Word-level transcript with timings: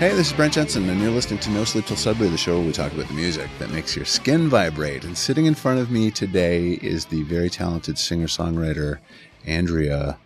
Hey, 0.00 0.14
this 0.14 0.28
is 0.28 0.32
Brent 0.32 0.54
Jensen, 0.54 0.88
and 0.88 0.98
you're 0.98 1.10
listening 1.10 1.40
to 1.40 1.50
No 1.50 1.62
Sleep 1.64 1.84
Till 1.84 1.94
Suddenly, 1.96 2.30
the 2.30 2.38
show 2.38 2.56
where 2.56 2.66
we 2.66 2.72
talk 2.72 2.90
about 2.94 3.06
the 3.08 3.12
music 3.14 3.50
that 3.58 3.70
makes 3.70 3.94
your 3.94 4.06
skin 4.06 4.48
vibrate. 4.48 5.04
And 5.04 5.16
sitting 5.16 5.44
in 5.44 5.54
front 5.54 5.78
of 5.78 5.90
me 5.90 6.10
today 6.10 6.70
is 6.80 7.04
the 7.04 7.22
very 7.24 7.50
talented 7.50 7.98
singer 7.98 8.26
songwriter 8.26 8.98
Andrea 9.46 10.16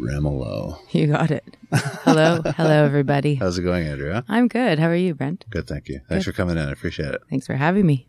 Ramolo. 0.00 0.80
You 0.92 1.06
got 1.06 1.30
it. 1.30 1.44
Hello. 1.72 2.42
Hello, 2.56 2.84
everybody. 2.84 3.36
How's 3.36 3.56
it 3.56 3.62
going, 3.62 3.86
Andrea? 3.86 4.24
I'm 4.28 4.48
good. 4.48 4.80
How 4.80 4.88
are 4.88 4.96
you, 4.96 5.14
Brent? 5.14 5.44
Good, 5.48 5.68
thank 5.68 5.88
you. 5.88 6.00
Thanks 6.08 6.24
Good. 6.24 6.32
for 6.32 6.36
coming 6.36 6.56
in. 6.58 6.68
I 6.68 6.72
appreciate 6.72 7.14
it. 7.14 7.20
Thanks 7.30 7.46
for 7.46 7.54
having 7.54 7.86
me. 7.86 8.08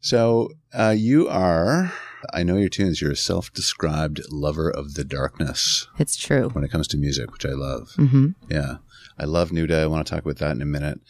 So, 0.00 0.50
uh, 0.72 0.94
you 0.96 1.28
are, 1.28 1.92
I 2.32 2.44
know 2.44 2.56
your 2.56 2.68
tunes, 2.68 3.02
you're 3.02 3.10
a 3.10 3.16
self 3.16 3.52
described 3.52 4.20
lover 4.30 4.70
of 4.70 4.94
the 4.94 5.02
darkness 5.04 5.88
It's 5.98 6.16
true. 6.16 6.50
when 6.50 6.62
it 6.62 6.70
comes 6.70 6.86
to 6.88 6.96
music, 6.96 7.32
which 7.32 7.44
I 7.44 7.50
love. 7.52 7.90
hmm 7.96 8.28
Yeah. 8.48 8.76
I 9.20 9.24
love 9.24 9.50
Nuda. 9.50 9.82
I 9.82 9.86
want 9.86 10.06
to 10.06 10.10
talk 10.12 10.24
about 10.24 10.38
that 10.38 10.52
in 10.52 10.62
a 10.62 10.66
minute. 10.66 11.00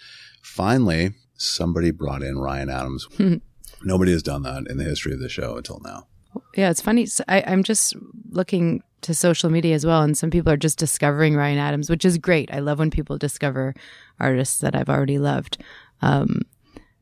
Finally, 0.42 1.12
somebody 1.34 1.92
brought 1.92 2.22
in 2.22 2.38
Ryan 2.38 2.68
Adams. 2.68 3.06
Nobody 3.82 4.12
has 4.12 4.22
done 4.22 4.42
that 4.42 4.66
in 4.68 4.76
the 4.76 4.84
history 4.84 5.12
of 5.12 5.20
the 5.20 5.28
show 5.28 5.56
until 5.56 5.80
now. 5.84 6.08
Yeah, 6.56 6.70
it's 6.70 6.80
funny. 6.80 7.06
I, 7.28 7.42
I'm 7.46 7.62
just 7.62 7.94
looking 8.30 8.82
to 9.02 9.14
social 9.14 9.48
media 9.48 9.74
as 9.74 9.86
well, 9.86 10.02
and 10.02 10.18
some 10.18 10.30
people 10.30 10.52
are 10.52 10.56
just 10.56 10.78
discovering 10.78 11.36
Ryan 11.36 11.58
Adams, 11.58 11.88
which 11.88 12.04
is 12.04 12.18
great. 12.18 12.52
I 12.52 12.58
love 12.58 12.78
when 12.80 12.90
people 12.90 13.16
discover 13.16 13.74
artists 14.18 14.58
that 14.58 14.74
I've 14.74 14.90
already 14.90 15.18
loved. 15.18 15.58
Um, 16.02 16.42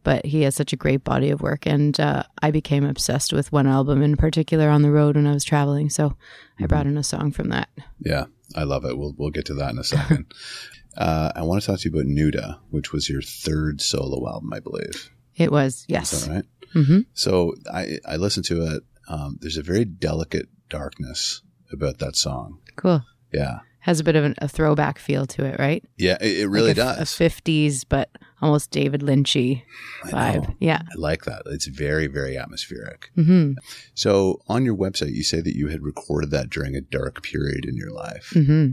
but 0.05 0.25
he 0.25 0.43
has 0.43 0.55
such 0.55 0.73
a 0.73 0.77
great 0.77 1.05
body 1.05 1.31
of 1.31 1.43
work, 1.43 1.67
and 1.67 1.99
uh, 1.99 2.23
I 2.41 2.51
became 2.51 2.85
obsessed 2.85 3.33
with 3.33 3.53
one 3.53 3.67
album 3.67 4.03
in 4.03 4.17
particular 4.17 4.69
on 4.69 4.83
the 4.83 4.91
road 4.91 5.17
when 5.17 5.27
I 5.27 5.33
was 5.33 5.45
traveling. 5.45 5.91
So 5.91 6.17
I 6.61 6.67
brought 6.67 6.87
in 6.87 6.97
a 6.97 7.03
song 7.03 7.33
from 7.33 7.49
that. 7.49 7.69
Yeah, 7.99 8.27
I 8.55 8.63
love 8.63 8.85
it. 8.85 8.97
We'll 8.97 9.15
we'll 9.19 9.31
get 9.31 9.47
to 9.47 9.55
that 9.55 9.73
in 9.73 9.79
a 9.79 9.85
second. 9.85 10.33
uh, 10.99 11.33
I 11.35 11.43
want 11.43 11.63
to 11.63 11.67
talk 11.67 11.81
to 11.81 11.89
you 11.89 11.95
about 11.95 12.07
Nuda, 12.07 12.59
which 12.71 12.93
was 12.93 13.09
your 13.09 13.23
third 13.23 13.81
solo 13.81 14.29
album, 14.29 14.53
I 14.53 14.61
believe. 14.61 15.11
It 15.37 15.51
was 15.53 15.77
Is 15.77 15.85
yes. 15.89 16.11
that 16.27 16.31
right? 16.35 16.45
hmm 16.73 16.99
So 17.15 17.55
I 17.73 17.99
I 18.07 18.17
listened 18.17 18.45
to 18.47 18.63
it. 18.75 18.83
Um, 19.09 19.39
there's 19.41 19.57
a 19.57 19.63
very 19.63 19.85
delicate 19.87 20.49
darkness 20.69 21.41
about 21.73 21.99
that 21.99 22.15
song. 22.17 22.59
Cool. 22.77 23.03
Yeah, 23.33 23.61
Has 23.81 24.01
a 24.01 24.05
bit 24.05 24.17
of 24.17 24.25
an, 24.25 24.35
a 24.39 24.49
throwback 24.49 24.99
feel 24.99 25.27
to 25.27 25.45
it, 25.45 25.59
right? 25.59 25.83
yeah, 25.97 26.17
it, 26.21 26.41
it 26.41 26.49
really 26.49 26.69
Like 26.75 26.79
a 26.79 26.97
does. 26.99 26.99
A 27.01 27.07
fifties, 27.07 27.85
but 27.85 28.11
almost 28.43 28.71
David 28.71 29.03
Lynchy 29.03 29.63
vibe. 30.05 30.49
know. 30.49 30.55
Yeah. 30.61 30.81
I 30.83 30.95
like 30.99 31.25
that. 31.25 31.43
It's 31.47 31.67
very 31.67 32.07
very 32.09 32.37
atmospheric. 32.37 33.11
hmm 33.15 33.53
So 33.95 34.41
on 34.49 34.65
your 34.65 34.77
website, 34.77 35.15
you 35.15 35.23
say 35.23 35.41
that 35.41 35.57
you 35.57 35.69
had 35.69 35.83
recorded 35.83 36.31
that 36.33 36.51
during 36.51 36.75
a 36.75 36.81
dark 36.81 37.23
period 37.23 37.65
in 37.65 37.77
your 37.77 37.91
life. 37.91 38.31
hmm 38.33 38.73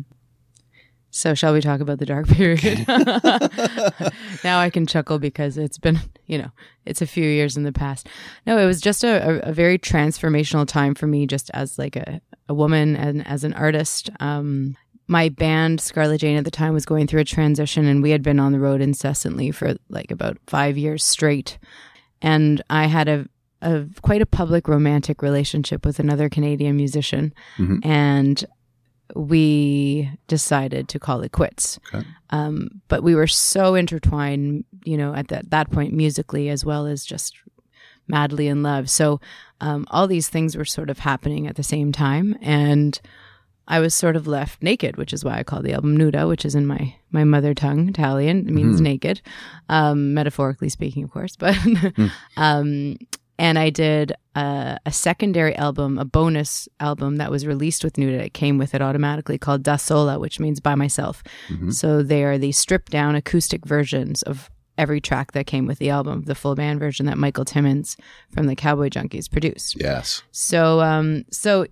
So 1.15 1.33
shall 1.33 1.53
we 1.53 1.61
talk 1.61 1.79
about 1.79 1.99
the 1.99 2.05
dark 2.05 2.27
period? 2.27 2.85
now 4.43 4.59
I 4.59 4.69
can 4.69 4.85
chuckle 4.85 5.17
because 5.17 5.57
it's 5.57 5.77
been, 5.77 5.97
you 6.25 6.37
know, 6.37 6.51
it's 6.85 7.01
a 7.01 7.07
few 7.07 7.23
years 7.23 7.55
in 7.55 7.63
the 7.63 7.71
past. 7.71 8.09
No, 8.45 8.57
it 8.57 8.65
was 8.65 8.81
just 8.81 9.01
a, 9.05 9.47
a, 9.47 9.53
very 9.53 9.79
transformational 9.79 10.67
time 10.67 10.93
for 10.93 11.07
me, 11.07 11.25
just 11.25 11.49
as 11.53 11.79
like 11.79 11.95
a, 11.95 12.19
a 12.49 12.53
woman 12.53 12.97
and 12.97 13.25
as 13.25 13.45
an 13.45 13.53
artist. 13.53 14.09
Um, 14.19 14.75
my 15.07 15.29
band 15.29 15.79
Scarlett 15.79 16.19
Jane 16.19 16.35
at 16.35 16.43
the 16.43 16.51
time 16.51 16.73
was 16.73 16.85
going 16.85 17.07
through 17.07 17.21
a 17.21 17.25
transition, 17.25 17.85
and 17.85 18.03
we 18.03 18.09
had 18.11 18.21
been 18.21 18.39
on 18.39 18.51
the 18.51 18.59
road 18.59 18.81
incessantly 18.81 19.51
for 19.51 19.75
like 19.87 20.11
about 20.11 20.37
five 20.47 20.77
years 20.77 21.05
straight. 21.05 21.57
And 22.21 22.61
I 22.69 22.87
had 22.87 23.07
a, 23.07 23.25
a 23.61 23.85
quite 24.01 24.21
a 24.21 24.25
public 24.25 24.67
romantic 24.67 25.21
relationship 25.21 25.85
with 25.85 25.97
another 25.97 26.27
Canadian 26.27 26.75
musician, 26.75 27.33
Mhm. 27.57 27.85
and 27.85 28.43
we 29.13 30.09
decided 30.27 30.89
to 30.89 30.99
call 30.99 31.21
it 31.21 31.31
quits. 31.31 31.79
Okay. 31.93 32.05
Um, 32.31 32.81
but 32.87 33.03
we 33.03 33.15
were 33.15 33.27
so 33.27 33.75
intertwined, 33.75 34.65
you 34.83 34.97
know, 34.97 35.13
at 35.13 35.27
that, 35.27 35.51
that 35.51 35.71
point 35.71 35.93
musically 35.93 36.49
as 36.49 36.65
well 36.65 36.85
as 36.85 37.05
just 37.05 37.35
madly 38.07 38.47
in 38.47 38.63
love. 38.63 38.89
So 38.89 39.19
um, 39.61 39.85
all 39.91 40.07
these 40.07 40.29
things 40.29 40.57
were 40.57 40.65
sort 40.65 40.89
of 40.89 40.99
happening 40.99 41.47
at 41.47 41.55
the 41.55 41.63
same 41.63 41.91
time. 41.91 42.37
And 42.41 42.99
I 43.67 43.79
was 43.79 43.95
sort 43.95 44.15
of 44.15 44.27
left 44.27 44.61
naked, 44.61 44.97
which 44.97 45.13
is 45.13 45.23
why 45.23 45.37
I 45.37 45.43
call 45.43 45.61
the 45.61 45.73
album 45.73 45.97
Nuda, 45.97 46.27
which 46.27 46.45
is 46.45 46.55
in 46.55 46.67
my, 46.67 46.95
my 47.11 47.23
mother 47.23 47.53
tongue, 47.53 47.89
Italian. 47.89 48.47
It 48.47 48.53
means 48.53 48.79
naked, 48.81 49.21
um, 49.69 50.13
metaphorically 50.13 50.69
speaking, 50.69 51.03
of 51.03 51.11
course. 51.11 51.35
But 51.35 51.57
um, 52.37 52.97
and 53.37 53.59
I 53.59 53.69
did 53.69 54.13
a, 54.35 54.79
a 54.85 54.91
secondary 54.91 55.55
album, 55.55 55.97
a 55.97 56.05
bonus 56.05 56.69
album 56.79 57.17
that 57.17 57.31
was 57.31 57.45
released 57.45 57.83
with 57.83 57.95
Nuda. 57.95 58.25
It 58.25 58.33
came 58.33 58.57
with 58.57 58.73
it 58.73 58.81
automatically 58.81 59.37
called 59.37 59.63
Da 59.63 59.75
Sola, 59.75 60.19
which 60.19 60.39
means 60.39 60.59
by 60.59 60.75
myself. 60.75 61.23
So 61.71 62.01
they 62.03 62.23
are 62.23 62.37
the 62.37 62.51
stripped 62.51 62.91
down 62.91 63.15
acoustic 63.15 63.65
versions 63.65 64.21
of 64.23 64.49
every 64.77 64.99
track 64.99 65.31
that 65.31 65.47
came 65.47 65.65
with 65.65 65.79
the 65.79 65.89
album, 65.89 66.23
the 66.23 66.35
full 66.35 66.55
band 66.55 66.79
version 66.79 67.05
that 67.05 67.17
Michael 67.17 67.45
Timmins 67.45 67.97
from 68.31 68.47
the 68.47 68.55
Cowboy 68.55 68.89
Junkies 68.89 69.31
produced. 69.31 69.79
Yes. 69.79 70.23
So, 70.31 70.81
um, 70.81 71.23
so 71.31 71.65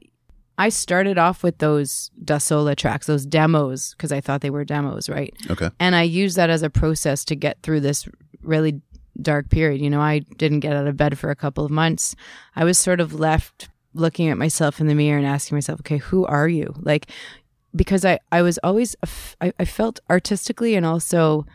I 0.58 0.70
started 0.70 1.18
off 1.18 1.44
with 1.44 1.58
those 1.58 2.12
Da 2.24 2.38
Sola 2.38 2.76
tracks, 2.76 3.08
those 3.08 3.26
demos, 3.26 3.94
because 3.94 4.12
I 4.12 4.22
thought 4.22 4.42
they 4.42 4.50
were 4.50 4.64
demos, 4.64 5.10
right? 5.10 5.34
Okay. 5.50 5.70
And 5.80 5.96
I 5.96 6.04
used 6.04 6.38
that 6.38 6.50
as 6.50 6.64
a 6.64 6.70
process 6.70 7.26
to 7.26 7.36
get 7.36 7.62
through 7.64 7.82
this 7.82 8.08
really 8.42 8.82
dark 9.22 9.50
period. 9.50 9.82
You 9.82 9.90
know, 9.90 10.02
I 10.02 10.20
didn't 10.38 10.62
get 10.62 10.76
out 10.76 10.88
of 10.88 10.98
bed 10.98 11.18
for 11.20 11.30
a 11.30 11.36
couple 11.36 11.64
of 11.66 11.72
months. 11.72 12.16
I 12.56 12.64
was 12.64 12.78
sort 12.78 13.00
of 13.00 13.14
left 13.14 13.70
looking 13.94 14.30
at 14.30 14.38
myself 14.38 14.80
in 14.82 14.88
the 14.88 14.96
mirror 14.96 15.18
and 15.18 15.28
asking 15.28 15.56
myself, 15.56 15.80
okay, 15.82 15.98
who 15.98 16.26
are 16.26 16.48
you? 16.48 16.74
Like, 16.80 17.08
because 17.76 18.04
I, 18.06 18.20
I 18.32 18.42
was 18.42 18.58
always, 18.64 18.96
I, 19.40 19.54
I 19.60 19.66
felt 19.66 20.00
artistically 20.10 20.76
and 20.76 20.86
also 20.86 21.46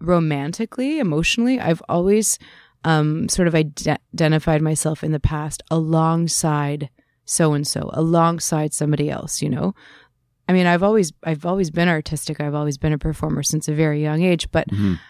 romantically, 0.00 0.98
emotionally, 0.98 1.60
I've 1.60 1.82
always 1.88 2.38
um, 2.84 3.28
sort 3.28 3.48
of 3.48 3.54
ide- 3.54 3.98
identified 4.14 4.62
myself 4.62 5.02
in 5.02 5.12
the 5.12 5.20
past 5.20 5.62
alongside 5.70 6.90
so 7.24 7.54
and 7.54 7.66
so, 7.66 7.88
alongside 7.94 8.74
somebody 8.74 9.08
else, 9.10 9.40
you 9.40 9.48
know? 9.48 9.74
I 10.46 10.52
mean, 10.52 10.66
I've 10.66 10.82
always 10.82 11.10
I've 11.22 11.46
always 11.46 11.70
been 11.70 11.88
artistic. 11.88 12.38
I've 12.38 12.54
always 12.54 12.76
been 12.76 12.92
a 12.92 12.98
performer 12.98 13.42
since 13.42 13.66
a 13.66 13.72
very 13.72 14.02
young 14.02 14.22
age, 14.22 14.50
but 14.52 14.68
Mhm. 14.68 15.00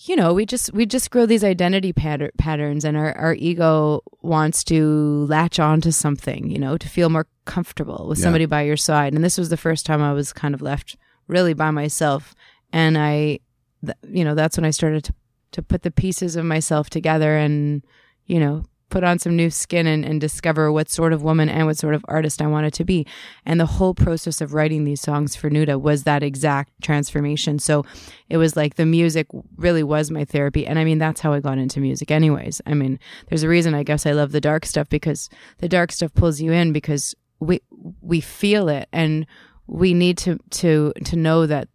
You 0.00 0.14
know, 0.16 0.32
we 0.32 0.46
just 0.46 0.72
we 0.72 0.86
just 0.86 1.10
grow 1.10 1.26
these 1.26 1.42
identity 1.44 1.92
patter- 1.92 2.30
patterns 2.38 2.84
and 2.84 2.96
our 2.96 3.16
our 3.16 3.34
ego 3.34 4.02
wants 4.22 4.62
to 4.64 5.26
latch 5.28 5.58
on 5.58 5.80
to 5.80 5.92
something, 5.92 6.50
you 6.50 6.58
know, 6.58 6.76
to 6.76 6.88
feel 6.88 7.10
more 7.10 7.26
comfortable 7.46 8.06
with 8.08 8.18
Yeah. 8.18 8.24
somebody 8.24 8.46
by 8.46 8.62
your 8.62 8.76
side. 8.76 9.12
And 9.14 9.24
this 9.24 9.36
was 9.38 9.48
the 9.48 9.56
first 9.56 9.84
time 9.86 10.00
I 10.02 10.12
was 10.12 10.32
kind 10.32 10.54
of 10.54 10.62
left 10.62 10.96
really 11.26 11.52
by 11.54 11.70
myself 11.72 12.34
and 12.72 12.96
I 12.96 13.40
th- 13.84 13.96
you 14.08 14.24
know, 14.24 14.34
that's 14.34 14.56
when 14.56 14.64
I 14.64 14.70
started 14.70 15.04
to 15.04 15.14
to 15.52 15.62
put 15.62 15.82
the 15.82 15.90
pieces 15.90 16.36
of 16.36 16.44
myself 16.44 16.90
together 16.90 17.36
and, 17.36 17.82
you 18.26 18.38
know, 18.38 18.64
put 18.90 19.04
on 19.04 19.18
some 19.18 19.36
new 19.36 19.50
skin 19.50 19.86
and, 19.86 20.04
and 20.04 20.20
discover 20.20 20.72
what 20.72 20.88
sort 20.88 21.12
of 21.12 21.22
woman 21.22 21.48
and 21.48 21.66
what 21.66 21.76
sort 21.76 21.94
of 21.94 22.04
artist 22.08 22.40
I 22.40 22.46
wanted 22.46 22.72
to 22.74 22.84
be. 22.84 23.06
And 23.44 23.60
the 23.60 23.66
whole 23.66 23.94
process 23.94 24.40
of 24.40 24.54
writing 24.54 24.84
these 24.84 25.00
songs 25.00 25.36
for 25.36 25.50
Nuda 25.50 25.80
was 25.80 26.04
that 26.04 26.22
exact 26.22 26.72
transformation. 26.82 27.58
So 27.58 27.84
it 28.28 28.36
was 28.36 28.56
like 28.56 28.76
the 28.76 28.86
music 28.86 29.26
really 29.56 29.82
was 29.82 30.10
my 30.10 30.24
therapy. 30.24 30.66
And 30.66 30.78
I 30.78 30.84
mean, 30.84 30.98
that's 30.98 31.20
how 31.20 31.32
I 31.32 31.40
got 31.40 31.58
into 31.58 31.80
music, 31.80 32.10
anyways. 32.10 32.60
I 32.66 32.74
mean, 32.74 32.98
there's 33.28 33.42
a 33.42 33.48
reason 33.48 33.74
I 33.74 33.82
guess 33.82 34.06
I 34.06 34.12
love 34.12 34.32
the 34.32 34.40
dark 34.40 34.64
stuff 34.64 34.88
because 34.88 35.28
the 35.58 35.68
dark 35.68 35.92
stuff 35.92 36.14
pulls 36.14 36.40
you 36.40 36.52
in 36.52 36.72
because 36.72 37.14
we 37.40 37.60
we 38.00 38.20
feel 38.20 38.68
it 38.68 38.88
and 38.92 39.26
we 39.66 39.94
need 39.94 40.18
to 40.18 40.38
to 40.50 40.92
to 41.04 41.14
know 41.16 41.46
that 41.46 41.68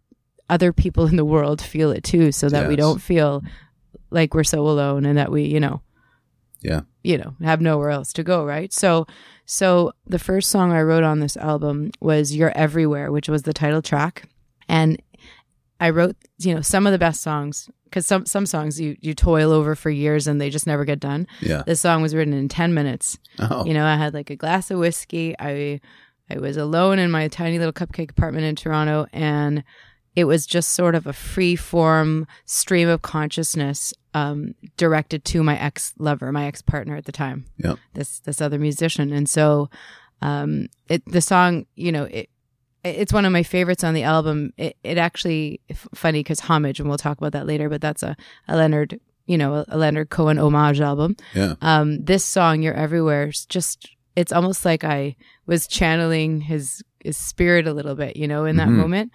other 0.50 0.72
people 0.72 1.06
in 1.10 1.16
the 1.16 1.24
world 1.24 1.62
feel 1.62 1.90
it 1.90 2.04
too 2.04 2.32
so 2.32 2.48
that 2.48 2.68
we 2.68 2.76
don't 2.76 3.00
feel 3.00 3.42
like 4.10 4.34
we're 4.34 4.44
so 4.44 4.60
alone 4.66 5.06
and 5.06 5.18
that 5.18 5.30
we, 5.30 5.44
you 5.44 5.60
know, 5.60 5.80
Yeah. 6.60 6.82
You 7.04 7.18
know, 7.18 7.34
have 7.42 7.60
nowhere 7.60 7.90
else 7.90 8.12
to 8.14 8.24
go, 8.24 8.44
right? 8.44 8.72
So 8.72 9.06
so 9.46 9.92
the 10.06 10.18
first 10.18 10.50
song 10.50 10.72
I 10.72 10.82
wrote 10.82 11.04
on 11.04 11.20
this 11.20 11.36
album 11.36 11.92
was 12.00 12.34
You're 12.34 12.56
Everywhere, 12.56 13.12
which 13.12 13.28
was 13.28 13.42
the 13.42 13.52
title 13.52 13.82
track. 13.82 14.28
And 14.68 15.00
I 15.78 15.90
wrote, 15.90 16.16
you 16.38 16.54
know, 16.54 16.62
some 16.62 16.86
of 16.86 16.92
the 16.92 16.98
best 16.98 17.20
songs 17.22 17.68
because 17.84 18.06
some 18.06 18.24
some 18.26 18.46
songs 18.46 18.80
you 18.80 18.96
you 19.00 19.14
toil 19.14 19.52
over 19.52 19.74
for 19.74 19.90
years 19.90 20.26
and 20.26 20.40
they 20.40 20.48
just 20.48 20.66
never 20.66 20.84
get 20.84 20.98
done. 20.98 21.26
Yeah. 21.40 21.62
This 21.66 21.80
song 21.80 22.00
was 22.00 22.14
written 22.14 22.32
in 22.32 22.48
10 22.48 22.72
minutes. 22.72 23.18
Oh. 23.38 23.64
You 23.66 23.74
know, 23.74 23.84
I 23.84 23.96
had 23.96 24.14
like 24.14 24.30
a 24.30 24.36
glass 24.36 24.70
of 24.70 24.78
whiskey. 24.78 25.34
I 25.38 25.80
I 26.30 26.38
was 26.38 26.56
alone 26.56 26.98
in 26.98 27.10
my 27.10 27.28
tiny 27.28 27.58
little 27.58 27.72
cupcake 27.72 28.10
apartment 28.10 28.46
in 28.46 28.56
Toronto 28.56 29.06
and 29.12 29.62
it 30.16 30.24
was 30.24 30.46
just 30.46 30.72
sort 30.72 30.94
of 30.94 31.06
a 31.06 31.12
free 31.12 31.56
form 31.56 32.26
stream 32.46 32.88
of 32.88 33.02
consciousness 33.02 33.92
um, 34.14 34.54
directed 34.76 35.24
to 35.26 35.42
my 35.42 35.58
ex 35.58 35.92
lover, 35.98 36.30
my 36.32 36.46
ex 36.46 36.62
partner 36.62 36.96
at 36.96 37.04
the 37.04 37.12
time, 37.12 37.44
Yep. 37.58 37.78
this 37.94 38.20
this 38.20 38.40
other 38.40 38.58
musician. 38.58 39.12
And 39.12 39.28
so 39.28 39.68
um, 40.22 40.68
it 40.88 41.04
the 41.06 41.20
song, 41.20 41.66
you 41.74 41.92
know, 41.92 42.04
it 42.04 42.30
it's 42.84 43.12
one 43.12 43.24
of 43.24 43.32
my 43.32 43.42
favorites 43.42 43.82
on 43.82 43.94
the 43.94 44.02
album. 44.02 44.52
It, 44.56 44.76
it 44.84 44.98
actually 44.98 45.60
funny 45.94 46.20
because 46.20 46.40
homage, 46.40 46.80
and 46.80 46.88
we'll 46.88 46.98
talk 46.98 47.18
about 47.18 47.32
that 47.32 47.46
later. 47.46 47.68
But 47.68 47.80
that's 47.80 48.02
a, 48.02 48.16
a 48.46 48.56
Leonard, 48.56 49.00
you 49.26 49.38
know, 49.38 49.64
a 49.68 49.76
Leonard 49.78 50.10
Cohen 50.10 50.38
homage 50.38 50.80
album. 50.80 51.16
Yeah. 51.34 51.54
Um, 51.62 52.04
this 52.04 52.24
song, 52.24 52.62
"You're 52.62 52.74
Everywhere," 52.74 53.28
is 53.28 53.46
just 53.46 53.88
it's 54.16 54.32
almost 54.32 54.64
like 54.64 54.84
I 54.84 55.16
was 55.46 55.66
channeling 55.66 56.42
his 56.42 56.82
his 57.00 57.16
spirit 57.16 57.66
a 57.66 57.72
little 57.72 57.94
bit, 57.94 58.16
you 58.16 58.28
know, 58.28 58.44
in 58.44 58.56
that 58.56 58.68
Mhm. 58.68 58.76
moment. 58.76 59.12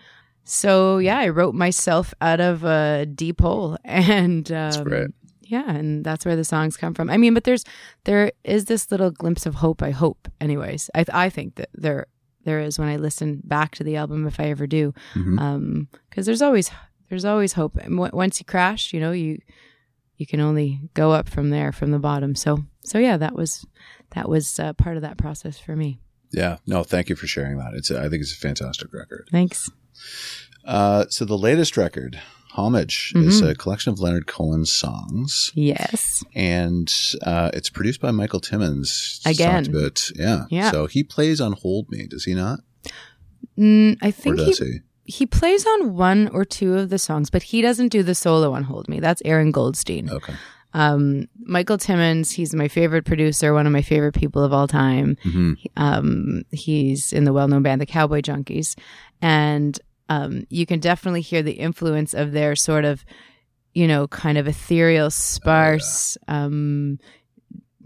So 0.49 0.97
yeah, 0.97 1.19
I 1.19 1.29
wrote 1.29 1.53
myself 1.53 2.13
out 2.21 2.39
of 2.39 2.63
a 2.63 3.05
deep 3.05 3.41
hole, 3.41 3.77
and 3.85 4.51
um, 4.51 5.13
yeah, 5.41 5.69
and 5.69 6.03
that's 6.03 6.25
where 6.25 6.35
the 6.35 6.43
songs 6.43 6.75
come 6.75 6.93
from. 6.95 7.09
I 7.09 7.17
mean, 7.17 7.33
but 7.35 7.43
there's 7.43 7.63
there 8.05 8.31
is 8.43 8.65
this 8.65 8.89
little 8.91 9.11
glimpse 9.11 9.45
of 9.45 9.55
hope. 9.55 9.83
I 9.83 9.91
hope, 9.91 10.27
anyways. 10.41 10.89
I 10.95 11.05
I 11.13 11.29
think 11.29 11.55
that 11.55 11.69
there 11.73 12.07
there 12.45 12.59
is 12.59 12.79
when 12.79 12.87
I 12.87 12.95
listen 12.97 13.41
back 13.43 13.75
to 13.75 13.83
the 13.83 13.95
album, 13.95 14.25
if 14.25 14.39
I 14.39 14.45
ever 14.45 14.65
do, 14.65 14.93
because 15.13 15.25
Mhm. 15.27 15.39
um, 15.39 15.87
there's 16.15 16.41
always 16.41 16.71
there's 17.09 17.25
always 17.25 17.53
hope. 17.53 17.75
And 17.77 17.97
w- 17.97 18.11
once 18.13 18.39
you 18.39 18.45
crash, 18.45 18.91
you 18.93 18.99
know 18.99 19.11
you 19.11 19.37
you 20.17 20.25
can 20.25 20.39
only 20.41 20.79
go 20.95 21.11
up 21.11 21.29
from 21.29 21.49
there 21.51 21.71
from 21.71 21.91
the 21.91 21.99
bottom. 21.99 22.33
So 22.35 22.65
so 22.83 22.97
yeah, 22.97 23.17
that 23.17 23.35
was 23.35 23.65
that 24.15 24.27
was 24.27 24.59
uh, 24.59 24.73
part 24.73 24.95
of 24.95 25.01
that 25.03 25.17
process 25.17 25.59
for 25.59 25.75
me. 25.75 25.99
Yeah. 26.31 26.57
No, 26.67 26.83
thank 26.83 27.09
you 27.09 27.15
for 27.15 27.27
sharing 27.27 27.57
that. 27.57 27.73
It's 27.75 27.91
I 27.91 28.09
think 28.09 28.21
it's 28.21 28.33
a 28.33 28.37
fantastic 28.37 28.93
record. 28.93 29.27
Thanks. 29.31 29.69
Uh, 30.65 31.05
so 31.09 31.25
the 31.25 31.37
latest 31.37 31.77
record, 31.77 32.21
Homage, 32.53 33.13
Mm-hmm. 33.15 33.27
is 33.29 33.41
a 33.41 33.55
collection 33.55 33.91
of 33.93 33.99
Leonard 33.99 34.27
Cohen's 34.27 34.71
songs, 34.71 35.51
Yes. 35.55 36.23
and 36.35 36.93
uh, 37.23 37.49
it's 37.53 37.69
produced 37.69 38.01
by 38.01 38.11
Michael 38.11 38.39
Timmins. 38.39 39.21
Again. 39.25 39.67
about 39.69 40.09
yeah. 40.15 40.45
Yeah. 40.49 40.71
So 40.71 40.85
he 40.87 41.03
plays 41.03 41.39
on 41.41 41.53
"Hold 41.53 41.89
Me," 41.89 42.07
does 42.07 42.25
he 42.25 42.33
not? 42.33 42.59
Mm, 43.57 43.97
I 44.01 44.11
think 44.11 44.39
he 44.39 44.51
he? 44.53 44.79
he 45.05 45.25
plays 45.25 45.65
on 45.65 45.95
one 45.95 46.27
or 46.29 46.45
two 46.45 46.75
of 46.75 46.89
the 46.89 46.99
songs, 46.99 47.29
but 47.29 47.43
he 47.43 47.61
doesn't 47.61 47.89
do 47.89 48.03
the 48.03 48.15
solo 48.15 48.53
on 48.53 48.63
Hold 48.63 48.87
Me. 48.89 48.99
That's 48.99 49.21
Aaron 49.25 49.51
Goldstein. 49.51 50.09
Okay. 50.09 50.33
Um, 50.73 51.27
Michael 51.45 51.79
Timmins, 51.79 52.29
he's 52.31 52.53
my 52.53 52.67
favorite 52.67 53.03
producer, 53.05 53.53
one 53.55 53.65
of 53.65 53.73
my 53.73 53.81
favorite 53.81 54.13
people 54.13 54.43
of 54.43 54.53
all 54.53 54.67
time. 54.67 55.17
hmm 55.23 55.53
Um, 55.77 56.43
he's 56.51 57.11
in 57.11 57.23
the 57.23 57.33
well 57.33 57.47
known 57.47 57.63
band, 57.63 57.81
the 57.81 57.85
Cowboy 57.87 58.21
Junkies. 58.21 58.75
And 59.21 59.79
um, 60.09 60.45
you 60.49 60.65
can 60.65 60.79
definitely 60.79 61.21
hear 61.21 61.41
the 61.43 61.53
influence 61.53 62.13
of 62.13 62.31
their 62.33 62.55
sort 62.55 62.83
of, 62.83 63.05
you 63.73 63.87
know, 63.87 64.07
kind 64.07 64.37
of 64.37 64.47
ethereal, 64.47 65.09
sparse, 65.09 66.17
um, 66.27 66.99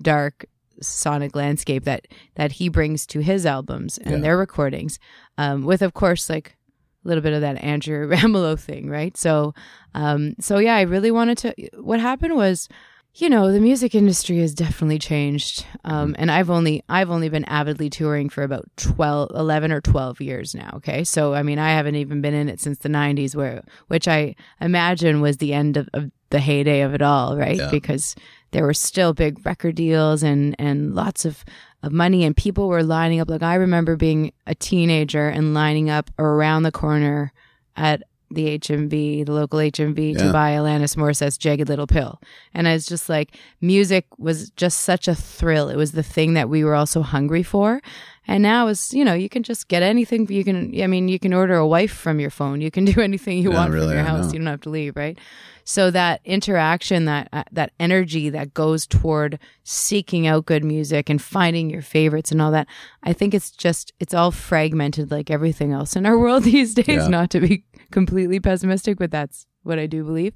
dark 0.02 0.46
sonic 0.82 1.36
landscape 1.36 1.84
that 1.86 2.08
that 2.36 2.54
he 2.54 2.68
brings 2.68 3.06
to 3.06 3.20
his 3.20 3.46
albums 3.46 3.98
and 4.00 4.16
Yeah. 4.16 4.20
their 4.22 4.38
recordings 4.38 5.00
um, 5.38 5.64
with 5.64 5.82
of 5.82 5.94
course 5.94 6.30
like 6.30 6.58
a 7.06 7.08
little 7.08 7.22
bit 7.22 7.32
of 7.34 7.42
that 7.42 7.64
Andrea 7.64 8.08
Ramolo 8.08 8.60
thing 8.60 8.90
right 8.90 9.16
so 9.16 9.54
um, 9.94 10.34
so 10.42 10.58
yeah 10.58 10.76
i 10.76 10.82
really 10.82 11.12
wanted 11.12 11.38
to 11.38 11.54
what 11.80 12.00
happened 12.02 12.36
was 12.36 12.68
you 13.16 13.30
know 13.30 13.52
the 13.52 13.60
music 13.60 13.94
industry 13.94 14.40
has 14.40 14.54
definitely 14.54 14.98
changed 14.98 15.66
um, 15.84 16.16
and 16.18 16.32
i've 16.32 16.50
only 16.50 16.84
i've 16.90 17.10
only 17.10 17.30
been 17.30 17.46
avidly 17.46 17.90
touring 17.90 18.30
for 18.30 18.44
about 18.44 18.66
12 18.78 19.32
11 19.36 19.72
or 19.72 19.82
12 19.82 20.22
years 20.22 20.56
now 20.56 20.72
okay? 20.76 21.04
So 21.04 21.34
i 21.34 21.44
mean 21.44 21.60
i 21.60 21.70
haven't 21.70 21.96
even 21.96 22.22
been 22.22 22.34
in 22.34 22.50
it 22.50 22.60
since 22.60 22.80
the 22.80 22.90
90s 22.90 23.36
where 23.36 23.64
which 23.88 24.08
i 24.08 24.36
imagine 24.60 25.22
was 25.22 25.38
the 25.38 25.54
end 25.54 25.78
of, 25.78 25.90
of 25.94 26.12
the 26.30 26.40
heyday 26.40 26.82
of 26.82 26.94
it 26.96 27.02
all 27.02 27.38
right? 27.38 27.58
Yeah. 27.58 27.70
because 27.70 28.16
there 28.52 28.64
were 28.64 28.74
still 28.74 29.14
big 29.14 29.46
record 29.46 29.76
deals 29.76 30.24
and 30.24 30.56
and 30.58 30.96
lots 30.96 31.26
of 31.26 31.46
of 31.84 31.92
money 31.92 32.24
and 32.24 32.36
people 32.38 32.70
were 32.70 32.82
lining 32.82 33.20
up. 33.20 33.30
Like 33.30 33.44
i 33.44 33.56
remember 33.56 33.96
being 33.96 34.32
a 34.48 34.56
teenager 34.56 35.30
and 35.30 35.54
lining 35.54 35.90
up 35.90 36.10
around 36.18 36.64
the 36.64 36.72
corner 36.72 37.34
at 37.76 38.04
the 38.34 38.58
HMV, 38.60 39.26
the 39.26 39.32
local 39.32 39.60
HMV, 39.60 40.14
Yeah. 40.14 40.24
to 40.28 40.32
buy 40.34 40.52
Alanis 40.52 40.96
Morissette's 40.96 41.38
Jagged 41.38 41.70
Little 41.70 41.88
Pill. 41.88 42.20
And 42.54 42.68
I 42.68 42.74
was 42.74 42.86
just 42.86 43.10
like, 43.10 43.38
music 43.62 44.06
was 44.18 44.50
just 44.52 44.80
such 44.82 45.08
a 45.08 45.16
thrill. 45.16 45.70
It 45.70 45.76
was 45.78 45.92
the 45.94 46.04
thing 46.04 46.34
that 46.34 46.50
we 46.50 46.64
were 46.64 46.76
all 46.76 46.86
so 46.86 47.02
hungry 47.02 47.44
for. 47.44 47.82
And 48.26 48.42
now 48.42 48.68
is, 48.68 48.94
you 48.94 49.04
know, 49.04 49.14
you 49.14 49.28
can 49.28 49.44
just 49.44 49.68
get 49.68 49.84
anything. 49.84 50.28
You 50.32 50.46
can, 50.46 50.72
I 50.82 50.88
mean, 50.88 51.10
you 51.10 51.20
can 51.20 51.34
order 51.34 51.56
a 51.56 51.68
wife 51.68 51.92
from 51.92 52.22
your 52.22 52.30
phone. 52.30 52.62
You 52.62 52.72
can 52.72 52.86
do 52.94 53.02
anything 53.02 53.40
you 53.40 53.52
Yeah, 53.52 53.58
want 53.58 53.74
really, 53.74 53.88
from 53.88 53.96
your 53.98 54.06
house. 54.06 54.32
You 54.32 54.40
don't 54.40 54.48
have 54.48 54.62
to 54.62 54.70
leave, 54.70 54.96
right? 54.96 55.18
So 55.66 55.92
that 55.92 56.20
interaction, 56.26 57.06
that 57.06 57.30
uh, 57.32 57.44
that 57.54 57.72
energy 57.80 58.30
that 58.30 58.54
goes 58.54 58.86
toward 58.86 59.40
seeking 59.64 60.28
out 60.28 60.46
good 60.46 60.62
music 60.64 61.10
and 61.10 61.22
finding 61.22 61.70
your 61.70 61.82
favorites 61.82 62.32
and 62.34 62.42
all 62.42 62.52
that, 62.52 62.68
I 63.04 63.14
think 63.14 63.34
it's 63.34 63.50
just 63.50 63.94
it's 64.00 64.14
all 64.14 64.32
fragmented 64.32 65.10
like 65.10 65.32
everything 65.32 65.72
else 65.72 65.96
in 65.96 66.06
our 66.06 66.18
world 66.24 66.44
these 66.44 66.74
days. 66.74 66.88
Yeah. 66.88 67.08
Not 67.08 67.30
to 67.32 67.40
be 67.40 67.64
completely 67.94 68.40
pessimistic, 68.42 68.98
but 68.98 69.12
that's 69.12 69.46
what 69.64 69.80
I 69.80 69.86
do 69.88 70.04
believe. 70.04 70.34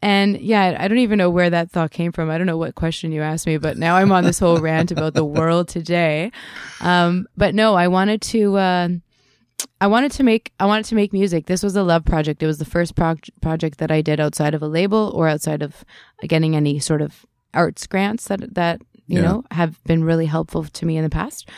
And 0.00 0.40
yeah, 0.40 0.76
I 0.80 0.88
don't 0.88 0.98
even 0.98 1.18
know 1.18 1.30
where 1.30 1.50
that 1.50 1.70
thought 1.70 1.92
came 1.92 2.10
from. 2.10 2.28
I 2.28 2.36
don't 2.36 2.46
know 2.48 2.56
what 2.56 2.74
question 2.74 3.12
you 3.12 3.22
asked 3.22 3.46
me, 3.46 3.56
but 3.58 3.76
now 3.78 3.96
I'm 3.96 4.10
on 4.10 4.24
this 4.24 4.38
whole 4.40 4.58
rant 4.58 4.90
about 4.90 5.14
the 5.14 5.24
world 5.24 5.68
today. 5.68 6.32
Um, 6.80 7.26
but 7.36 7.54
no, 7.54 7.74
I 7.74 7.86
wanted 7.88 8.20
to. 8.22 8.56
Uh, 8.56 8.88
I 9.80 9.86
wanted 9.86 10.10
to 10.12 10.24
make 10.24 10.52
I 10.58 10.66
wanted 10.66 10.86
to 10.86 10.96
make 10.96 11.12
music. 11.12 11.46
This 11.46 11.62
was 11.62 11.76
a 11.76 11.84
love 11.84 12.04
project. 12.04 12.42
It 12.42 12.46
was 12.48 12.58
the 12.58 12.64
first 12.64 12.96
proj- 12.96 13.30
project 13.40 13.78
that 13.78 13.92
I 13.92 14.00
did 14.00 14.18
outside 14.18 14.54
of 14.54 14.62
a 14.62 14.66
label 14.66 15.12
or 15.14 15.28
outside 15.28 15.62
of 15.62 15.84
getting 16.26 16.56
any 16.56 16.80
sort 16.80 17.00
of 17.02 17.24
arts 17.54 17.86
grants 17.86 18.26
that 18.26 18.54
that 18.56 18.80
you 19.06 19.20
Yeah. 19.20 19.22
know 19.26 19.44
have 19.52 19.82
been 19.84 20.02
really 20.02 20.26
helpful 20.26 20.64
to 20.64 20.86
me 20.86 20.96
in 20.96 21.04
the 21.04 21.10
past. 21.10 21.48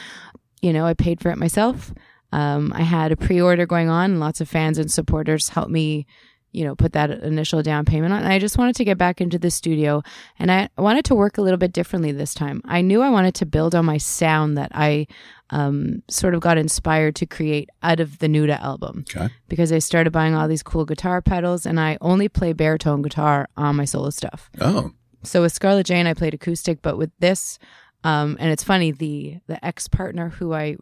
You 0.61 0.73
know, 0.75 0.85
I 0.85 0.93
paid 0.93 1.21
for 1.21 1.31
it 1.31 1.39
myself. 1.39 1.95
Um, 2.35 2.73
I 2.75 2.83
had 2.83 3.13
a 3.13 3.17
pre-order 3.17 3.67
going 3.67 3.89
on, 3.89 4.11
and 4.13 4.21
lots 4.21 4.41
of 4.41 4.49
fans 4.49 4.79
and 4.79 4.91
supporters 4.91 5.51
helped 5.51 5.71
me, 5.71 6.07
you 6.53 6.65
know, 6.65 6.75
put 6.75 6.93
that 6.93 7.11
initial 7.11 7.63
down 7.63 7.85
payment 7.85 8.13
on. 8.13 8.23
And 8.25 8.33
I 8.33 8.39
just 8.39 8.59
wanted 8.59 8.77
to 8.77 8.85
get 8.85 8.99
back 8.99 9.21
into 9.21 9.39
the 9.39 9.51
studio, 9.51 10.03
and 10.39 10.51
I 10.51 10.69
wanted 10.77 11.05
to 11.07 11.15
work 11.15 11.39
a 11.39 11.43
little 11.43 11.59
bit 11.59 11.73
differently 11.73 12.13
this 12.13 12.35
time. 12.35 12.61
I 12.65 12.81
knew 12.83 13.03
I 13.03 13.11
wanted 13.11 13.35
to 13.37 13.47
build 13.47 13.75
on 13.75 13.85
my 13.85 13.99
sound 13.99 14.57
that 14.59 14.73
I 14.75 15.07
um, 15.51 16.03
sort 16.09 16.35
of 16.35 16.41
got 16.41 16.59
inspired 16.59 17.15
to 17.17 17.27
create 17.27 17.69
out 17.83 18.01
of 18.01 18.19
the 18.19 18.27
Nuda 18.29 18.59
album 18.61 19.05
Okay. 19.09 19.29
because 19.49 19.71
I 19.73 19.79
started 19.79 20.13
buying 20.13 20.35
all 20.35 20.49
these 20.49 20.63
cool 20.63 20.85
guitar 20.85 21.23
pedals, 21.23 21.67
and 21.67 21.79
I 21.79 21.99
only 22.01 22.29
play 22.29 22.53
baritone 22.53 23.03
guitar 23.03 23.49
on 23.57 23.77
my 23.77 23.85
solo 23.85 24.11
stuff. 24.11 24.51
Oh. 24.61 24.93
So 25.23 25.43
with 25.43 25.53
Scarlett 25.53 25.87
Jane, 25.87 26.07
I 26.07 26.15
played 26.15 26.35
acoustic, 26.35 26.83
but 26.83 26.99
with 26.99 27.11
this, 27.19 27.59
um, 28.03 28.37
and 28.41 28.51
it's 28.51 28.65
funny 28.65 28.91
the 28.93 29.39
the 29.47 29.65
ex 29.65 29.89
partner 29.89 30.29
who 30.29 30.53
I 30.53 30.77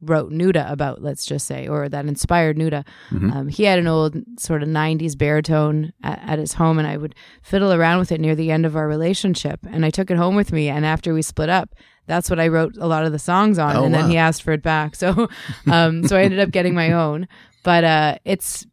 wrote 0.00 0.30
Nuda 0.30 0.70
about, 0.70 1.02
let's 1.02 1.26
just 1.26 1.46
say, 1.46 1.66
or 1.66 1.88
that 1.88 2.06
inspired 2.06 2.56
Nuda, 2.56 2.84
Mhm. 3.10 3.34
um, 3.34 3.48
he 3.48 3.64
had 3.64 3.78
an 3.78 3.86
old 3.88 4.16
sort 4.38 4.62
of 4.62 4.68
'90s 4.68 5.16
baritone 5.16 5.92
at, 6.04 6.20
at 6.24 6.38
his 6.38 6.52
home, 6.54 6.78
and 6.78 6.86
I 6.86 6.96
would 6.96 7.14
fiddle 7.42 7.72
around 7.72 7.98
with 7.98 8.12
it 8.12 8.20
near 8.20 8.34
the 8.36 8.50
end 8.52 8.64
of 8.64 8.76
our 8.76 8.86
relationship, 8.86 9.60
and 9.68 9.84
I 9.84 9.90
took 9.90 10.10
it 10.10 10.16
home 10.16 10.36
with 10.36 10.52
me. 10.52 10.68
And 10.68 10.86
after 10.86 11.12
we 11.12 11.22
split 11.22 11.48
up, 11.48 11.74
that's 12.06 12.30
what 12.30 12.38
I 12.40 12.48
wrote 12.48 12.76
a 12.78 12.86
lot 12.86 13.04
of 13.04 13.12
the 13.12 13.18
songs 13.18 13.58
on, 13.58 13.74
Oh, 13.76 13.84
and 13.84 13.92
wow. 13.94 14.02
then 14.02 14.10
he 14.10 14.16
asked 14.16 14.42
for 14.42 14.52
it 14.52 14.62
back. 14.62 14.94
So, 14.94 15.28
um, 15.66 16.06
so 16.06 16.16
I 16.16 16.22
ended 16.22 16.38
up 16.40 16.50
getting 16.52 16.74
my 16.74 16.92
own, 16.92 17.26
but 17.64 17.82
uh, 17.84 18.16
it's 18.24 18.66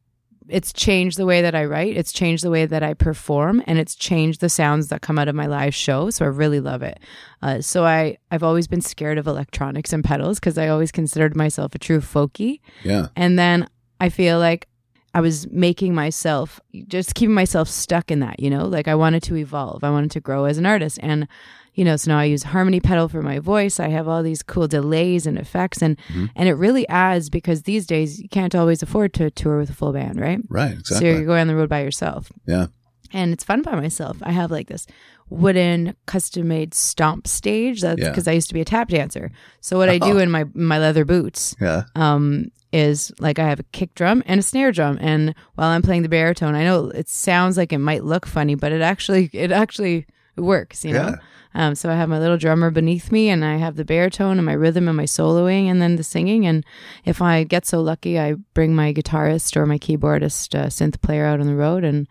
it's 0.47 0.71
changed 0.73 1.17
the 1.17 1.25
way 1.25 1.41
that 1.41 1.55
I 1.55 1.65
write. 1.65 1.97
It's 1.97 2.11
changed 2.11 2.43
the 2.43 2.49
way 2.49 2.65
that 2.65 2.83
I 2.83 2.93
perform, 2.93 3.63
and 3.65 3.79
it's 3.79 3.95
changed 3.95 4.41
the 4.41 4.49
sounds 4.49 4.89
that 4.89 5.01
come 5.01 5.17
out 5.17 5.27
of 5.27 5.35
my 5.35 5.47
live 5.47 5.73
show. 5.73 6.09
So 6.09 6.25
I 6.25 6.29
really 6.29 6.59
love 6.59 6.83
it. 6.83 6.99
Uh, 7.41 7.61
so 7.61 7.85
I 7.85 8.17
I've 8.31 8.43
always 8.43 8.67
been 8.67 8.81
scared 8.81 9.17
of 9.17 9.27
electronics 9.27 9.93
and 9.93 10.03
pedals 10.03 10.39
because 10.39 10.57
I 10.57 10.67
always 10.67 10.91
considered 10.91 11.35
myself 11.35 11.75
a 11.75 11.79
true 11.79 11.99
folkie. 11.99 12.59
Yeah. 12.83 13.07
And 13.15 13.37
then 13.37 13.67
I 13.99 14.09
feel 14.09 14.39
like 14.39 14.67
I 15.15 15.21
was 15.21 15.47
making 15.49 15.95
myself 15.95 16.59
just 16.87 17.15
keeping 17.15 17.33
myself 17.33 17.69
stuck 17.69 18.11
in 18.11 18.19
that. 18.19 18.39
You 18.39 18.49
know, 18.49 18.65
like 18.67 18.87
I 18.87 18.95
wanted 18.95 19.23
to 19.23 19.35
evolve. 19.37 19.83
I 19.83 19.89
wanted 19.89 20.11
to 20.11 20.19
grow 20.19 20.43
as 20.45 20.57
an 20.57 20.65
artist, 20.65 20.99
and 21.01 21.27
you 21.73 21.83
know, 21.85 21.95
so 21.95 22.11
now 22.11 22.19
I 22.19 22.25
use 22.25 22.43
harmony 22.43 22.79
pedal 22.79 23.07
for 23.09 23.21
my 23.21 23.39
voice. 23.39 23.79
I 23.79 23.89
have 23.89 24.07
all 24.07 24.23
these 24.23 24.43
cool 24.43 24.67
delays 24.67 25.25
and 25.25 25.37
effects, 25.37 25.81
and 25.81 25.97
Mhm. 26.13 26.29
and 26.35 26.49
it 26.49 26.53
really 26.55 26.87
adds 26.89 27.29
because 27.29 27.63
these 27.63 27.85
days 27.87 28.19
you 28.21 28.29
can't 28.29 28.53
always 28.55 28.83
afford 28.83 29.13
to 29.13 29.31
tour 29.31 29.57
with 29.57 29.69
a 29.69 29.73
full 29.73 29.93
band, 29.93 30.19
right? 30.19 30.39
Right. 30.49 30.77
So 30.83 30.99
you're 31.03 31.25
going 31.25 31.41
on 31.41 31.47
the 31.47 31.55
road 31.55 31.69
by 31.69 31.81
yourself. 31.81 32.31
Yeah. 32.45 32.67
And 33.13 33.31
it's 33.31 33.43
fun 33.45 33.61
by 33.61 33.75
myself. 33.75 34.17
I 34.21 34.31
have 34.33 34.51
like 34.51 34.67
this 34.67 34.85
wooden 35.29 35.95
custom 36.05 36.47
made 36.47 36.73
stomp 36.73 37.27
stage. 37.27 37.81
That's 37.81 38.01
Yeah. 38.01 38.09
because 38.09 38.27
I 38.27 38.33
used 38.33 38.47
to 38.49 38.53
be 38.53 38.61
a 38.61 38.65
tap 38.65 38.89
dancer. 38.89 39.31
So 39.61 39.77
what 39.77 39.89
I 39.89 39.97
do 39.97 40.17
Oh. 40.17 40.19
in 40.19 40.29
my 40.31 40.45
my 40.53 40.77
leather 40.79 41.05
boots 41.05 41.55
Yeah. 41.59 41.83
um, 41.95 42.51
is 42.71 43.11
like 43.19 43.39
I 43.39 43.47
have 43.49 43.59
a 43.59 43.63
kick 43.71 43.95
drum 43.95 44.21
and 44.25 44.39
a 44.39 44.43
snare 44.43 44.71
drum, 44.71 44.97
and 45.01 45.33
while 45.55 45.69
I'm 45.69 45.81
playing 45.81 46.03
the 46.03 46.09
baritone, 46.09 46.55
I 46.55 46.63
know 46.63 46.89
it 46.89 47.09
sounds 47.09 47.57
like 47.57 47.73
it 47.73 47.79
might 47.79 48.03
look 48.03 48.25
funny, 48.25 48.55
but 48.55 48.71
it 48.71 48.81
actually 48.81 49.29
it 49.33 49.51
actually 49.51 50.05
works, 50.37 50.83
you 50.85 50.93
know. 50.93 51.09
Yeah. 51.09 51.15
Um, 51.57 51.73
so 51.73 51.89
I 51.89 51.95
have 51.95 52.09
my 52.09 52.19
little 52.19 52.35
drummer 52.37 52.69
beneath 52.69 53.13
me, 53.13 53.29
and 53.29 53.45
I 53.45 53.55
have 53.55 53.77
the 53.77 53.85
baritone 53.85 54.37
and 54.37 54.45
my 54.45 54.51
rhythm 54.51 54.89
and 54.89 54.97
my 54.97 55.05
soloing, 55.05 55.67
and 55.71 55.81
then 55.81 55.95
the 55.95 56.03
singing. 56.03 56.45
And 56.45 56.65
if 57.05 57.21
I 57.21 57.45
get 57.45 57.65
so 57.65 57.79
lucky, 57.79 58.19
I 58.19 58.33
bring 58.53 58.75
my 58.75 58.91
guitarist 58.93 59.55
or 59.55 59.65
my 59.65 59.77
keyboardist, 59.77 60.53
uh, 60.53 60.65
synth 60.67 60.99
player 61.01 61.25
out 61.25 61.39
on 61.39 61.47
the 61.47 61.55
road, 61.55 61.85
and 61.85 62.07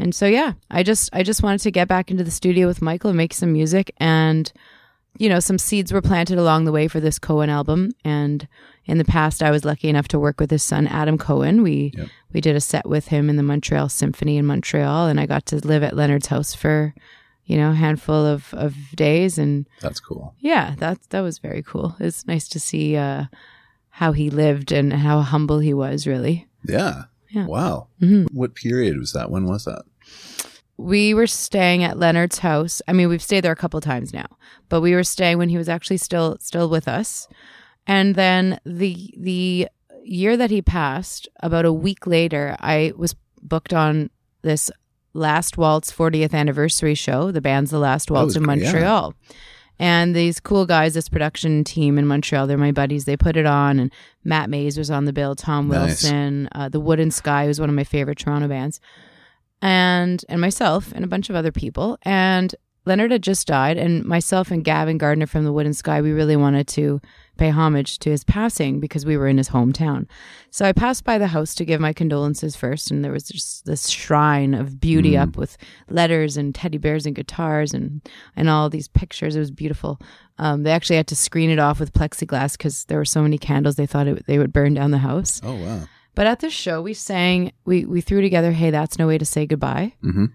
and 0.00 0.14
so 0.14 0.26
yeah, 0.26 0.52
I 0.70 0.82
just 0.82 1.10
I 1.12 1.22
just 1.22 1.42
wanted 1.42 1.60
to 1.62 1.70
get 1.70 1.88
back 1.88 2.10
into 2.10 2.24
the 2.24 2.30
studio 2.30 2.66
with 2.66 2.82
Michael 2.82 3.10
and 3.10 3.16
make 3.16 3.34
some 3.34 3.52
music, 3.52 3.92
and 3.98 4.52
you 5.18 5.28
know, 5.28 5.40
some 5.40 5.58
seeds 5.58 5.92
were 5.92 6.00
planted 6.00 6.38
along 6.38 6.64
the 6.64 6.72
way 6.72 6.86
for 6.88 7.00
this 7.00 7.18
Cohen 7.18 7.50
album. 7.50 7.90
And 8.04 8.46
in 8.86 8.98
the 8.98 9.04
past, 9.04 9.42
I 9.42 9.50
was 9.50 9.64
lucky 9.64 9.88
enough 9.88 10.06
to 10.08 10.18
work 10.20 10.38
with 10.40 10.50
his 10.50 10.62
son 10.62 10.86
Adam 10.86 11.18
Cohen. 11.18 11.62
We 11.62 11.92
Yep. 11.96 12.08
we 12.32 12.40
did 12.40 12.56
a 12.56 12.60
set 12.60 12.86
with 12.88 13.08
him 13.08 13.28
in 13.28 13.36
the 13.36 13.42
Montreal 13.42 13.88
Symphony 13.88 14.36
in 14.38 14.46
Montreal, 14.46 15.08
and 15.08 15.18
I 15.20 15.26
got 15.26 15.46
to 15.46 15.56
live 15.66 15.82
at 15.82 15.96
Leonard's 15.96 16.28
house 16.28 16.54
for 16.54 16.94
you 17.44 17.56
know 17.56 17.70
a 17.72 17.74
handful 17.74 18.24
of 18.26 18.54
of 18.54 18.74
days 18.94 19.36
and 19.36 19.66
That's 19.80 19.98
cool. 19.98 20.34
yeah 20.38 20.74
that 20.78 20.98
that 21.10 21.22
was 21.22 21.38
very 21.38 21.62
cool 21.64 21.96
it's 21.98 22.24
nice 22.26 22.46
to 22.48 22.60
see 22.60 22.94
uh 22.96 23.24
how 23.88 24.12
he 24.12 24.30
lived 24.30 24.70
and 24.70 24.92
how 24.92 25.20
humble 25.22 25.58
he 25.58 25.74
was 25.74 26.06
really 26.06 26.46
Yeah. 26.64 27.04
Yeah. 27.30 27.46
Wow. 27.46 27.88
Mhm. 28.00 28.32
What 28.32 28.54
period 28.54 28.98
was 28.98 29.12
that? 29.14 29.30
When 29.32 29.46
was 29.46 29.64
that? 29.64 29.82
We 30.80 31.12
were 31.12 31.26
staying 31.26 31.84
at 31.84 31.98
Leonard's 31.98 32.38
house. 32.38 32.80
I 32.88 32.92
mean, 32.92 33.08
we've 33.08 33.22
stayed 33.22 33.42
there 33.42 33.52
a 33.52 33.56
couple 33.56 33.80
times 33.80 34.14
now, 34.14 34.26
but 34.68 34.80
we 34.80 34.94
were 34.94 35.04
staying 35.04 35.38
when 35.38 35.50
he 35.50 35.58
was 35.58 35.68
actually 35.68 35.98
still 35.98 36.38
still 36.40 36.68
with 36.70 36.88
us. 36.88 37.28
And 37.86 38.14
then 38.14 38.60
the 38.64 39.14
the 39.16 39.68
year 40.02 40.36
that 40.36 40.50
he 40.50 40.62
passed, 40.62 41.28
about 41.42 41.66
a 41.66 41.72
week 41.72 42.06
later, 42.06 42.56
I 42.60 42.92
was 42.96 43.14
booked 43.42 43.74
on 43.74 44.10
this 44.42 44.70
Last 45.12 45.58
Waltz 45.58 45.92
40th 45.92 46.32
anniversary 46.32 46.94
show. 46.94 47.30
The 47.30 47.40
band's 47.40 47.70
The 47.70 47.78
Last 47.78 48.10
Waltz 48.10 48.36
in 48.36 48.44
great, 48.44 48.60
yeah. 48.60 48.72
Montreal. 48.72 49.14
And 49.78 50.14
these 50.14 50.40
cool 50.40 50.66
guys, 50.66 50.92
this 50.94 51.08
production 51.08 51.64
team 51.64 51.98
in 51.98 52.06
Montreal, 52.06 52.46
they're 52.46 52.58
my 52.58 52.70
buddies. 52.70 53.06
They 53.06 53.16
put 53.16 53.36
it 53.36 53.46
on, 53.46 53.80
and 53.80 53.92
Matt 54.24 54.50
Mays 54.50 54.76
was 54.76 54.90
on 54.90 55.06
the 55.06 55.12
bill. 55.12 55.34
Tom 55.34 55.68
Nice. 55.68 56.02
Wilson, 56.02 56.48
uh, 56.52 56.68
the 56.68 56.80
Wooden 56.80 57.10
Sky 57.10 57.46
was 57.46 57.58
one 57.58 57.70
of 57.70 57.74
my 57.74 57.84
favorite 57.84 58.18
Toronto 58.18 58.46
bands 58.46 58.78
and 59.62 60.24
and 60.28 60.40
myself 60.40 60.92
and 60.92 61.04
a 61.04 61.08
bunch 61.08 61.30
of 61.30 61.36
other 61.36 61.52
people. 61.52 61.98
And 62.02 62.54
Leonard 62.86 63.12
had 63.12 63.22
just 63.22 63.46
died, 63.46 63.76
and 63.76 64.04
myself 64.04 64.50
and 64.50 64.64
Gavin 64.64 64.96
Gardner 64.96 65.26
from 65.26 65.44
the 65.44 65.52
Wooden 65.52 65.74
Sky, 65.74 66.00
we 66.00 66.12
really 66.12 66.36
wanted 66.36 66.66
to 66.68 67.00
pay 67.36 67.50
homage 67.50 67.98
to 67.98 68.10
his 68.10 68.24
passing 68.24 68.80
because 68.80 69.04
we 69.04 69.16
were 69.16 69.28
in 69.28 69.36
his 69.36 69.50
hometown. 69.50 70.06
So 70.50 70.64
I 70.64 70.72
passed 70.72 71.04
by 71.04 71.18
the 71.18 71.28
house 71.28 71.54
to 71.56 71.64
give 71.64 71.80
my 71.80 71.92
condolences 71.92 72.56
first, 72.56 72.90
and 72.90 73.04
there 73.04 73.12
was 73.12 73.24
just 73.24 73.66
this 73.66 73.88
shrine 73.88 74.54
of 74.54 74.80
beauty 74.80 75.16
up 75.16 75.36
with 75.36 75.58
letters 75.88 76.38
and 76.38 76.54
teddy 76.54 76.78
bears 76.78 77.04
and 77.04 77.14
guitars 77.14 77.74
and 77.74 78.00
and 78.34 78.48
all 78.48 78.70
these 78.70 78.88
pictures. 78.88 79.36
It 79.36 79.40
was 79.40 79.50
beautiful. 79.50 80.00
Um, 80.38 80.62
they 80.62 80.72
actually 80.72 80.96
had 80.96 81.06
to 81.08 81.16
screen 81.16 81.50
it 81.50 81.58
off 81.58 81.80
with 81.80 81.92
plexiglass 81.92 82.56
because 82.56 82.86
there 82.86 82.98
were 82.98 83.04
so 83.04 83.22
many 83.22 83.36
candles 83.36 83.76
they 83.76 83.86
thought 83.86 84.08
it, 84.08 84.26
they 84.26 84.38
would 84.38 84.54
burn 84.54 84.72
down 84.72 84.90
the 84.90 84.98
house. 84.98 85.40
Oh, 85.44 85.54
wow. 85.54 85.82
But 86.14 86.26
at 86.26 86.40
this 86.40 86.52
show, 86.52 86.82
we 86.82 86.92
sang, 86.94 87.52
we 87.64 87.84
we 87.84 88.00
threw 88.00 88.20
together, 88.20 88.52
"Hey, 88.52 88.70
that's 88.70 88.98
no 88.98 89.06
way 89.06 89.18
to 89.18 89.24
say 89.24 89.46
goodbye," 89.46 89.94
hmm 90.02 90.26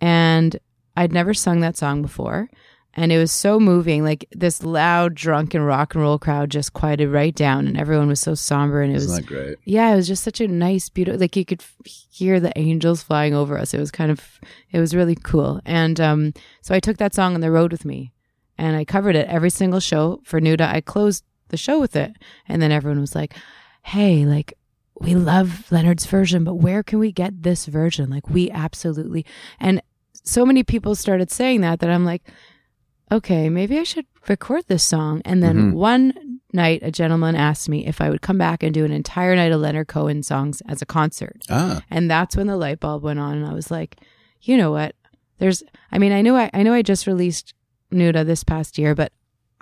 and 0.00 0.56
I'd 0.96 1.12
never 1.12 1.34
sung 1.34 1.60
that 1.60 1.76
song 1.76 2.02
before, 2.02 2.48
and 2.94 3.12
it 3.12 3.18
was 3.18 3.30
so 3.32 3.60
moving. 3.60 4.02
Like 4.04 4.26
this 4.32 4.62
loud, 4.64 5.14
drunken 5.14 5.60
rock 5.62 5.94
and 5.94 6.02
roll 6.02 6.18
crowd 6.18 6.50
just 6.50 6.72
quieted 6.72 7.10
right 7.10 7.34
down, 7.34 7.66
and 7.66 7.76
everyone 7.78 8.08
was 8.08 8.20
so 8.20 8.34
somber, 8.34 8.80
and 8.82 8.92
it 8.92 8.96
Isn't 8.96 9.10
was 9.10 9.26
great? 9.26 9.58
yeah, 9.64 9.92
it 9.92 9.96
was 9.96 10.08
just 10.08 10.24
such 10.24 10.40
a 10.40 10.48
nice, 10.48 10.88
beautiful. 10.88 11.20
Like 11.20 11.36
you 11.36 11.44
could 11.44 11.60
f- 11.62 11.76
hear 11.86 12.40
the 12.40 12.56
angels 12.58 13.02
flying 13.02 13.34
over 13.34 13.58
us. 13.58 13.74
It 13.74 13.78
was 13.80 13.90
kind 13.90 14.10
of, 14.10 14.40
it 14.72 14.80
was 14.80 14.94
really 14.94 15.14
cool. 15.16 15.60
And 15.64 16.00
um, 16.00 16.32
so 16.62 16.74
I 16.74 16.80
took 16.80 16.96
that 16.98 17.14
song 17.14 17.34
on 17.34 17.40
the 17.40 17.50
road 17.52 17.70
with 17.70 17.84
me, 17.84 18.12
and 18.56 18.76
I 18.76 18.84
covered 18.84 19.14
it 19.16 19.28
every 19.28 19.50
single 19.50 19.80
show 19.80 20.20
for 20.24 20.40
Nuda. 20.40 20.68
I 20.72 20.80
closed 20.80 21.22
the 21.48 21.56
show 21.56 21.78
with 21.80 21.94
it, 21.96 22.12
and 22.48 22.60
then 22.62 22.72
everyone 22.72 23.00
was 23.00 23.14
like, 23.14 23.34
"Hey, 23.82 24.24
like." 24.24 24.54
We 25.00 25.14
love 25.14 25.70
Leonard's 25.70 26.06
version, 26.06 26.44
but 26.44 26.54
where 26.54 26.82
can 26.82 26.98
we 26.98 27.12
get 27.12 27.42
this 27.42 27.66
version? 27.66 28.10
Like, 28.10 28.28
we 28.28 28.50
absolutely, 28.50 29.24
and 29.60 29.80
so 30.24 30.44
many 30.44 30.62
people 30.62 30.94
started 30.94 31.30
saying 31.30 31.60
that 31.62 31.80
that 31.80 31.90
I'm 31.90 32.04
like, 32.04 32.22
okay, 33.10 33.48
maybe 33.48 33.78
I 33.78 33.84
should 33.84 34.06
record 34.28 34.64
this 34.66 34.84
song. 34.84 35.22
And 35.24 35.42
then 35.42 35.56
Mhm. 35.70 35.72
one 35.74 36.40
night, 36.52 36.80
a 36.82 36.90
gentleman 36.90 37.34
asked 37.36 37.68
me 37.68 37.86
if 37.86 38.00
I 38.00 38.10
would 38.10 38.20
come 38.22 38.36
back 38.38 38.62
and 38.62 38.74
do 38.74 38.84
an 38.84 38.92
entire 38.92 39.34
night 39.36 39.52
of 39.52 39.60
Leonard 39.60 39.88
Cohen 39.88 40.22
songs 40.22 40.60
as 40.68 40.82
a 40.82 40.86
concert. 40.86 41.42
Ah, 41.48 41.82
And 41.90 42.10
that's 42.10 42.36
when 42.36 42.46
the 42.46 42.56
light 42.56 42.80
bulb 42.80 43.02
went 43.02 43.18
on. 43.18 43.38
And 43.38 43.46
I 43.46 43.54
was 43.54 43.70
like, 43.70 43.96
you 44.42 44.56
know 44.56 44.70
what? 44.70 44.94
There's, 45.38 45.62
I 45.92 45.98
mean, 45.98 46.12
I 46.12 46.20
knew 46.20 46.34
I, 46.36 46.50
I 46.52 46.62
know 46.62 46.74
I 46.74 46.82
just 46.82 47.06
released 47.06 47.54
Nuda 47.92 48.26
this 48.26 48.44
past 48.44 48.76
year, 48.76 48.94
but 48.94 49.12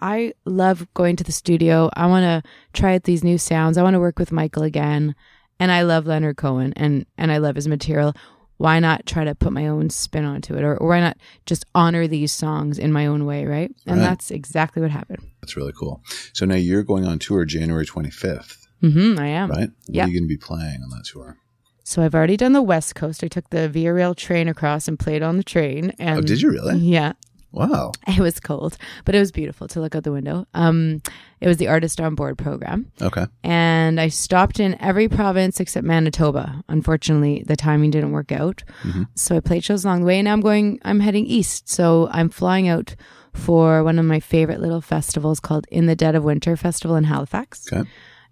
I 0.00 0.34
love 0.44 0.86
going 0.94 1.16
to 1.16 1.24
the 1.24 1.32
studio. 1.32 1.90
I 1.94 2.06
want 2.06 2.24
to 2.24 2.48
try 2.72 2.94
out 2.94 3.04
these 3.04 3.24
new 3.24 3.38
sounds. 3.38 3.78
I 3.78 3.82
want 3.82 3.94
to 3.94 4.00
work 4.00 4.18
with 4.18 4.32
Michael 4.32 4.62
again. 4.62 5.14
And 5.58 5.72
I 5.72 5.82
love 5.82 6.06
Leonard 6.06 6.36
Cohen 6.36 6.74
and, 6.76 7.06
and 7.16 7.32
I 7.32 7.38
love 7.38 7.56
his 7.56 7.66
material. 7.66 8.14
Why 8.58 8.78
not 8.78 9.06
try 9.06 9.24
to 9.24 9.34
put 9.34 9.52
my 9.52 9.66
own 9.66 9.88
spin 9.90 10.24
onto 10.24 10.54
it? 10.54 10.62
Or, 10.64 10.76
or 10.76 10.88
why 10.88 11.00
not 11.00 11.16
just 11.46 11.64
honor 11.74 12.06
these 12.06 12.32
songs 12.32 12.78
in 12.78 12.92
my 12.92 13.06
own 13.06 13.24
way, 13.26 13.44
right? 13.46 13.70
And 13.86 13.96
Right. 13.98 14.02
that's 14.02 14.30
exactly 14.30 14.82
what 14.82 14.90
happened. 14.90 15.22
that's 15.40 15.56
really 15.56 15.72
cool. 15.78 16.02
So 16.34 16.44
now 16.46 16.54
you're 16.56 16.82
going 16.82 17.04
on 17.06 17.18
tour 17.18 17.44
January 17.44 17.86
25th, 17.86 18.66
hmm 18.82 19.18
I 19.18 19.28
am. 19.28 19.50
right? 19.50 19.70
What 19.70 19.70
Yeah. 19.88 20.04
are 20.04 20.08
you 20.08 20.14
going 20.20 20.24
to 20.28 20.34
be 20.34 20.36
playing 20.38 20.82
on 20.82 20.90
that 20.90 21.04
tour? 21.04 21.38
So 21.84 22.02
I've 22.02 22.14
already 22.14 22.36
done 22.36 22.52
the 22.52 22.62
West 22.62 22.94
Coast. 22.94 23.22
I 23.22 23.28
took 23.28 23.48
the 23.50 23.68
Via 23.68 23.92
Rail 23.94 24.14
train 24.14 24.48
across 24.48 24.88
and 24.88 24.98
played 24.98 25.22
on 25.22 25.36
the 25.36 25.44
train. 25.44 25.92
And 25.98 26.18
Oh, 26.18 26.22
did 26.22 26.40
you 26.42 26.50
really? 26.50 26.76
Yeah. 26.78 27.12
Wow. 27.56 27.92
It 28.08 28.20
was 28.20 28.38
cold, 28.40 28.76
but 29.04 29.14
it 29.14 29.18
was 29.18 29.32
beautiful 29.32 29.66
to 29.68 29.80
look 29.80 29.94
out 29.94 30.04
the 30.04 30.12
window. 30.12 30.46
Um, 30.54 31.02
it 31.40 31.48
was 31.48 31.56
the 31.56 31.68
Artist 31.68 32.00
on 32.00 32.14
Board 32.14 32.38
program. 32.38 32.90
Okay. 33.02 33.26
And 33.42 34.00
I 34.00 34.08
stopped 34.08 34.60
in 34.60 34.80
every 34.80 35.08
province 35.08 35.58
except 35.60 35.86
Manitoba. 35.86 36.62
Unfortunately, 36.68 37.42
the 37.46 37.56
timing 37.56 37.90
didn't 37.90 38.12
work 38.12 38.30
out. 38.32 38.62
Mhm. 38.84 39.08
So 39.14 39.36
I 39.36 39.40
played 39.40 39.64
shows 39.64 39.84
along 39.84 40.00
the 40.00 40.06
way, 40.06 40.18
and 40.18 40.26
now 40.26 40.32
I'm 40.34 40.40
going, 40.40 40.78
I'm 40.84 41.00
heading 41.00 41.26
east. 41.26 41.68
So 41.68 42.08
I'm 42.12 42.28
flying 42.30 42.68
out 42.68 42.94
for 43.32 43.84
one 43.84 43.98
of 43.98 44.04
my 44.06 44.20
favorite 44.20 44.60
little 44.60 44.80
festivals 44.80 45.40
called 45.40 45.66
In 45.70 45.86
the 45.86 45.96
Dead 45.96 46.14
of 46.14 46.24
Winter 46.24 46.56
Festival 46.56 46.96
in 46.96 47.04
Halifax. 47.04 47.70
Okay. 47.72 47.88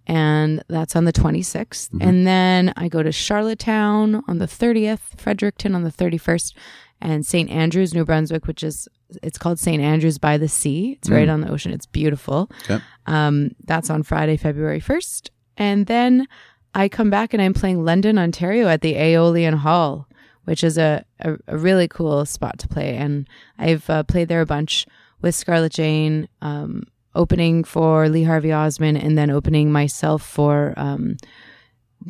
And 0.07 0.63
that's 0.69 0.97
on 0.97 1.05
the 1.05 1.13
26th. 1.13 1.89
And 2.01 2.27
then 2.27 2.73
I 2.77 2.89
go 2.89 3.03
to 3.03 3.11
Charlottetown 3.13 4.23
on 4.29 4.39
the 4.39 4.47
30th, 4.47 5.01
Fredericton 5.19 5.75
on 5.75 5.83
the 5.83 5.91
31st, 5.91 6.55
and 7.01 7.25
St. 7.27 7.51
Andrews, 7.51 7.93
New 7.95 8.05
Brunswick, 8.05 8.47
which 8.47 8.63
is, 8.63 8.89
it's 9.23 9.39
called 9.39 9.59
St. 9.59 9.83
Andrews 9.83 10.19
by 10.19 10.39
the 10.39 10.49
Sea. 10.49 10.93
It's 10.93 11.11
right 11.11 11.29
on 11.29 11.41
the 11.41 11.51
ocean. 11.51 11.73
It's 11.73 11.87
beautiful. 11.87 12.51
Okay. 12.65 12.83
Um, 13.07 13.55
that's 13.65 13.91
on 13.91 14.03
Friday, 14.03 14.37
February 14.37 14.81
1st. 14.81 15.31
And 15.57 15.87
then 15.87 16.27
I 16.75 16.89
come 16.89 17.11
back 17.11 17.33
and 17.33 17.43
I'm 17.43 17.55
playing 17.55 17.85
London, 17.85 18.19
Ontario 18.19 18.69
at 18.69 18.81
the 18.81 18.97
Aeolian 18.97 19.55
Hall, 19.55 20.09
which 20.45 20.65
is 20.65 20.77
a, 20.79 21.05
a, 21.21 21.37
a 21.47 21.57
really 21.57 21.89
cool 21.89 22.25
spot 22.27 22.59
to 22.61 22.69
play. 22.69 22.97
And 22.97 23.29
I've 23.59 23.89
uh, 23.89 24.03
played 24.03 24.29
there 24.29 24.41
a 24.41 24.47
bunch 24.47 24.87
with 25.23 25.35
Scarlett 25.35 25.73
Jane, 25.73 26.29
um, 26.43 26.85
opening 27.15 27.65
for 27.65 28.09
Lee 28.09 28.25
Harvey 28.25 28.53
Osmond, 28.53 28.99
and 28.99 29.17
then 29.17 29.31
opening 29.31 29.71
myself 29.71 30.23
for 30.23 30.75
um, 30.77 31.17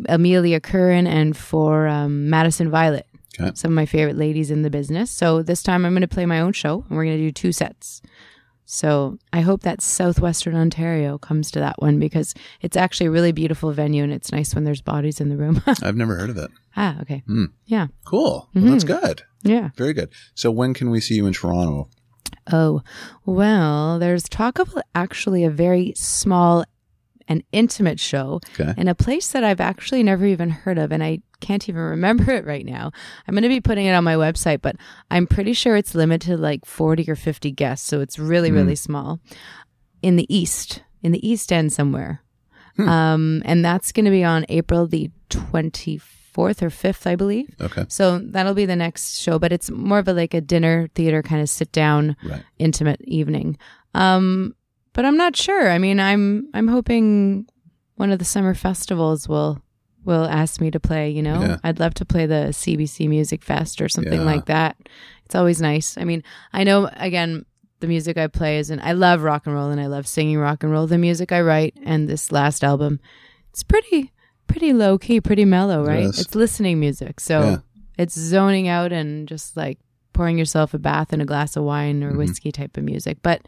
Amelia 0.09 0.61
Curran 0.61 1.07
and 1.07 1.37
for 1.37 1.87
um, 1.87 2.31
Madison 2.31 2.71
Violet, 2.71 3.07
Okay. 3.41 3.51
some 3.55 3.73
of 3.73 3.75
my 3.75 3.87
favorite 3.87 4.17
ladies 4.17 4.51
in 4.51 4.63
the 4.63 4.71
business. 4.71 5.11
So 5.11 5.43
this 5.43 5.63
time 5.63 5.85
I'm 5.85 5.93
going 5.93 6.03
to 6.03 6.09
play 6.09 6.27
my 6.27 6.41
own 6.41 6.53
show, 6.53 6.85
and 6.89 6.97
we're 6.97 7.05
going 7.05 7.17
to 7.19 7.23
do 7.25 7.33
two 7.33 7.53
sets. 7.53 8.01
So 8.67 9.19
I 9.33 9.41
hope 9.43 9.61
that 9.63 9.83
Southwestern 9.83 10.55
Ontario 10.57 11.19
comes 11.19 11.51
to 11.51 11.59
that 11.61 11.81
one 11.83 11.99
because 11.99 12.33
it's 12.63 12.77
actually 12.79 13.09
a 13.09 13.11
really 13.11 13.33
beautiful 13.33 13.73
venue, 13.73 14.03
and 14.03 14.13
it's 14.13 14.33
nice 14.33 14.55
when 14.55 14.65
there's 14.65 14.81
bodies 14.81 15.21
in 15.21 15.29
the 15.29 15.37
room. 15.37 15.63
I've 15.83 15.97
never 15.97 16.17
heard 16.17 16.31
of 16.31 16.37
it. 16.39 16.51
ah, 16.77 16.99
okay, 17.03 17.23
Hmm. 17.27 17.47
yeah, 17.67 17.89
Cool. 18.07 18.49
Well, 18.55 18.65
that's 18.73 18.85
good. 18.85 19.23
yeah. 19.43 19.71
Very 19.77 19.93
good. 19.93 20.09
So 20.35 20.51
when 20.51 20.73
can 20.73 20.89
we 20.91 21.01
see 21.01 21.15
you 21.15 21.27
in 21.27 21.35
Toronto? 21.35 21.89
Oh, 22.51 22.83
well, 23.27 23.99
there's 23.99 24.25
talk 24.29 24.59
of 24.59 24.77
actually 24.95 25.45
a 25.45 25.51
very 25.51 25.93
small 25.97 26.65
and 27.29 27.43
intimate 27.53 27.99
show 27.99 28.41
Okay. 28.59 28.75
in 28.77 28.87
a 28.89 28.95
place 28.95 29.29
that 29.33 29.43
I've 29.45 29.61
actually 29.61 30.03
never 30.03 30.27
even 30.27 30.51
heard 30.51 30.79
of, 30.79 30.93
and 30.93 31.03
I 31.03 31.21
can't 31.41 31.69
even 31.69 31.81
remember 31.81 32.31
it 32.33 32.45
right 32.45 32.65
now. 32.67 32.91
I'm 33.27 33.35
going 33.35 33.43
to 33.43 33.49
be 33.49 33.61
putting 33.61 33.87
it 33.87 33.93
on 33.93 34.05
my 34.05 34.15
website, 34.15 34.61
but 34.63 34.77
I'm 35.11 35.27
pretty 35.27 35.53
sure 35.53 35.77
it's 35.77 35.95
limited 35.95 36.27
to 36.29 36.37
like 36.37 36.65
40 36.65 37.09
or 37.11 37.17
50 37.17 37.51
guests, 37.53 37.87
so 37.89 38.01
it's 38.01 38.19
really, 38.19 38.51
really 38.51 38.75
small. 38.77 39.21
In 40.03 40.17
the 40.17 40.27
east, 40.35 40.83
in 41.03 41.13
the 41.13 41.27
east 41.27 41.51
end 41.53 41.73
somewhere, 41.73 42.21
um, 42.79 43.41
and 43.45 43.65
that's 43.65 43.93
going 43.93 44.05
to 44.05 44.11
be 44.11 44.25
on 44.25 44.45
April 44.49 44.87
the 44.87 45.11
24th 45.31 46.63
or 46.63 46.71
5th, 46.71 47.07
I 47.07 47.17
believe. 47.17 47.55
Okay. 47.61 47.85
So 47.89 48.19
that'll 48.19 48.55
be 48.55 48.67
the 48.67 48.77
next 48.77 49.19
show, 49.19 49.39
but 49.39 49.53
it's 49.53 49.71
more 49.71 49.99
of 49.99 50.09
a 50.09 50.13
like 50.13 50.35
a 50.35 50.41
dinner 50.41 50.89
theater 50.95 51.23
kind 51.23 51.41
of 51.41 51.49
sit 51.49 51.71
down 51.73 52.17
Right. 52.25 52.43
intimate 52.59 53.01
evening. 53.03 53.57
Um, 53.95 54.55
but 54.95 55.05
I'm 55.05 55.17
not 55.19 55.37
sure. 55.37 55.71
I 55.71 55.77
mean, 55.79 56.01
I'm 56.01 56.49
I'm 56.55 56.69
hoping 56.69 57.47
one 57.97 58.11
of 58.11 58.19
the 58.19 58.25
summer 58.25 58.55
festivals 58.55 59.29
will 59.29 59.61
will 60.05 60.25
ask 60.25 60.61
me 60.61 60.71
to 60.71 60.81
play. 60.81 61.11
You 61.11 61.23
know, 61.23 61.41
Yeah. 61.41 61.57
I'd 61.63 61.79
love 61.81 61.95
to 61.95 62.05
play 62.05 62.27
the 62.27 62.49
CBC 62.53 63.09
Music 63.09 63.43
Fest 63.43 63.81
or 63.83 63.89
something 63.89 64.21
Yeah. 64.21 64.25
like 64.33 64.47
that. 64.47 64.77
It's 65.27 65.35
always 65.35 65.61
nice. 65.61 65.97
I 65.99 66.05
mean, 66.05 66.23
I 66.53 66.65
know 66.65 66.89
again 66.97 67.45
the 67.81 67.87
music 67.89 68.17
I 68.17 68.29
play 68.29 68.59
is, 68.59 68.71
and 68.71 68.81
I 68.81 68.93
love 68.93 69.23
rock 69.23 69.47
and 69.47 69.55
roll, 69.55 69.69
and 69.71 69.81
I 69.81 69.87
love 69.87 70.07
singing 70.07 70.39
rock 70.39 70.63
and 70.63 70.73
roll. 70.73 70.87
The 70.87 70.97
music 70.99 71.33
I 71.33 71.41
write 71.43 71.77
and 71.85 72.09
this 72.09 72.33
last 72.33 72.65
album, 72.65 73.01
it's 73.51 73.63
pretty 73.63 74.13
pretty 74.47 74.73
low 74.73 74.99
key, 74.99 75.21
pretty 75.21 75.45
mellow, 75.45 75.85
right? 75.85 76.05
is. 76.05 76.21
It's 76.21 76.35
listening 76.35 76.79
music, 76.79 77.19
so 77.19 77.41
Yeah. 77.41 77.57
it's 77.99 78.15
zoning 78.19 78.69
out 78.69 78.93
and 78.93 79.27
just 79.27 79.57
like 79.57 79.79
pouring 80.13 80.39
yourself 80.39 80.75
a 80.75 80.79
bath 80.79 81.13
and 81.13 81.21
a 81.21 81.25
glass 81.25 81.57
of 81.57 81.65
wine 81.65 82.05
or 82.05 82.13
Mhm. 82.13 82.19
whiskey 82.19 82.53
type 82.53 82.77
of 82.77 82.85
music. 82.85 83.19
But 83.23 83.41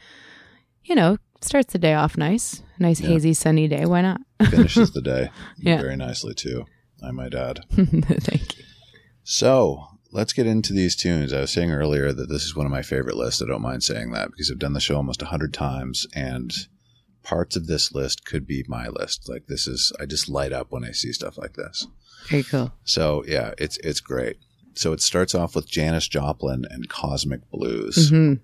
you 0.84 0.94
know, 0.94 1.18
starts 1.46 1.72
the 1.72 1.78
day 1.78 1.94
off 1.94 2.16
nice, 2.16 2.62
nice 2.78 3.00
Yeah. 3.00 3.08
hazy 3.08 3.34
sunny 3.34 3.68
day. 3.68 3.86
Why 3.86 4.02
not? 4.02 4.20
Finishes 4.50 4.90
the 4.92 5.00
day 5.02 5.30
Yeah. 5.58 5.80
very 5.80 5.96
nicely 5.96 6.34
too. 6.34 6.64
I 7.02 7.10
might 7.10 7.34
add. 7.34 7.60
Thank 7.70 8.58
you. 8.58 8.64
So 9.24 9.84
let's 10.12 10.32
get 10.32 10.46
into 10.46 10.72
these 10.72 10.96
tunes. 10.96 11.32
I 11.32 11.40
was 11.40 11.50
saying 11.50 11.70
earlier 11.70 12.12
that 12.12 12.28
this 12.28 12.44
is 12.44 12.54
one 12.56 12.66
of 12.66 12.72
my 12.72 12.82
favorite 12.82 13.16
lists. 13.16 13.42
I 13.42 13.46
don't 13.46 13.62
mind 13.62 13.82
saying 13.82 14.12
that 14.12 14.30
because 14.30 14.50
I've 14.50 14.58
done 14.58 14.72
the 14.72 14.80
show 14.80 14.96
almost 14.96 15.22
a 15.22 15.26
hundred 15.26 15.52
times, 15.52 16.06
and 16.14 16.52
parts 17.22 17.56
of 17.56 17.66
this 17.66 17.92
list 17.92 18.24
could 18.24 18.46
be 18.46 18.64
my 18.68 18.88
list. 18.88 19.28
Like 19.28 19.46
this 19.46 19.66
is, 19.66 19.92
I 20.00 20.06
just 20.06 20.28
light 20.28 20.52
up 20.52 20.70
when 20.70 20.84
I 20.84 20.92
see 20.92 21.12
stuff 21.12 21.36
like 21.36 21.54
this. 21.54 21.86
Very 22.28 22.44
cool. 22.44 22.72
So 22.84 23.24
yeah, 23.26 23.52
it's 23.58 23.76
it's 23.78 24.00
great. 24.00 24.36
So 24.74 24.92
it 24.92 25.00
starts 25.00 25.34
off 25.34 25.54
with 25.56 25.68
Janis 25.68 26.06
Joplin 26.08 26.64
and 26.70 26.88
Kozmic 26.88 27.42
Blues. 27.50 28.10
hmm 28.10 28.34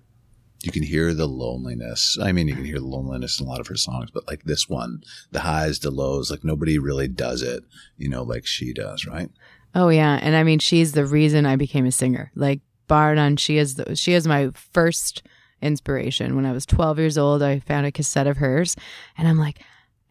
You 0.63 0.71
can 0.71 0.83
hear 0.83 1.13
the 1.13 1.27
loneliness. 1.27 2.17
I 2.21 2.31
mean, 2.31 2.47
you 2.47 2.55
can 2.55 2.65
hear 2.65 2.79
the 2.79 2.85
loneliness 2.85 3.39
in 3.39 3.45
a 3.45 3.49
lot 3.49 3.59
of 3.59 3.67
her 3.67 3.75
songs, 3.75 4.09
but 4.11 4.25
like 4.27 4.43
this 4.43 4.69
one, 4.69 5.03
the 5.31 5.41
highs, 5.41 5.79
the 5.79 5.91
lows, 5.91 6.31
like 6.31 6.43
nobody 6.43 6.79
really 6.79 7.07
does 7.07 7.41
it, 7.41 7.63
you 7.97 8.09
know, 8.09 8.23
like 8.23 8.45
she 8.45 8.73
does, 8.73 9.05
right? 9.05 9.29
Oh 9.75 9.89
yeah, 9.89 10.19
and 10.21 10.35
I 10.35 10.43
mean 10.43 10.59
she's 10.59 10.93
the 10.93 11.05
reason 11.05 11.45
I 11.45 11.57
became 11.57 11.85
a 11.85 11.91
singer. 11.91 12.31
Like 12.35 12.61
bar 12.87 13.13
none, 13.13 13.37
she 13.37 13.57
is 13.57 13.75
the, 13.75 13.95
she 13.95 14.13
is 14.13 14.25
my 14.25 14.51
first 14.53 15.23
inspiration. 15.61 16.35
When 16.35 16.45
I 16.45 16.51
was 16.51 16.65
12 16.65 16.97
years 16.99 17.17
old, 17.17 17.43
I 17.43 17.59
found 17.59 17.85
a 17.85 17.91
cassette 17.91 18.27
of 18.27 18.37
hers, 18.37 18.75
and 19.17 19.27
I'm 19.27 19.37
like, 19.37 19.59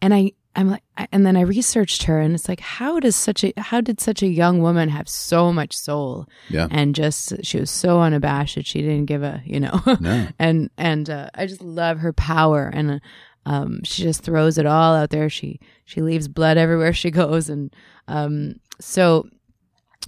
and 0.01 0.13
I 0.13 0.33
I'm 0.55 0.69
like, 0.69 0.83
and 1.11 1.25
then 1.25 1.35
I 1.35 1.41
researched 1.41 2.03
her, 2.03 2.19
and 2.19 2.35
it's 2.35 2.47
like, 2.47 2.59
how 2.59 2.99
does 2.99 3.15
such 3.15 3.43
a 3.43 3.53
how 3.57 3.81
did 3.81 3.99
such 3.99 4.21
a 4.21 4.27
young 4.27 4.61
woman 4.61 4.89
have 4.89 5.09
so 5.09 5.51
much 5.51 5.75
soul? 5.75 6.27
Yeah. 6.49 6.67
and 6.69 6.93
just 6.93 7.33
she 7.43 7.59
was 7.59 7.71
so 7.71 8.01
unabashed. 8.01 8.55
That 8.55 8.67
she 8.67 8.81
didn't 8.81 9.05
give 9.05 9.23
a 9.23 9.41
you 9.45 9.59
know, 9.59 9.81
No. 9.99 10.27
and 10.37 10.69
and 10.77 11.09
uh, 11.09 11.29
I 11.33 11.47
just 11.47 11.61
love 11.61 11.99
her 11.99 12.13
power 12.13 12.69
and. 12.73 12.91
Uh, 12.91 12.99
um, 13.45 13.83
she 13.83 14.03
just 14.03 14.23
throws 14.23 14.57
it 14.57 14.65
all 14.65 14.95
out 14.95 15.09
there. 15.09 15.29
She 15.29 15.59
she 15.83 15.99
leaves 16.01 16.29
blood 16.29 16.57
everywhere 16.57 16.93
she 16.93 17.11
goes, 17.21 17.49
and 17.49 17.75
um, 18.07 18.55
so 18.79 19.27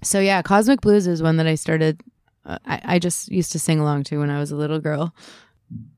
so 0.04 0.22
yeah, 0.22 0.42
Kozmic 0.42 0.80
Blues 0.80 1.06
is 1.06 1.22
one 1.22 1.36
that 1.36 1.46
I 1.48 1.56
started. 1.56 2.00
Uh, 2.46 2.60
I, 2.66 2.82
I 2.86 3.00
just 3.00 3.30
used 3.30 3.52
to 3.52 3.60
sing 3.60 3.80
along 3.82 4.04
to 4.06 4.20
when 4.20 4.30
I 4.30 4.40
was 4.40 4.52
a 4.52 4.56
little 4.56 4.80
girl. 4.80 5.14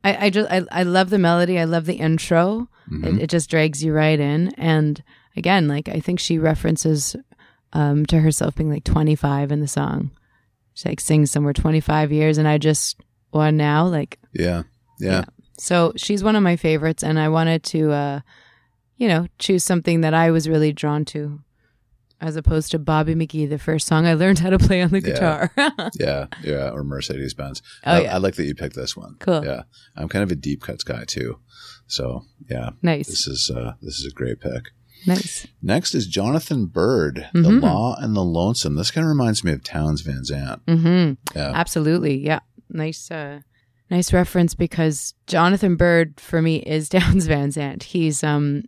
I, 0.03 0.25
I 0.25 0.29
just 0.29 0.51
I, 0.51 0.63
I 0.71 0.83
love 0.83 1.09
the 1.09 1.17
melody. 1.19 1.59
I 1.59 1.65
love 1.65 1.85
the 1.85 1.95
intro. 1.95 2.69
Mhm. 2.91 3.05
It, 3.17 3.23
it 3.23 3.29
just 3.29 3.49
drags 3.49 3.83
you 3.83 3.93
right 3.93 4.19
in. 4.19 4.53
And 4.57 5.03
again, 5.35 5.67
like 5.67 5.89
I 5.89 5.99
think 5.99 6.19
she 6.19 6.37
references 6.39 7.15
um, 7.73 8.05
to 8.07 8.19
herself 8.19 8.55
being 8.55 8.69
like 8.71 8.83
25 8.85 9.51
in 9.51 9.59
the 9.59 9.67
song. 9.67 10.11
She 10.73 10.87
like 10.89 10.99
sings 11.01 11.31
somewhere 11.31 11.53
25 11.53 12.11
years, 12.11 12.37
and 12.37 12.47
I 12.47 12.57
just 12.57 13.01
one 13.31 13.57
now 13.57 13.85
like 13.87 14.17
Yeah. 14.33 14.63
Yeah. 14.99 15.25
so 15.59 15.91
she's 15.95 16.23
one 16.23 16.35
of 16.35 16.43
my 16.43 16.55
favorites, 16.55 17.03
and 17.03 17.19
I 17.19 17.29
wanted 17.29 17.63
to, 17.65 17.91
uh, 17.91 18.19
you 18.95 19.07
know, 19.07 19.27
choose 19.37 19.63
something 19.63 20.01
that 20.01 20.13
I 20.13 20.31
was 20.31 20.47
really 20.49 20.71
drawn 20.73 21.03
to, 21.05 21.39
as 22.19 22.35
opposed 22.35 22.71
to 22.71 22.79
Bobby 22.79 23.13
McGee, 23.15 23.47
the 23.49 23.59
first 23.59 23.85
song 23.87 24.05
I 24.05 24.13
learned 24.15 24.39
how 24.39 24.49
to 24.49 24.57
play 24.57 24.81
on 24.81 24.89
the 24.89 25.01
guitar. 25.01 25.51
Yeah. 25.99 26.27
Yeah. 26.43 26.69
Or 26.71 26.83
Mercedes 26.83 27.33
Benz. 27.33 27.61
Oh, 27.85 27.91
I, 27.93 28.01
yeah. 28.01 28.15
I 28.15 28.17
like 28.17 28.35
that 28.35 28.45
you 28.45 28.55
picked 28.55 28.75
this 28.75 28.95
one. 28.97 29.15
Cool. 29.19 29.45
Yeah. 29.45 29.63
I'm 29.95 30.09
kind 30.09 30.23
of 30.23 30.31
a 30.31 30.35
deep 30.35 30.61
cuts 30.61 30.83
guy 30.83 31.03
too. 31.05 31.39
So 31.87 32.23
yeah, 32.49 32.71
nice, 32.81 33.07
this 33.07 33.27
is, 33.27 33.49
uh, 33.49 33.73
this 33.81 33.99
is 33.99 34.05
a 34.05 34.13
great 34.15 34.39
pick. 34.41 34.71
nice. 35.05 35.47
Next 35.61 35.95
is 35.95 36.05
Jonathan 36.07 36.65
Byrd, 36.65 37.29
The 37.33 37.39
Mhm. 37.49 37.61
Law 37.61 37.95
and 37.99 38.15
the 38.15 38.23
Lonesome. 38.23 38.75
This 38.75 38.91
kind 38.91 39.05
of 39.05 39.09
reminds 39.09 39.43
me 39.43 39.53
of 39.53 39.63
Townes 39.63 40.01
Van 40.01 40.23
Zandt. 40.25 40.61
hmm 40.67 41.13
Yeah. 41.35 41.51
Absolutely, 41.53 42.17
yeah. 42.17 42.39
Nice, 42.69 43.09
uh, 43.09 43.39
nice 43.89 44.11
reference 44.11 44.53
because 44.53 45.13
Jonathan 45.27 45.75
Byrd 45.77 46.19
for 46.19 46.41
me 46.41 46.57
is 46.57 46.89
Townes 46.89 47.27
Van 47.27 47.51
Zandt. 47.51 47.83
He's 47.83 48.21
um, 48.23 48.63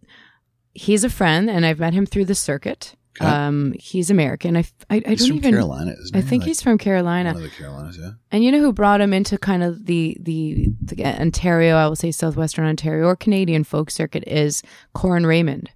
he's 0.74 1.04
a 1.04 1.10
friend, 1.10 1.50
and 1.50 1.66
I've 1.66 1.80
met 1.80 1.94
him 1.94 2.06
through 2.06 2.26
the 2.26 2.36
circuit. 2.36 2.96
Okay. 3.20 3.30
Um, 3.30 3.74
he's 3.80 4.10
American. 4.10 4.56
I 4.56 4.64
I, 4.90 5.02
I 5.06 5.10
He's 5.10 5.20
don't 5.22 5.28
from 5.30 5.38
even. 5.38 5.52
Carolina, 5.54 5.92
isn't 5.92 6.16
I 6.16 6.22
think 6.22 6.42
Like, 6.44 6.48
he's 6.48 6.62
from 6.62 6.78
Carolina. 6.78 7.34
the 7.34 7.50
Carolinas, 7.50 7.98
yeah. 7.98 8.12
And 8.32 8.44
you 8.44 8.52
know 8.52 8.60
who 8.60 8.72
brought 8.72 9.02
him 9.02 9.14
into 9.14 9.38
kind 9.38 9.64
of 9.64 9.86
the, 9.88 10.16
the 10.22 10.68
the 10.82 11.04
Ontario, 11.06 11.76
I 11.76 11.88
will 11.88 11.96
say 11.96 12.12
southwestern 12.12 12.66
Ontario 12.66 13.06
or 13.06 13.16
Canadian 13.16 13.64
folk 13.64 13.90
circuit 13.92 14.24
is 14.28 14.62
Corin 14.94 15.26
Raymond. 15.26 15.72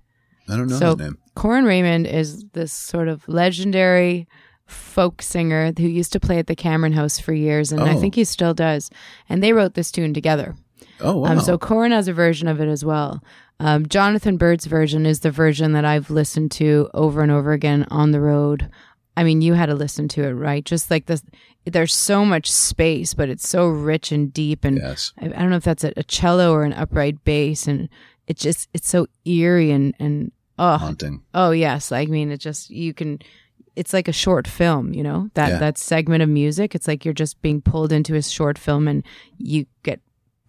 I 0.47 0.55
don't 0.57 0.67
know 0.67 0.77
So- 0.77 0.89
his 0.95 0.97
name. 0.99 1.17
Corin 1.35 1.65
Raymond 1.65 2.05
is 2.05 2.45
this 2.53 2.71
sort 2.71 3.07
of 3.07 3.27
legendary 3.27 4.27
folk 4.67 5.21
singer 5.21 5.73
who 5.77 5.87
used 5.87 6.13
to 6.13 6.19
play 6.19 6.37
at 6.37 6.45
the 6.47 6.55
Cameron 6.55 6.93
House 6.93 7.17
for 7.19 7.33
years, 7.33 7.71
and 7.71 7.81
I 7.81 7.95
Oh. 7.95 7.99
think 7.99 8.13
he 8.15 8.23
still 8.23 8.53
does. 8.53 8.89
And 9.27 9.41
they 9.41 9.51
wrote 9.51 9.73
this 9.73 9.91
tune 9.91 10.13
together. 10.13 10.55
Oh, 10.99 11.17
wow. 11.19 11.31
Um, 11.31 11.39
so 11.39 11.57
Corin 11.57 11.91
has 11.91 12.07
a 12.07 12.13
version 12.13 12.47
of 12.47 12.59
it 12.61 12.67
as 12.67 12.83
well. 12.85 13.23
Um, 13.59 13.87
Jonathan 13.87 14.37
Byrd's 14.37 14.65
version 14.65 15.05
is 15.05 15.21
the 15.21 15.31
version 15.31 15.73
that 15.73 15.85
I've 15.85 16.09
listened 16.09 16.51
to 16.53 16.89
over 16.93 17.21
and 17.21 17.31
over 17.31 17.51
again 17.53 17.85
on 17.89 18.11
the 18.11 18.19
road. 18.21 18.69
I 19.15 19.23
mean, 19.23 19.41
you 19.41 19.53
had 19.53 19.67
to 19.67 19.75
listen 19.75 20.07
to 20.09 20.23
it, 20.23 20.31
right? 20.33 20.65
Just 20.65 20.89
like 20.89 21.05
this, 21.05 21.21
there's 21.65 21.93
so 21.93 22.25
much 22.25 22.51
space, 22.51 23.13
but 23.13 23.29
it's 23.29 23.47
so 23.47 23.67
rich 23.67 24.11
and 24.11 24.33
deep. 24.33 24.65
And 24.65 24.77
yes. 24.77 25.13
I, 25.21 25.25
I 25.25 25.29
don't 25.29 25.51
know 25.51 25.55
if 25.57 25.63
that's 25.63 25.83
a, 25.83 25.93
a 25.95 26.03
cello 26.03 26.51
or 26.51 26.63
an 26.63 26.73
upright 26.73 27.23
bass, 27.23 27.67
and 27.67 27.89
it 28.27 28.37
just 28.37 28.69
it's 28.73 28.89
so 28.89 29.05
eerie 29.25 29.69
and 29.71 29.93
and 29.99 30.31
oh 30.57 30.77
Haunting. 30.77 31.21
oh 31.33 31.51
yes, 31.51 31.91
I 31.91 32.05
mean 32.05 32.31
it 32.31 32.39
just 32.39 32.69
you 32.71 32.93
can. 32.93 33.19
It's 33.75 33.91
like 33.93 34.07
a 34.07 34.13
short 34.13 34.47
film, 34.47 34.93
you 34.93 35.01
know 35.03 35.29
that 35.35 35.49
Yeah. 35.49 35.57
that 35.59 35.77
segment 35.77 36.21
of 36.23 36.29
music. 36.29 36.73
It's 36.75 36.87
like 36.87 37.05
you're 37.05 37.13
just 37.13 37.41
being 37.41 37.61
pulled 37.61 37.91
into 37.91 38.15
a 38.15 38.21
short 38.21 38.57
film, 38.57 38.87
and 38.87 39.03
you 39.37 39.65
get 39.83 39.99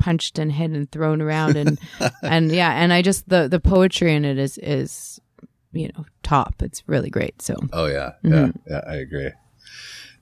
punched 0.05 0.39
and 0.39 0.53
hit 0.53 0.71
and 0.71 0.91
thrown 0.93 1.23
around, 1.23 1.57
and 1.57 1.79
and 2.23 2.53
yeah, 2.53 2.73
and 2.73 2.93
I 2.93 3.01
just 3.03 3.29
the 3.29 3.49
the 3.49 3.61
poetry 3.61 4.15
in 4.15 4.25
it 4.25 4.39
is 4.39 4.59
is 4.59 5.21
you 5.73 5.89
know 5.89 6.05
top. 6.23 6.63
It's 6.63 6.83
really 6.87 7.11
great. 7.11 7.41
So 7.41 7.55
Oh, 7.73 7.87
yeah. 7.87 8.13
Mm-hmm. 8.23 8.35
Yeah. 8.35 8.51
Yeah. 8.69 8.81
I 8.87 8.97
agree. 8.97 9.31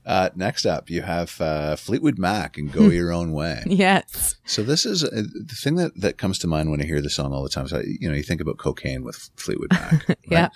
Uh, 0.04 0.30
next 0.34 0.66
up, 0.66 0.90
you 0.90 1.00
have 1.02 1.40
uh, 1.40 1.76
Fleetwood 1.76 2.18
Mac 2.18 2.58
and 2.58 2.72
Go 2.72 2.88
Your 2.98 3.12
Own 3.12 3.32
Way. 3.32 3.62
yes, 3.66 4.34
So 4.44 4.64
this 4.64 4.84
is 4.84 5.04
uh, 5.04 5.10
the 5.12 5.54
thing 5.62 5.76
that, 5.76 5.92
that 6.00 6.18
comes 6.18 6.38
to 6.40 6.48
mind 6.48 6.70
when 6.72 6.82
I 6.82 6.84
hear 6.84 7.00
the 7.00 7.08
song 7.08 7.32
all 7.32 7.44
the 7.44 7.48
time. 7.48 7.68
So 7.68 7.80
you 8.00 8.08
know, 8.08 8.14
you 8.16 8.24
think 8.24 8.40
about 8.40 8.58
cocaine 8.58 9.04
with 9.04 9.30
Fleetwood 9.36 9.70
Mac, 9.72 10.08
right? 10.08 10.18
Yeah. 10.28 10.48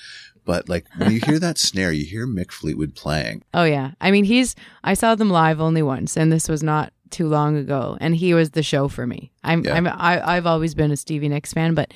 But 0.44 0.68
like 0.68 0.86
when 0.96 1.12
you 1.12 1.20
hear 1.20 1.38
that 1.38 1.58
snare, 1.58 1.92
you 1.92 2.04
hear 2.04 2.26
Mick 2.26 2.50
Fleetwood 2.50 2.94
playing. 2.96 3.42
Oh 3.54 3.64
yeah. 3.64 3.92
I 4.00 4.10
mean, 4.10 4.24
he's 4.24 4.54
I 4.82 4.94
saw 4.94 5.14
them 5.14 5.30
live 5.30 5.60
only 5.60 5.82
once 5.82 6.16
and 6.16 6.32
this 6.32 6.48
was 6.48 6.62
not 6.62 6.92
too 7.10 7.28
long 7.28 7.56
ago 7.56 7.96
and 8.00 8.14
he 8.16 8.34
was 8.34 8.50
the 8.50 8.62
show 8.62 8.88
for 8.88 9.06
me. 9.06 9.30
I'm 9.44 9.64
Yeah. 9.64 9.74
I'm 9.74 9.86
I 9.86 10.36
I've 10.36 10.46
always 10.46 10.74
been 10.74 10.90
a 10.90 10.96
Stevie 10.96 11.28
Nicks 11.28 11.52
fan, 11.52 11.74
but 11.74 11.92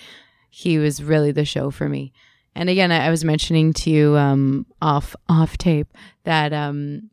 he 0.51 0.79
was 0.79 1.03
really 1.03 1.33
the 1.33 1.45
show 1.45 1.71
for 1.71 1.89
me. 1.89 2.13
And 2.55 2.69
again, 2.69 2.91
I, 2.91 3.07
I 3.07 3.11
was 3.11 3.25
mentioning 3.25 3.73
to 3.75 3.91
you 3.91 4.17
um 4.17 4.67
off 4.83 5.15
off 5.29 5.57
tape 5.59 5.89
that 6.25 6.53
um 6.53 7.11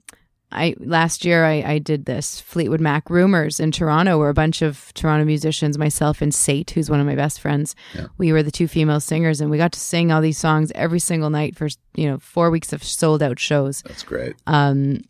I 0.50 0.76
last 0.80 1.26
year 1.26 1.44
I, 1.44 1.56
I 1.74 1.78
did 1.80 2.06
this 2.06 2.40
Fleetwood 2.40 2.80
Mac 2.80 3.10
rumors 3.10 3.60
in 3.60 3.70
Toronto 3.72 4.18
where 4.18 4.30
a 4.30 4.34
bunch 4.34 4.62
of 4.62 4.94
Toronto 4.94 5.26
musicians, 5.26 5.78
myself 5.78 6.22
and 6.22 6.34
Sate, 6.34 6.72
who's 6.72 6.90
one 6.90 7.02
of 7.02 7.06
my 7.06 7.16
best 7.16 7.42
friends, 7.42 7.76
Yeah. 7.94 8.06
we 8.18 8.32
were 8.32 8.42
the 8.44 8.50
two 8.52 8.68
female 8.70 9.02
singers 9.02 9.42
and 9.42 9.52
we 9.52 9.58
got 9.58 9.74
to 9.74 9.80
sing 9.80 10.10
all 10.10 10.22
these 10.22 10.38
songs 10.38 10.72
every 10.74 11.00
single 11.00 11.30
night 11.30 11.58
for 11.58 11.68
you 11.96 12.08
know 12.10 12.18
four 12.20 12.50
weeks 12.50 12.72
of 12.72 12.82
sold 12.82 13.22
out 13.22 13.40
shows. 13.40 13.82
That's 13.82 14.04
great. 14.04 14.36
Um, 14.48 15.02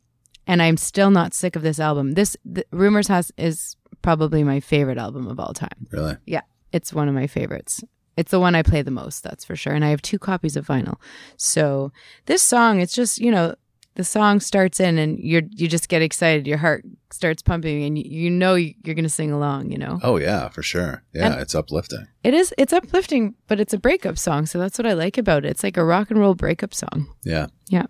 and 0.47 0.61
I'm 0.61 0.77
still 0.77 1.11
not 1.11 1.33
sick 1.33 1.55
of 1.55 1.61
this 1.61 1.79
album. 1.79 2.13
This 2.13 2.35
the, 2.45 2.65
Rumors 2.71 3.07
has 3.09 3.31
is 3.37 3.75
probably 4.01 4.43
my 4.43 4.59
favorite 4.59 4.97
album 4.97 5.27
of 5.27 5.39
all 5.39 5.53
time. 5.53 5.87
Really. 5.91 6.15
Yeah, 6.25 6.41
it's 6.71 6.93
one 6.93 7.07
of 7.07 7.13
my 7.15 7.27
favorites. 7.27 7.83
It's 8.15 8.31
the 8.31 8.39
one 8.39 8.55
I 8.55 8.63
play 8.63 8.81
the 8.81 8.89
most, 8.91 9.23
that's 9.23 9.45
for 9.45 9.55
sure. 9.55 9.73
And 9.73 9.85
I 9.85 9.89
have 9.89 10.01
two 10.01 10.17
copies 10.17 10.55
of 10.57 10.65
vinyl. 10.65 10.95
So 11.37 11.91
this 12.25 12.41
song, 12.41 12.79
it's 12.81 12.95
just 12.95 13.19
you 13.19 13.29
know 13.31 13.53
the 13.95 14.03
song 14.03 14.39
starts 14.39 14.79
in 14.79 14.97
and 14.99 15.19
you're 15.19 15.41
you 15.51 15.67
just 15.67 15.89
get 15.89 16.01
excited. 16.01 16.47
Your 16.47 16.57
heart 16.57 16.83
starts 17.11 17.41
pumping 17.41 17.83
and 17.83 17.97
you, 17.97 18.03
you 18.07 18.29
know 18.29 18.53
you're 18.55 18.73
going 18.95 19.03
to 19.03 19.09
sing 19.09 19.31
along. 19.31 19.71
You 19.71 19.77
know 19.77 19.99
Oh 20.03 20.17
yeah, 20.17 20.49
for 20.49 20.61
sure. 20.63 21.03
Yeah, 21.13 21.31
And- 21.33 21.41
it's 21.41 21.55
uplifting. 21.55 22.07
it 22.23 22.33
is 22.33 22.53
it's 22.57 22.73
uplifting, 22.73 23.35
but 23.47 23.59
it's 23.59 23.73
a 23.73 23.77
breakup 23.79 24.17
song. 24.17 24.45
So 24.45 24.57
that's 24.59 24.77
what 24.79 24.85
I 24.87 24.93
like 24.93 25.17
about 25.17 25.45
it. 25.45 25.49
It's 25.49 25.63
like 25.63 25.77
a 25.77 25.83
rock 25.85 26.09
and 26.11 26.19
roll 26.19 26.35
breakup 26.35 26.73
song. 26.73 27.07
Yeah. 27.23 27.47
Yeah. 27.69 27.85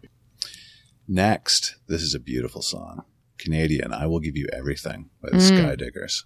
Next, 1.07 1.75
this 1.87 2.01
is 2.01 2.13
a 2.13 2.19
beautiful 2.19 2.61
song. 2.61 3.03
Canadian, 3.37 3.93
I 3.93 4.07
will 4.07 4.19
give 4.19 4.35
you 4.35 4.47
everything 4.51 5.09
by 5.21 5.29
the 5.31 5.37
Mm. 5.37 5.51
Skydiggers. 5.77 6.23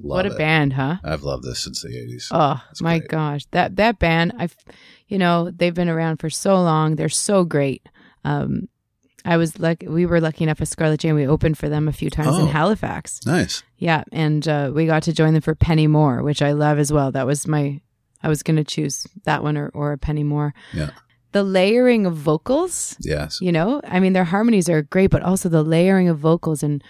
Love 0.00 0.16
what 0.16 0.26
a 0.26 0.32
it. 0.32 0.38
band, 0.38 0.74
huh? 0.74 0.96
I've 1.02 1.22
loved 1.22 1.44
this 1.44 1.60
since 1.64 1.82
the 1.82 1.88
eighties. 1.96 2.28
Oh 2.30 2.62
That's 2.68 2.80
my 2.82 2.98
great. 2.98 3.10
gosh, 3.10 3.44
that 3.52 3.76
that 3.76 3.98
band, 3.98 4.32
I've, 4.38 4.56
you 5.08 5.18
know, 5.18 5.50
they've 5.50 5.74
been 5.74 5.88
around 5.88 6.18
for 6.18 6.30
so 6.30 6.54
long. 6.62 6.96
They're 6.96 7.08
so 7.08 7.44
great. 7.44 7.88
Um, 8.24 8.68
I 9.24 9.36
was 9.36 9.58
lucky. 9.58 9.88
We 9.88 10.06
were 10.06 10.20
lucky 10.20 10.44
enough 10.44 10.60
at 10.60 10.68
Scarlett 10.68 11.00
Jane. 11.00 11.14
We 11.14 11.26
opened 11.26 11.58
for 11.58 11.68
them 11.68 11.88
a 11.88 11.92
few 11.92 12.10
times 12.10 12.36
in 12.38 12.44
Oh. 12.44 12.46
Halifax. 12.46 13.20
Nice. 13.26 13.62
Yeah, 13.78 14.04
and 14.12 14.46
uh, 14.46 14.70
we 14.74 14.86
got 14.86 15.02
to 15.04 15.12
join 15.12 15.32
them 15.32 15.42
for 15.42 15.54
Penny 15.56 15.86
More, 15.88 16.22
which 16.22 16.42
I 16.42 16.52
love 16.52 16.78
as 16.78 16.92
well. 16.92 17.10
That 17.12 17.26
was 17.26 17.46
my. 17.46 17.80
I 18.22 18.28
was 18.28 18.42
going 18.42 18.56
to 18.56 18.64
choose 18.64 19.06
that 19.24 19.42
one 19.42 19.56
or 19.56 19.68
or 19.74 19.92
a 19.92 19.98
Penny 19.98 20.22
More. 20.24 20.54
Yeah. 20.72 20.90
The 21.32 21.42
layering 21.44 22.06
of 22.06 22.14
vocals, 22.16 22.96
Yes. 23.00 23.38
you 23.42 23.52
know, 23.52 23.80
I 23.86 24.00
mean, 24.00 24.14
their 24.14 24.24
harmonies 24.24 24.68
are 24.68 24.82
great, 24.82 25.10
but 25.10 25.22
also 25.22 25.48
the 25.48 25.62
layering 25.62 26.08
of 26.08 26.18
vocals 26.18 26.62
and 26.62 26.82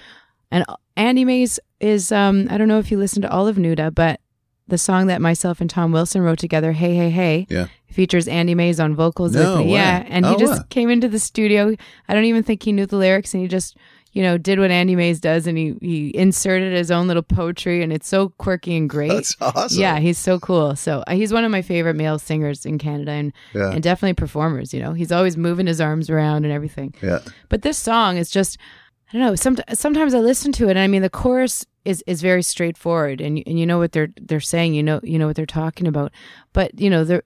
and 0.50 0.64
Andy 0.96 1.24
Maize 1.24 1.58
is. 1.80 2.10
Um, 2.12 2.46
I 2.50 2.56
don't 2.56 2.68
know 2.68 2.78
if 2.78 2.90
you 2.90 2.98
listen 2.98 3.20
to 3.22 3.30
all 3.30 3.46
of 3.48 3.56
Nuda, 3.56 3.94
but 3.94 4.20
the 4.68 4.78
song 4.78 5.06
that 5.08 5.20
myself 5.20 5.60
and 5.60 5.68
Tom 5.68 5.92
Wilson 5.92 6.22
wrote 6.22 6.38
together, 6.38 6.72
"Hey 6.72 6.94
Hey 6.94 7.10
Hey," 7.10 7.46
Yeah. 7.50 7.66
features 7.90 8.28
Andy 8.28 8.54
Maize 8.54 8.78
on 8.80 8.94
vocals 8.94 9.34
No 9.34 9.56
with 9.56 9.66
me. 9.66 9.72
Yeah, 9.74 10.04
and 10.08 10.24
he 10.24 10.32
Oh, 10.34 10.38
just 10.38 10.60
wow. 10.60 10.66
came 10.70 10.88
into 10.90 11.08
the 11.08 11.18
studio. 11.18 11.74
I 12.08 12.14
don't 12.14 12.24
even 12.24 12.42
think 12.42 12.62
he 12.62 12.72
knew 12.72 12.86
the 12.86 12.96
lyrics, 12.96 13.34
and 13.34 13.42
he 13.42 13.48
just, 13.48 13.76
you 14.18 14.24
know, 14.24 14.36
did 14.36 14.58
what 14.58 14.72
Andy 14.72 14.96
Maize 14.96 15.20
does 15.20 15.46
and 15.46 15.56
he, 15.56 15.76
he 15.80 16.10
inserted 16.16 16.72
his 16.72 16.90
own 16.90 17.06
little 17.06 17.22
poetry 17.22 17.84
and 17.84 17.92
it's 17.92 18.08
so 18.08 18.30
quirky 18.30 18.76
and 18.76 18.90
great. 18.90 19.12
That's 19.12 19.36
awesome. 19.40 19.80
Yeah, 19.80 20.00
he's 20.00 20.18
so 20.18 20.40
cool. 20.40 20.74
So 20.74 21.04
uh, 21.06 21.14
he's 21.14 21.32
one 21.32 21.44
of 21.44 21.52
my 21.52 21.62
favorite 21.62 21.94
male 21.94 22.18
singers 22.18 22.66
in 22.66 22.78
Canada 22.78 23.12
and, 23.12 23.32
Yeah. 23.54 23.70
and 23.70 23.80
definitely 23.80 24.14
performers, 24.14 24.74
you 24.74 24.80
know. 24.82 24.92
He's 24.92 25.12
always 25.12 25.36
moving 25.36 25.68
his 25.68 25.80
arms 25.80 26.10
around 26.10 26.44
and 26.44 26.52
everything. 26.52 26.94
Yeah. 27.00 27.20
But 27.48 27.62
this 27.62 27.78
song 27.78 28.16
is 28.16 28.28
just 28.30 28.58
I 29.10 29.18
don't 29.18 29.22
know, 29.22 29.34
some, 29.36 29.56
sometimes 29.72 30.14
I 30.14 30.18
listen 30.18 30.50
to 30.52 30.66
it 30.66 30.70
and 30.70 30.80
I 30.80 30.88
mean 30.88 31.02
the 31.02 31.08
chorus 31.10 31.64
is, 31.84 32.02
is 32.08 32.20
very 32.20 32.42
straightforward 32.42 33.20
and 33.20 33.40
and 33.46 33.56
you 33.60 33.66
know 33.66 33.78
what 33.78 33.92
they're 33.92 34.12
they're 34.20 34.40
saying, 34.40 34.74
you 34.74 34.82
know 34.82 34.98
you 35.04 35.18
know 35.18 35.28
what 35.28 35.36
they're 35.36 35.46
talking 35.62 35.86
about. 35.86 36.10
But, 36.52 36.78
you 36.80 36.90
know, 36.90 37.04
the 37.04 37.22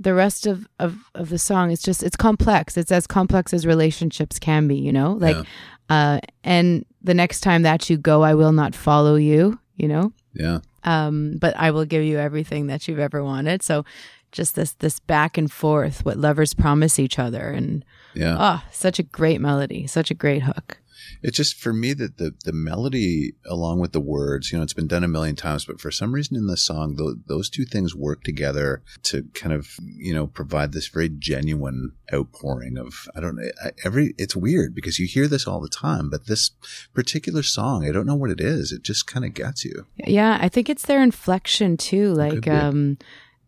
the 0.00 0.14
rest 0.14 0.46
of, 0.46 0.68
of, 0.78 0.96
of 1.16 1.28
the 1.28 1.38
song 1.38 1.72
is 1.72 1.82
just 1.82 2.02
it's 2.04 2.16
complex. 2.16 2.76
It's 2.76 2.92
as 2.92 3.06
complex 3.06 3.52
as 3.52 3.66
relationships 3.66 4.38
can 4.38 4.68
be, 4.68 4.76
you 4.76 4.92
know? 4.92 5.14
Like 5.14 5.36
Yeah. 5.36 5.42
Uh 5.88 6.18
and 6.44 6.84
the 7.02 7.14
next 7.14 7.40
time 7.40 7.62
that 7.62 7.88
you 7.90 7.96
go 7.96 8.22
I 8.22 8.34
will 8.34 8.52
not 8.52 8.74
follow 8.74 9.14
you, 9.16 9.58
you 9.76 9.88
know? 9.88 10.12
Yeah. 10.34 10.60
um, 10.84 11.36
but 11.38 11.54
I 11.56 11.70
will 11.70 11.84
give 11.84 12.04
you 12.04 12.18
everything 12.18 12.66
that 12.68 12.86
you've 12.86 12.98
ever 13.00 13.24
wanted. 13.24 13.62
So 13.62 13.84
just 14.30 14.54
this 14.54 14.72
this 14.78 15.00
back 15.00 15.38
and 15.38 15.50
forth, 15.50 16.04
what 16.04 16.16
lovers 16.18 16.54
promise 16.54 16.98
each 16.98 17.18
other, 17.18 17.48
and 17.50 17.84
Yeah. 18.14 18.36
oh, 18.38 18.62
such 18.72 18.98
a 18.98 19.02
great 19.02 19.40
melody, 19.40 19.86
such 19.86 20.10
a 20.10 20.14
great 20.14 20.42
hook. 20.42 20.78
It's 21.22 21.36
just 21.36 21.54
for 21.56 21.72
me 21.72 21.92
that 21.94 22.18
the 22.18 22.34
the 22.44 22.52
melody 22.52 23.32
along 23.46 23.80
with 23.80 23.92
the 23.92 24.00
words, 24.00 24.50
you 24.50 24.58
know, 24.58 24.64
it's 24.64 24.72
been 24.72 24.86
done 24.86 25.04
a 25.04 25.08
million 25.08 25.36
times, 25.36 25.64
but 25.64 25.80
for 25.80 25.90
some 25.90 26.12
reason 26.12 26.36
in 26.36 26.46
this 26.46 26.62
song, 26.62 26.96
tho- 26.96 27.16
those 27.26 27.48
two 27.50 27.64
things 27.64 27.94
work 27.94 28.22
together 28.24 28.82
to 29.04 29.24
kind 29.34 29.52
of, 29.52 29.76
you 29.96 30.14
know, 30.14 30.26
provide 30.26 30.72
this 30.72 30.88
very 30.88 31.08
genuine 31.08 31.92
outpouring 32.12 32.78
of 32.78 33.08
I 33.14 33.20
don't 33.20 33.36
know 33.36 33.50
every. 33.84 34.14
It's 34.18 34.36
weird 34.36 34.74
because 34.74 34.98
you 34.98 35.06
hear 35.06 35.26
this 35.28 35.46
all 35.46 35.60
the 35.60 35.68
time, 35.68 36.10
but 36.10 36.26
this 36.26 36.50
particular 36.94 37.42
song, 37.42 37.86
I 37.86 37.92
don't 37.92 38.06
know 38.06 38.14
what 38.14 38.30
it 38.30 38.40
is. 38.40 38.72
It 38.72 38.82
just 38.82 39.06
kind 39.06 39.24
of 39.24 39.34
gets 39.34 39.64
you. 39.64 39.86
Yeah, 39.96 40.38
I 40.40 40.48
think 40.48 40.68
it's 40.68 40.86
their 40.86 41.02
inflection 41.02 41.76
too, 41.76 42.12
like 42.14 42.46
um, 42.48 42.98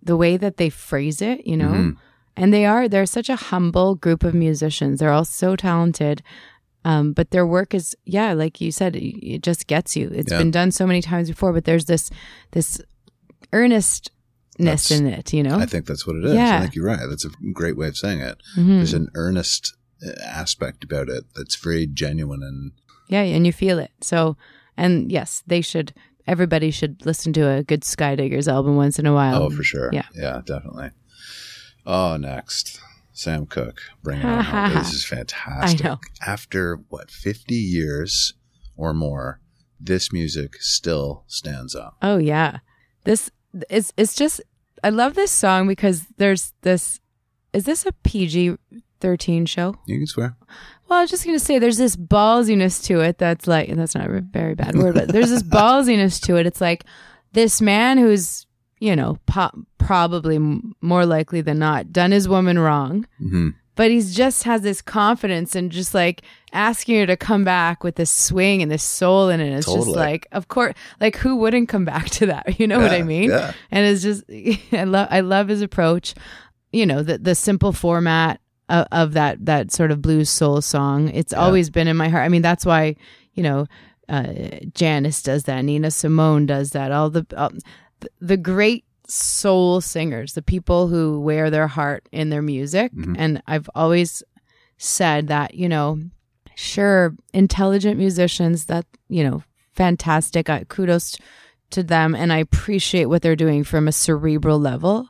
the 0.03 0.17
way 0.17 0.37
that 0.37 0.57
they 0.57 0.71
phrase 0.71 1.21
it, 1.23 1.47
you 1.47 1.57
know. 1.57 1.69
Mhm. 1.69 1.97
And 2.37 2.55
they 2.55 2.65
are 2.65 2.89
they're 2.89 3.07
such 3.07 3.29
a 3.29 3.37
humble 3.37 3.97
group 3.97 4.25
of 4.25 4.35
musicians. 4.35 5.01
They're 5.01 5.11
all 5.13 5.25
so 5.27 5.57
talented. 5.57 6.23
Um, 6.85 7.13
but 7.13 7.31
their 7.31 7.47
work 7.47 7.75
is, 7.75 7.95
yeah, 8.07 8.33
like 8.33 8.61
you 8.61 8.73
said, 8.73 8.97
it, 8.97 9.43
just 9.43 9.67
gets 9.67 9.97
you. 9.97 10.09
It's 10.15 10.33
Yeah. 10.33 10.39
been 10.39 10.51
done 10.51 10.71
so 10.71 10.87
many 10.87 11.03
times 11.03 11.29
before, 11.29 11.53
but 11.53 11.65
there's 11.67 11.85
this 11.85 12.11
this 12.53 12.81
earnestness 13.53 14.09
That's- 14.59 14.91
in 14.91 15.07
it, 15.07 15.33
you 15.33 15.43
know. 15.43 15.59
I 15.59 15.67
think 15.67 15.87
that's 15.87 16.07
what 16.07 16.17
it 16.17 16.25
is. 16.25 16.35
Yeah. 16.35 16.57
I 16.59 16.61
think 16.63 16.75
you're 16.75 16.87
right. 16.87 17.01
That's 17.09 17.25
a 17.25 17.31
great 17.53 17.77
way 17.77 17.89
of 17.89 17.97
saying 17.97 18.21
it. 18.21 18.39
Mhm. 18.57 18.77
There's 18.79 18.95
an 18.95 19.09
earnest 19.15 19.75
uh, 20.07 20.13
aspect 20.25 20.83
about 20.85 21.09
it 21.11 21.25
that's 21.37 21.57
very 21.57 21.87
genuine 21.87 22.43
and 22.43 22.73
Yeah, 23.09 23.23
and 23.23 23.45
you 23.45 23.53
feel 23.53 23.79
it. 23.79 23.91
So, 24.01 24.37
and 24.77 25.11
yes, 25.13 25.43
they 25.47 25.61
should. 25.61 25.93
Everybody 26.27 26.71
should 26.71 27.05
listen 27.05 27.33
to 27.35 27.49
a 27.51 27.63
good 27.63 27.83
Skydiggers 27.83 28.47
album 28.47 28.77
once 28.77 28.99
in 28.99 29.05
a 29.07 29.13
while. 29.13 29.43
Oh, 29.43 29.51
for 29.51 29.63
sure. 29.65 29.91
yeah. 29.93 30.05
Yeah, 30.15 30.41
definitely. 30.47 30.91
Oh, 31.85 32.17
next. 32.17 32.81
Sam 33.21 33.47
Cooke. 33.47 33.81
Bring 34.03 34.19
it 34.21 34.25
on. 34.25 34.75
This 34.75 34.93
is 34.93 35.05
fantastic. 35.05 35.85
I 35.85 35.89
know. 35.89 35.99
After, 36.27 36.81
what, 36.89 37.11
50 37.11 37.55
years 37.55 38.35
or 38.77 38.95
more, 38.95 39.41
this 39.81 40.13
music 40.13 40.57
still 40.61 41.25
stands 41.27 41.75
up. 41.75 41.97
Oh 42.03 42.19
yeah, 42.19 42.59
this 43.05 43.31
is. 43.69 43.93
It's 43.97 44.15
just. 44.15 44.41
I 44.83 44.91
love 44.91 45.15
this 45.15 45.31
song 45.31 45.67
because 45.67 46.07
there's 46.17 46.53
this. 46.63 47.01
Is 47.53 47.65
this 47.65 47.87
a 47.87 47.93
PG 47.93 48.57
thirteen 49.01 49.47
show? 49.47 49.77
You 49.87 49.99
can 49.99 50.07
swear. 50.07 50.37
Well, 50.89 50.99
I 50.99 51.03
was 51.03 51.11
just 51.11 51.25
gonna 51.25 51.39
say 51.39 51.59
there's 51.59 51.79
this 51.79 51.97
ballsiness 51.97 52.85
to 52.85 53.01
it 53.01 53.19
that's 53.19 53.47
like, 53.47 53.69
and 53.69 53.79
that's 53.79 53.95
not 53.95 54.11
a 54.11 54.21
very 54.21 54.55
bad 54.55 54.77
word, 54.77 54.95
but 54.95 55.09
there's 55.09 55.31
this 55.31 55.43
ballsiness 55.59 56.21
to 56.25 56.37
it. 56.37 56.47
It's 56.47 56.61
like 56.61 56.85
this 57.33 57.61
man 57.61 57.97
who's, 57.97 58.47
you 58.81 58.97
know, 58.97 59.19
po- 59.27 59.65
probably 59.79 60.37
m- 60.37 60.75
more 60.81 61.07
likely 61.07 61.41
than 61.43 61.59
not 61.61 61.93
done 61.93 62.11
his 62.11 62.29
woman 62.29 62.59
wrong, 62.59 63.07
hmm 63.19 63.51
but 63.77 63.91
he's 63.91 64.15
just 64.15 64.43
has 64.43 64.61
this 64.61 64.83
confidence 64.83 65.55
and 65.55 65.73
just 65.73 65.95
like 65.95 66.21
asking 66.53 66.97
her 66.99 67.07
to 67.07 67.17
come 67.17 67.45
back 67.45 67.83
with 67.83 67.95
this 67.95 68.11
swing 68.11 68.61
and 68.61 68.71
this 68.71 68.83
soul 68.83 69.31
in 69.31 69.41
it. 69.41 69.57
It's 69.57 69.65
just 69.73 69.87
like, 69.97 70.27
of 70.33 70.49
course, 70.49 70.75
like 71.01 71.17
who 71.17 71.37
wouldn't 71.37 71.71
come 71.71 71.87
back 71.87 72.11
to 72.11 72.27
that? 72.27 72.59
You 72.61 72.67
know 72.67 72.79
what 72.79 72.91
I 72.93 73.03
mean? 73.03 73.31
yeah. 73.31 73.53
And 73.71 73.87
it's 73.87 74.03
just, 74.03 74.25
I 74.75 74.85
love, 74.85 75.09
I 75.11 75.21
love 75.21 75.49
his 75.49 75.63
approach. 75.63 76.15
You 76.73 76.85
know, 76.85 77.03
the 77.03 77.17
the 77.19 77.35
simple 77.35 77.73
format 77.73 78.41
of, 78.69 78.87
of 78.93 79.13
that 79.15 79.47
that 79.47 79.73
sort 79.73 79.93
of 79.93 80.03
blues 80.03 80.29
soul 80.29 80.61
song. 80.61 81.09
It's 81.15 81.33
always 81.33 81.71
been 81.71 81.89
in 81.89 81.97
my 81.97 82.09
heart. 82.11 82.25
I 82.25 82.29
mean, 82.29 82.43
that's 82.43 82.67
why 82.67 82.97
you 83.33 83.43
know, 83.43 83.67
uh, 84.11 84.35
Janis 84.75 85.23
does 85.23 85.45
that, 85.45 85.63
Nina 85.65 85.91
Simone 85.91 86.45
does 86.45 86.71
that. 86.73 86.93
All 86.93 87.09
the 87.09 87.25
uh, 87.35 87.49
th- 87.49 87.63
the 88.21 88.37
great 88.37 88.85
soul 89.07 89.81
singers, 89.81 90.35
the 90.35 90.43
people 90.43 90.89
who 90.89 91.21
wear 91.21 91.51
their 91.51 91.67
heart 91.67 92.09
in 92.13 92.31
their 92.31 92.43
music. 92.43 92.93
Mm-hmm. 92.93 93.15
And 93.19 93.43
I've 93.47 93.69
always 93.75 94.23
said 94.79 95.29
that, 95.29 95.55
you 95.55 95.69
know, 95.69 96.01
sure, 96.55 97.15
intelligent 97.33 97.99
musicians, 97.99 98.67
that, 98.67 98.87
you 99.09 99.25
know, 99.25 99.43
fantastic. 99.73 100.49
I, 100.49 100.65
kudos 100.65 101.17
to 101.71 101.83
them. 101.83 102.15
And 102.15 102.33
I 102.33 102.39
appreciate 102.39 103.07
what 103.07 103.23
they're 103.23 103.37
doing 103.37 103.65
from 103.65 103.89
a 103.89 103.93
cerebral 103.93 104.59
level. 104.59 105.09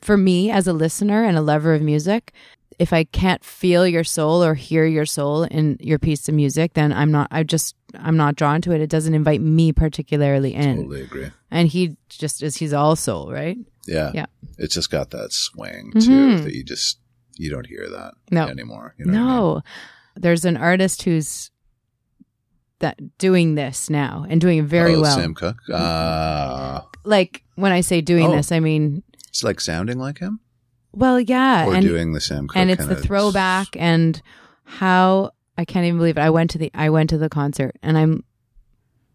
For 0.00 0.16
me, 0.16 0.50
as 0.50 0.66
a 0.66 0.72
listener 0.72 1.24
and 1.24 1.36
a 1.36 1.42
lover 1.42 1.74
of 1.74 1.82
music, 1.82 2.32
if 2.78 2.92
I 2.92 3.04
can't 3.04 3.42
feel 3.44 3.86
your 3.86 4.04
soul 4.04 4.44
or 4.44 4.54
hear 4.54 4.84
your 4.84 5.06
soul 5.06 5.44
in 5.44 5.76
your 5.80 5.98
piece 5.98 6.28
of 6.28 6.34
music, 6.34 6.74
then 6.74 6.92
I'm 6.92 7.10
not, 7.10 7.28
I 7.30 7.42
just, 7.42 7.74
I'm 7.94 8.16
not 8.16 8.36
drawn 8.36 8.60
to 8.62 8.72
it. 8.72 8.80
It 8.82 8.90
doesn't 8.90 9.14
invite 9.14 9.40
me 9.40 9.72
particularly 9.72 10.54
in. 10.54 10.76
Totally 10.76 11.02
agree. 11.02 11.30
And 11.50 11.68
he 11.68 11.96
just 12.08 12.42
is, 12.42 12.56
he's 12.56 12.72
all 12.74 12.94
soul, 12.96 13.32
right? 13.32 13.56
Yeah. 13.86 14.10
Yeah. 14.14 14.26
It's 14.58 14.74
just 14.74 14.90
got 14.90 15.10
that 15.10 15.32
swing 15.32 15.92
too 15.92 16.10
Mhm. 16.10 16.44
that 16.44 16.54
you 16.54 16.64
just 16.64 16.98
you 17.38 17.50
don't 17.50 17.66
hear 17.66 17.88
that 17.90 18.14
No. 18.30 18.46
anymore. 18.46 18.94
You 18.98 19.04
know 19.06 19.12
what 19.12 19.18
I 19.18 19.24
mean? 19.26 19.36
No. 19.36 19.62
There's 20.16 20.44
an 20.46 20.56
artist 20.56 21.02
who's 21.02 21.50
that 22.80 22.98
doing 23.18 23.54
this 23.54 23.88
now 23.88 24.26
and 24.28 24.40
doing 24.40 24.58
it 24.58 24.64
very 24.64 24.94
oh, 24.94 25.00
well. 25.02 25.16
Sam 25.16 25.34
Cooke. 25.34 25.60
Uh, 25.72 26.80
Like 27.04 27.42
when 27.54 27.72
I 27.72 27.80
say 27.80 28.00
doing 28.00 28.26
Oh. 28.26 28.32
this, 28.36 28.52
I 28.52 28.60
mean, 28.60 29.02
it's 29.28 29.44
like 29.44 29.60
sounding 29.60 29.98
like 29.98 30.18
him 30.18 30.40
well, 30.96 31.20
yeah, 31.20 31.66
or 31.66 31.74
and 31.74 31.86
doing 31.86 32.12
the 32.12 32.20
Sam 32.20 32.48
Cooke. 32.48 32.56
and 32.56 32.70
it's 32.70 32.86
the 32.86 32.96
throwback 32.96 33.68
and 33.76 34.20
how 34.64 35.30
I 35.56 35.64
can't 35.64 35.86
even 35.86 35.98
believe 35.98 36.16
it. 36.18 36.20
I 36.22 36.30
went 36.30 36.50
to 36.50 36.58
the 36.58 36.70
I 36.74 36.90
went 36.90 37.10
to 37.10 37.18
the 37.18 37.28
concert 37.28 37.76
and 37.82 37.96
I'm 37.96 38.24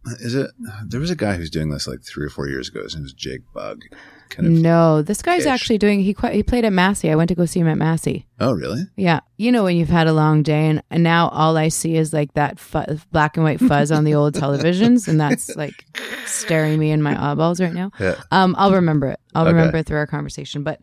Is 0.05 0.33
it? 0.35 0.49
There 0.87 0.99
was 0.99 1.09
a 1.11 1.15
guy 1.15 1.35
who's 1.35 1.49
doing 1.49 1.69
this 1.69 1.87
like 1.87 2.01
three 2.03 2.25
or 2.25 2.29
four 2.29 2.47
years 2.47 2.69
ago. 2.69 2.81
His 2.83 2.95
name 2.95 3.03
was 3.03 3.13
Jake 3.13 3.41
Bugg. 3.53 3.81
Kind 4.29 4.47
of. 4.47 4.53
no, 4.53 5.01
this 5.01 5.21
guy's 5.21 5.41
ish. 5.41 5.47
actually 5.51 5.77
doing 5.77 5.99
he 5.99 6.13
quite, 6.13 6.33
he 6.33 6.41
played 6.41 6.63
at 6.63 6.71
Massey. 6.71 7.11
I 7.11 7.15
went 7.15 7.27
to 7.27 7.35
go 7.35 7.45
see 7.45 7.59
him 7.59 7.67
at 7.67 7.77
Massey. 7.77 8.25
Oh, 8.39 8.53
really? 8.53 8.83
Yeah, 8.95 9.19
you 9.37 9.51
know 9.51 9.65
when 9.65 9.75
you've 9.75 9.89
had 9.89 10.07
a 10.07 10.13
long 10.13 10.41
day 10.41 10.67
and, 10.67 10.81
and 10.89 11.03
now 11.03 11.27
all 11.29 11.57
I 11.57 11.67
see 11.67 11.97
is 11.97 12.13
like 12.13 12.33
that 12.35 12.57
fu- 12.57 12.97
black 13.11 13.35
and 13.35 13.43
white 13.43 13.59
fuzz 13.59 13.91
on 13.91 14.05
the 14.05 14.13
old 14.15 14.33
televisions, 14.35 15.09
and 15.09 15.19
that's 15.19 15.53
like 15.57 15.85
staring 16.25 16.79
me 16.79 16.91
in 16.91 17.01
my 17.01 17.31
eyeballs 17.31 17.59
right 17.59 17.73
now. 17.73 17.91
Yeah. 17.99 18.15
Um, 18.31 18.55
I'll 18.57 18.71
remember 18.71 19.07
it. 19.09 19.19
I'll 19.35 19.43
Okay. 19.43 19.51
remember 19.53 19.77
it 19.79 19.85
through 19.85 19.97
our 19.97 20.07
conversation. 20.07 20.63
But 20.63 20.79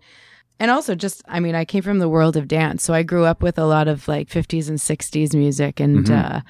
and 0.61 0.71
also 0.71 0.95
just 0.95 1.23
I 1.29 1.41
mean 1.41 1.55
I 1.55 1.65
came 1.65 1.83
from 1.83 1.99
the 1.99 2.09
world 2.09 2.37
of 2.37 2.49
dance, 2.49 2.83
so 2.83 2.95
I 2.95 3.03
grew 3.03 3.25
up 3.25 3.43
with 3.43 3.59
a 3.59 3.65
lot 3.67 3.89
of 3.89 4.09
like 4.09 4.29
50s 4.29 4.69
and 4.69 4.79
60s 4.79 5.35
music 5.35 5.81
and 5.81 6.07
Mhm. 6.07 6.25
uh, 6.25 6.41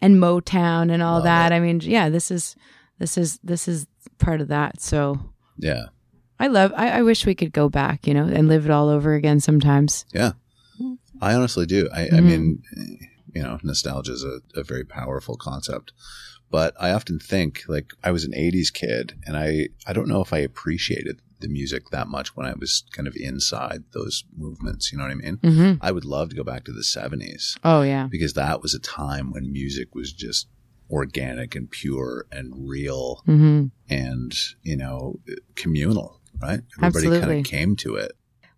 and 0.00 0.16
Motown 0.16 0.92
and 0.92 1.02
all 1.02 1.14
Love 1.16 1.24
that. 1.24 1.52
it. 1.52 1.54
I 1.54 1.60
mean, 1.60 1.80
yeah, 1.82 2.08
this 2.10 2.30
is 2.30 2.56
this 2.98 3.16
is 3.18 3.38
this 3.42 3.66
is 3.68 3.86
part 4.18 4.40
of 4.40 4.48
that. 4.48 4.80
So 4.80 5.18
Yeah. 5.58 5.84
I 6.38 6.48
love. 6.48 6.72
I, 6.76 6.90
I 6.98 7.02
wish 7.02 7.24
we 7.26 7.34
could 7.34 7.52
go 7.52 7.68
back, 7.68 8.06
you 8.06 8.12
know, 8.14 8.24
and 8.24 8.48
live 8.48 8.64
it 8.64 8.70
all 8.70 8.88
over 8.88 9.14
again 9.14 9.40
sometimes. 9.40 10.04
Yeah. 10.12 10.32
I 11.20 11.32
honestly 11.34 11.64
do. 11.64 11.88
I, 11.92 12.02
I 12.06 12.08
Mhm. 12.20 12.24
mean, 12.24 12.62
you 13.34 13.42
know, 13.42 13.58
nostalgia 13.62 14.12
is 14.12 14.24
a, 14.24 14.40
a 14.58 14.64
very 14.64 14.84
powerful 14.84 15.36
concept. 15.36 15.92
But 16.50 16.74
I 16.78 16.90
often 16.90 17.18
think 17.18 17.62
like 17.68 17.92
I 18.02 18.10
was 18.10 18.24
an 18.24 18.32
80s 18.32 18.72
kid 18.72 19.14
and 19.26 19.36
I, 19.36 19.68
I 19.86 19.92
don't 19.92 20.08
know 20.08 20.20
if 20.20 20.32
I 20.32 20.38
appreciated 20.38 21.20
the 21.44 21.48
music 21.52 21.90
that 21.90 22.08
much 22.08 22.34
when 22.36 22.46
I 22.46 22.54
was 22.58 22.84
kind 22.92 23.06
of 23.06 23.14
inside 23.16 23.84
those 23.92 24.24
movements. 24.36 24.90
You 24.90 24.98
know 24.98 25.04
what 25.04 25.12
I 25.12 25.14
mean? 25.14 25.38
hmm 25.42 25.72
I 25.80 25.92
would 25.92 26.04
love 26.04 26.30
to 26.30 26.36
go 26.36 26.42
back 26.44 26.64
to 26.64 26.72
the 26.72 26.82
70s 26.82 27.56
Oh 27.62 27.82
yeah. 27.82 28.08
because 28.10 28.32
that 28.34 28.62
was 28.62 28.74
a 28.74 28.80
time 28.80 29.30
when 29.30 29.52
music 29.52 29.94
was 29.94 30.12
just 30.12 30.48
organic 30.90 31.54
and 31.54 31.70
pure 31.70 32.26
and 32.32 32.68
real 32.68 33.22
hmm 33.26 33.66
and, 33.90 34.32
you 34.62 34.76
know, 34.78 35.20
communal, 35.56 36.20
right? 36.40 36.60
Everybody 36.78 37.06
kind 37.06 37.16
Absolutely. 37.16 37.38
of 37.40 37.44
came 37.44 37.76
to 37.76 37.96
it. 37.96 38.12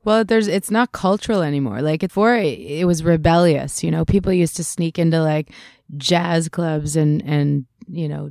Well, 0.05 0.25
there's 0.25 0.47
it's 0.47 0.71
not 0.71 0.93
cultural 0.93 1.43
anymore. 1.43 1.83
Like 1.83 2.01
before, 2.01 2.37
it 2.37 2.87
was 2.87 3.03
rebellious. 3.03 3.83
You 3.83 3.91
know, 3.91 4.05
people 4.05 4.33
used 4.33 4.55
to 4.57 4.63
sneak 4.65 5.01
into 5.01 5.21
like 5.21 5.51
jazz 5.97 6.49
clubs 6.49 6.95
and 6.95 7.23
and 7.27 7.67
you 7.89 8.09
know 8.09 8.31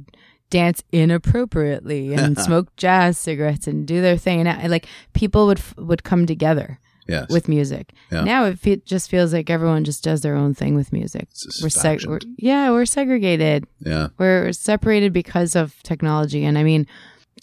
dance 0.50 0.84
inappropriately 0.92 2.14
and 2.16 2.38
smoke 2.38 2.76
jazz 2.76 3.18
cigarettes 3.18 3.68
and 3.68 3.88
do 3.88 4.02
their 4.02 4.18
thing. 4.18 4.46
And 4.48 4.66
uh, 4.66 4.70
like 4.70 4.88
people 5.14 5.48
would 5.48 5.60
f- 5.60 5.76
would 5.78 6.04
come 6.04 6.26
together. 6.26 6.80
Yes. 7.08 7.30
with 7.30 7.48
music. 7.48 7.94
Yeah. 8.12 8.24
Now 8.24 8.46
it 8.46 8.58
fe- 8.58 8.82
just 8.84 9.12
feels 9.12 9.32
like 9.32 9.52
everyone 9.52 9.84
just 9.84 10.04
does 10.04 10.22
their 10.22 10.34
own 10.36 10.56
thing 10.56 10.74
with 10.74 10.92
music. 10.92 11.28
We're, 11.62 11.68
seg- 11.70 12.08
we're 12.08 12.18
yeah, 12.40 12.72
we're 12.72 12.88
segregated. 12.88 13.68
yeah. 13.80 14.08
We're 14.18 14.52
separated 14.54 15.14
because 15.14 15.56
of 15.56 15.84
technology. 15.84 16.44
And 16.44 16.58
I 16.58 16.64
mean, 16.64 16.88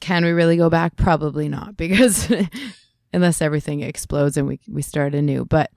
can 0.01 0.25
we 0.25 0.33
really 0.33 0.57
go 0.57 0.69
back? 0.69 0.97
Probably 0.97 1.49
not, 1.49 1.77
because 1.85 2.29
unless 3.13 3.41
everything 3.41 3.83
explodes 3.83 4.37
and 4.37 4.49
we 4.49 4.59
we 4.69 4.83
start 4.83 5.15
anew. 5.15 5.45
But 5.45 5.71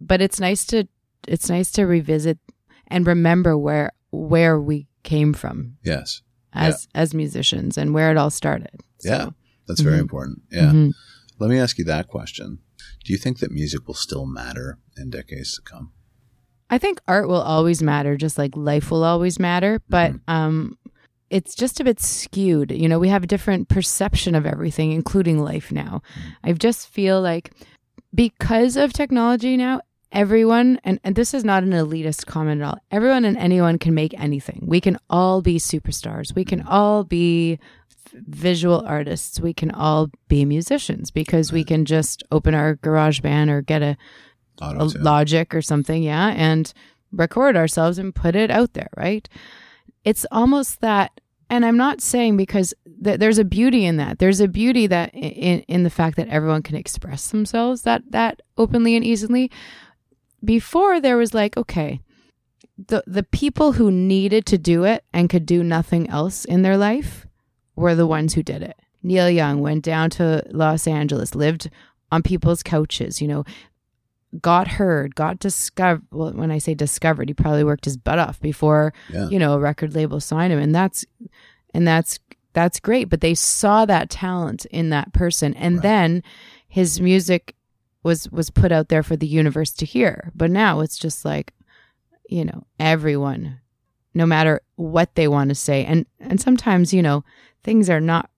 but 0.00 0.20
it's 0.22 0.38
nice 0.38 0.64
to 0.66 0.86
it's 1.26 1.48
nice 1.48 1.72
to 1.72 1.82
revisit 1.84 2.38
and 2.86 3.04
remember 3.08 3.58
where 3.58 3.90
where 4.12 4.60
we 4.60 4.86
came 5.02 5.32
from 5.34 5.78
Yes. 5.82 6.22
As 6.56 6.88
as 6.94 7.14
musicians 7.14 7.76
and 7.78 7.92
where 7.94 8.10
it 8.10 8.16
all 8.16 8.30
started. 8.30 8.80
So, 8.98 9.08
Yeah. 9.10 9.28
That's 9.68 9.80
very 9.80 9.96
Mhm. 9.96 10.00
important. 10.02 10.42
Yeah. 10.52 10.70
mhm. 10.72 10.92
Let 11.40 11.50
me 11.50 11.58
ask 11.58 11.76
you 11.78 11.84
that 11.86 12.06
question. 12.08 12.58
Do 13.04 13.12
you 13.12 13.18
think 13.18 13.40
that 13.40 13.50
music 13.50 13.86
will 13.86 13.94
still 13.94 14.24
matter 14.26 14.78
in 14.96 15.10
decades 15.10 15.54
to 15.56 15.62
come? 15.62 15.90
I 16.70 16.78
think 16.78 17.00
art 17.08 17.28
will 17.28 17.40
always 17.42 17.82
matter, 17.82 18.16
just 18.16 18.38
like 18.38 18.56
life 18.56 18.90
will 18.92 19.04
always 19.04 19.38
matter. 19.40 19.80
But 19.88 20.14
um, 20.28 20.78
it's 21.30 21.54
just 21.56 21.80
a 21.80 21.84
bit 21.84 22.00
skewed. 22.00 22.70
You 22.70 22.88
know, 22.88 22.98
we 23.00 23.08
have 23.08 23.24
a 23.24 23.26
different 23.26 23.68
perception 23.68 24.34
of 24.36 24.46
everything, 24.46 24.92
including 24.92 25.40
life 25.42 25.70
now. 25.72 26.00
I 26.44 26.52
just 26.52 26.88
feel 26.88 27.20
like 27.20 27.52
because 28.14 28.76
of 28.76 28.92
technology 28.92 29.56
now, 29.56 29.80
everyone, 30.12 30.80
and, 30.84 31.00
and 31.04 31.14
this 31.16 31.34
is 31.34 31.44
not 31.44 31.62
an 31.62 31.70
elitist 31.70 32.26
comment 32.26 32.62
at 32.62 32.68
all, 32.68 32.78
everyone 32.90 33.24
and 33.24 33.36
anyone 33.36 33.78
can 33.78 33.94
make 33.94 34.18
anything. 34.18 34.64
We 34.66 34.80
can 34.80 34.98
all 35.10 35.42
be 35.42 35.58
superstars. 35.58 36.34
We 36.34 36.44
can 36.44 36.62
all 36.62 37.04
be 37.04 37.58
visual 38.12 38.84
artists. 38.86 39.40
We 39.40 39.52
can 39.52 39.70
all 39.70 40.10
be 40.28 40.44
musicians 40.44 41.10
because 41.10 41.52
we 41.52 41.64
can 41.64 41.84
just 41.84 42.22
open 42.30 42.54
our 42.54 42.76
GarageBand 42.76 43.50
or 43.50 43.62
get 43.62 43.82
a 43.82 43.96
a 44.62 44.84
logic 45.02 45.54
or 45.54 45.60
something, 45.60 46.02
yeah, 46.02 46.28
and 46.28 46.72
record 47.12 47.56
ourselves 47.56 47.98
and 47.98 48.14
put 48.14 48.34
it 48.34 48.50
out 48.50 48.72
there, 48.72 48.88
right? 48.96 49.28
It's 50.04 50.24
almost 50.32 50.80
that, 50.80 51.20
and 51.50 51.66
I'm 51.66 51.76
not 51.76 52.00
saying 52.00 52.38
because 52.38 52.72
th- 53.04 53.18
there's 53.18 53.38
a 53.38 53.44
beauty 53.44 53.84
in 53.84 53.98
that. 53.98 54.18
There's 54.18 54.40
a 54.40 54.48
beauty 54.48 54.86
that 54.86 55.12
in 55.14 55.60
in 55.60 55.82
the 55.82 55.90
fact 55.90 56.16
that 56.16 56.28
everyone 56.28 56.62
can 56.62 56.76
express 56.76 57.30
themselves 57.30 57.82
that 57.82 58.02
that 58.10 58.40
openly 58.56 58.96
and 58.96 59.04
easily. 59.04 59.50
Before 60.44 61.00
there 61.00 61.16
was 61.16 61.34
like, 61.34 61.56
okay, 61.56 62.00
the 62.88 63.02
the 63.06 63.22
people 63.22 63.72
who 63.72 63.90
needed 63.90 64.44
to 64.46 64.58
do 64.58 64.84
it 64.84 65.04
and 65.12 65.30
could 65.30 65.46
do 65.46 65.62
nothing 65.64 66.08
else 66.10 66.44
in 66.44 66.62
their 66.62 66.76
life 66.76 67.26
were 67.74 67.94
the 67.94 68.06
ones 68.06 68.34
who 68.34 68.42
did 68.42 68.62
it. 68.62 68.78
Neil 69.02 69.30
Young 69.30 69.60
went 69.60 69.82
down 69.84 70.10
to 70.10 70.42
Los 70.50 70.86
Angeles, 70.86 71.34
lived 71.34 71.70
on 72.12 72.22
people's 72.22 72.62
couches, 72.62 73.20
you 73.20 73.28
know, 73.28 73.44
got 74.40 74.68
heard, 74.68 75.14
got 75.14 75.38
discovered. 75.38 76.02
Well, 76.12 76.32
when 76.32 76.50
I 76.50 76.58
say 76.58 76.74
discovered, 76.74 77.28
he 77.28 77.34
probably 77.34 77.64
worked 77.64 77.84
his 77.86 77.96
butt 77.96 78.18
off 78.18 78.40
before, 78.40 78.92
Yeah. 79.12 79.28
you 79.28 79.38
know, 79.38 79.54
a 79.54 79.58
record 79.58 79.94
label 79.94 80.20
signed 80.20 80.52
him. 80.52 80.58
And 80.58 80.74
that's, 80.74 81.04
and 81.74 81.86
that's, 81.86 82.18
that's 82.52 82.78
great. 82.80 83.08
But 83.08 83.20
they 83.22 83.34
saw 83.34 83.84
that 83.86 84.10
talent 84.10 84.64
in 84.66 84.90
that 84.90 85.12
person. 85.12 85.54
And 85.54 85.76
Right. 85.76 85.82
then 85.82 86.22
his 86.68 87.00
music 87.00 87.54
was, 88.06 88.30
was 88.30 88.50
put 88.50 88.70
out 88.72 88.88
there 88.88 89.02
for 89.02 89.16
the 89.16 89.26
universe 89.26 89.72
to 89.80 89.84
hear. 89.84 90.30
But 90.34 90.50
now 90.50 90.80
it's 90.84 90.98
just 91.06 91.24
like, 91.24 91.52
you 92.28 92.44
know, 92.44 92.60
everyone, 92.78 93.60
no 94.14 94.26
matter 94.26 94.60
what 94.76 95.14
they 95.16 95.28
want 95.28 95.48
to 95.50 95.54
say. 95.54 95.84
And, 95.84 96.06
and 96.20 96.40
sometimes, 96.40 96.94
you 96.94 97.02
know, 97.02 97.24
things 97.64 97.90
are 97.90 98.00
not 98.00 98.30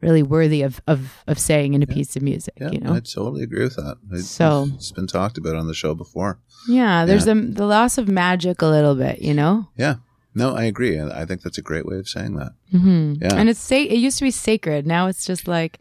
really 0.00 0.22
worthy 0.22 0.62
of, 0.62 0.80
of, 0.86 1.00
of 1.26 1.38
saying 1.38 1.74
in 1.74 1.82
a 1.82 1.86
Yeah. 1.88 1.94
piece 1.94 2.16
of 2.16 2.22
music, 2.22 2.54
Yeah, 2.60 2.70
you 2.70 2.80
know? 2.80 2.92
I 2.94 3.00
totally 3.00 3.42
agree 3.42 3.64
with 3.64 3.76
that. 3.76 3.96
It- 4.12 4.24
So- 4.24 4.68
it's 4.74 4.92
been 4.92 5.06
talked 5.08 5.38
about 5.38 5.56
on 5.56 5.66
the 5.66 5.74
show 5.74 5.94
before. 5.94 6.38
Yeah, 6.68 7.04
there's 7.06 7.24
the 7.24 7.34
the 7.34 7.66
loss 7.66 7.98
of 7.98 8.06
magic 8.08 8.62
a 8.62 8.66
little 8.66 8.94
bit, 8.96 9.22
you 9.22 9.32
know. 9.32 9.68
Yeah. 9.76 9.96
No, 10.34 10.54
I 10.54 10.64
agree. 10.64 11.00
I 11.00 11.24
think 11.24 11.42
that's 11.42 11.58
a 11.58 11.62
great 11.70 11.86
way 11.86 11.98
of 11.98 12.08
saying 12.08 12.34
that. 12.40 12.52
hmm 12.70 13.14
Yeah. 13.22 13.34
And 13.38 13.48
it's 13.48 13.60
sa- 13.60 13.88
it 13.94 13.98
used 14.06 14.18
to 14.18 14.24
be 14.24 14.30
sacred. 14.32 14.86
Now 14.86 15.06
it's 15.10 15.24
just 15.24 15.46
like, 15.48 15.78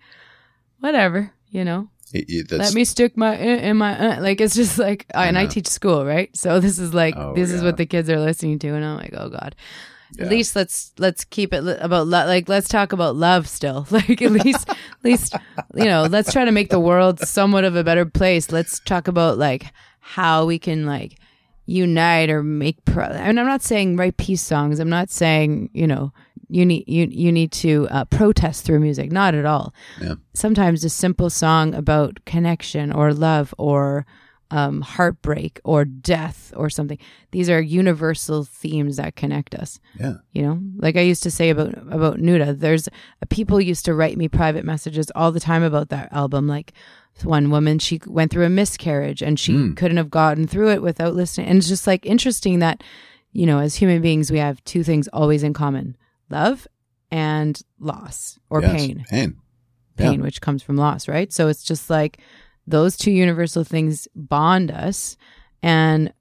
whatever, 0.80 1.32
you 1.50 1.64
know. 1.66 1.90
It- 2.14 2.26
it- 2.30 2.52
Let 2.52 2.74
me 2.74 2.86
stick 2.86 3.18
my 3.18 3.36
uh, 3.36 3.40
in 3.70 3.78
my 3.78 4.18
uh. 4.18 4.22
like. 4.22 4.40
It's 4.42 4.56
just 4.56 4.78
like, 4.80 5.06
uh, 5.14 5.20
and 5.28 5.38
I 5.38 5.46
teach 5.46 5.68
school, 5.68 6.06
right? 6.06 6.36
So 6.36 6.60
this 6.60 6.80
is 6.80 6.94
like 6.94 7.16
Oh, 7.18 7.34
this 7.36 7.52
is 7.52 7.62
what 7.64 7.78
the 7.78 7.86
kids 7.86 8.10
are 8.10 8.20
listening 8.20 8.60
to, 8.60 8.70
and 8.70 8.84
I'm 8.86 8.98
like, 8.98 9.14
oh 9.18 9.30
god. 9.30 9.56
Yeah. 10.18 10.24
At 10.24 10.32
least 10.32 10.56
let's 10.56 10.94
let's 10.98 11.26
keep 11.26 11.54
it 11.54 11.62
li- 11.64 11.76
about 11.82 12.08
lo- 12.08 12.26
like 12.26 12.48
let's 12.48 12.70
talk 12.70 12.94
about 12.94 13.18
love 13.18 13.46
still. 13.48 13.86
Like 13.92 14.22
at 14.22 14.32
least 14.32 14.70
at 14.70 14.78
least 15.04 15.36
you 15.76 15.84
know 15.84 16.04
let's 16.10 16.32
try 16.32 16.46
to 16.46 16.52
make 16.54 16.70
the 16.70 16.80
world 16.80 17.20
somewhat 17.20 17.66
of 17.66 17.76
a 17.76 17.84
better 17.84 18.06
place. 18.06 18.50
Let's 18.52 18.80
talk 18.80 19.10
about 19.10 19.38
like 19.38 19.66
how 20.00 20.46
we 20.46 20.60
can 20.60 20.86
like 20.86 21.18
unite 21.66 22.30
or 22.30 22.42
make 22.42 22.84
pro- 22.86 23.04
and 23.04 23.38
I'm 23.38 23.46
not 23.46 23.62
saying 23.62 23.98
write 23.98 24.16
peace 24.16 24.42
songs. 24.42 24.80
I'm 24.80 24.90
not 24.90 25.10
saying, 25.10 25.72
you 25.74 25.86
know, 25.88 26.14
you 26.50 26.66
need 26.66 26.86
you 26.88 27.08
you 27.10 27.32
need 27.32 27.52
to 27.54 27.88
uh, 27.92 28.06
protest 28.06 28.64
through 28.66 28.80
music. 28.80 29.12
Not 29.12 29.36
at 29.36 29.46
all. 29.46 29.74
Yeah. 30.02 30.16
Sometimes 30.34 30.84
a 30.84 30.90
simple 30.90 31.30
song 31.30 31.74
about 31.74 32.20
connection 32.26 32.92
or 32.92 33.14
love 33.14 33.54
or 33.58 34.06
um, 34.50 34.80
heartbreak 34.80 35.60
or 35.66 35.84
death 35.84 36.54
or 36.56 36.70
something. 36.70 36.98
These 37.32 37.50
are 37.50 37.60
universal 37.60 38.46
themes 38.46 38.96
that 38.96 39.18
connect 39.18 39.54
us. 39.56 39.80
Yeah. 40.00 40.14
You 40.32 40.42
know, 40.44 40.60
like 40.78 40.96
I 40.96 41.02
used 41.02 41.24
to 41.24 41.32
say 41.32 41.50
about 41.50 41.74
about 41.94 42.18
Nuda. 42.20 42.58
There's 42.58 42.88
people 43.30 43.60
used 43.60 43.84
to 43.86 43.94
write 43.94 44.18
me 44.18 44.30
private 44.30 44.64
messages 44.64 45.12
all 45.16 45.32
the 45.34 45.42
time 45.42 45.64
about 45.64 45.90
that 45.90 46.14
album. 46.14 46.48
Like 46.48 46.72
one 47.24 47.50
woman, 47.50 47.80
she 47.80 48.00
went 48.06 48.32
through 48.32 48.46
a 48.46 48.50
miscarriage 48.50 49.22
and 49.22 49.38
she 49.40 49.52
Mm. 49.54 49.76
couldn't 49.76 49.98
have 49.98 50.12
gotten 50.12 50.48
through 50.48 50.70
it 50.72 50.82
without 50.82 51.14
listening. 51.16 51.48
And 51.48 51.58
it's 51.58 51.68
just 51.68 51.88
like 51.88 52.06
interesting 52.06 52.60
that 52.60 52.82
you 53.34 53.46
know, 53.46 53.60
as 53.60 53.76
human 53.76 54.02
beings, 54.02 54.32
we 54.32 54.40
have 54.40 54.64
two 54.64 54.82
things 54.84 55.08
always 55.10 55.44
in 55.44 55.54
common: 55.54 55.98
love 56.30 56.68
and 57.12 57.62
loss 57.80 58.38
or 58.50 58.62
Yes. 58.62 58.72
pain 58.74 59.06
Pain. 59.10 59.36
Yeah. 59.98 60.12
which 60.26 60.42
comes 60.42 60.62
from 60.62 60.78
loss, 60.78 61.08
right? 61.08 61.32
So 61.34 61.48
it's 61.48 61.64
just 61.64 61.90
like 61.90 62.20
those 62.68 62.98
two 62.98 63.12
universal 63.12 63.64
things 63.64 64.08
bond 64.16 64.70
us. 64.72 65.18
And 65.64 66.14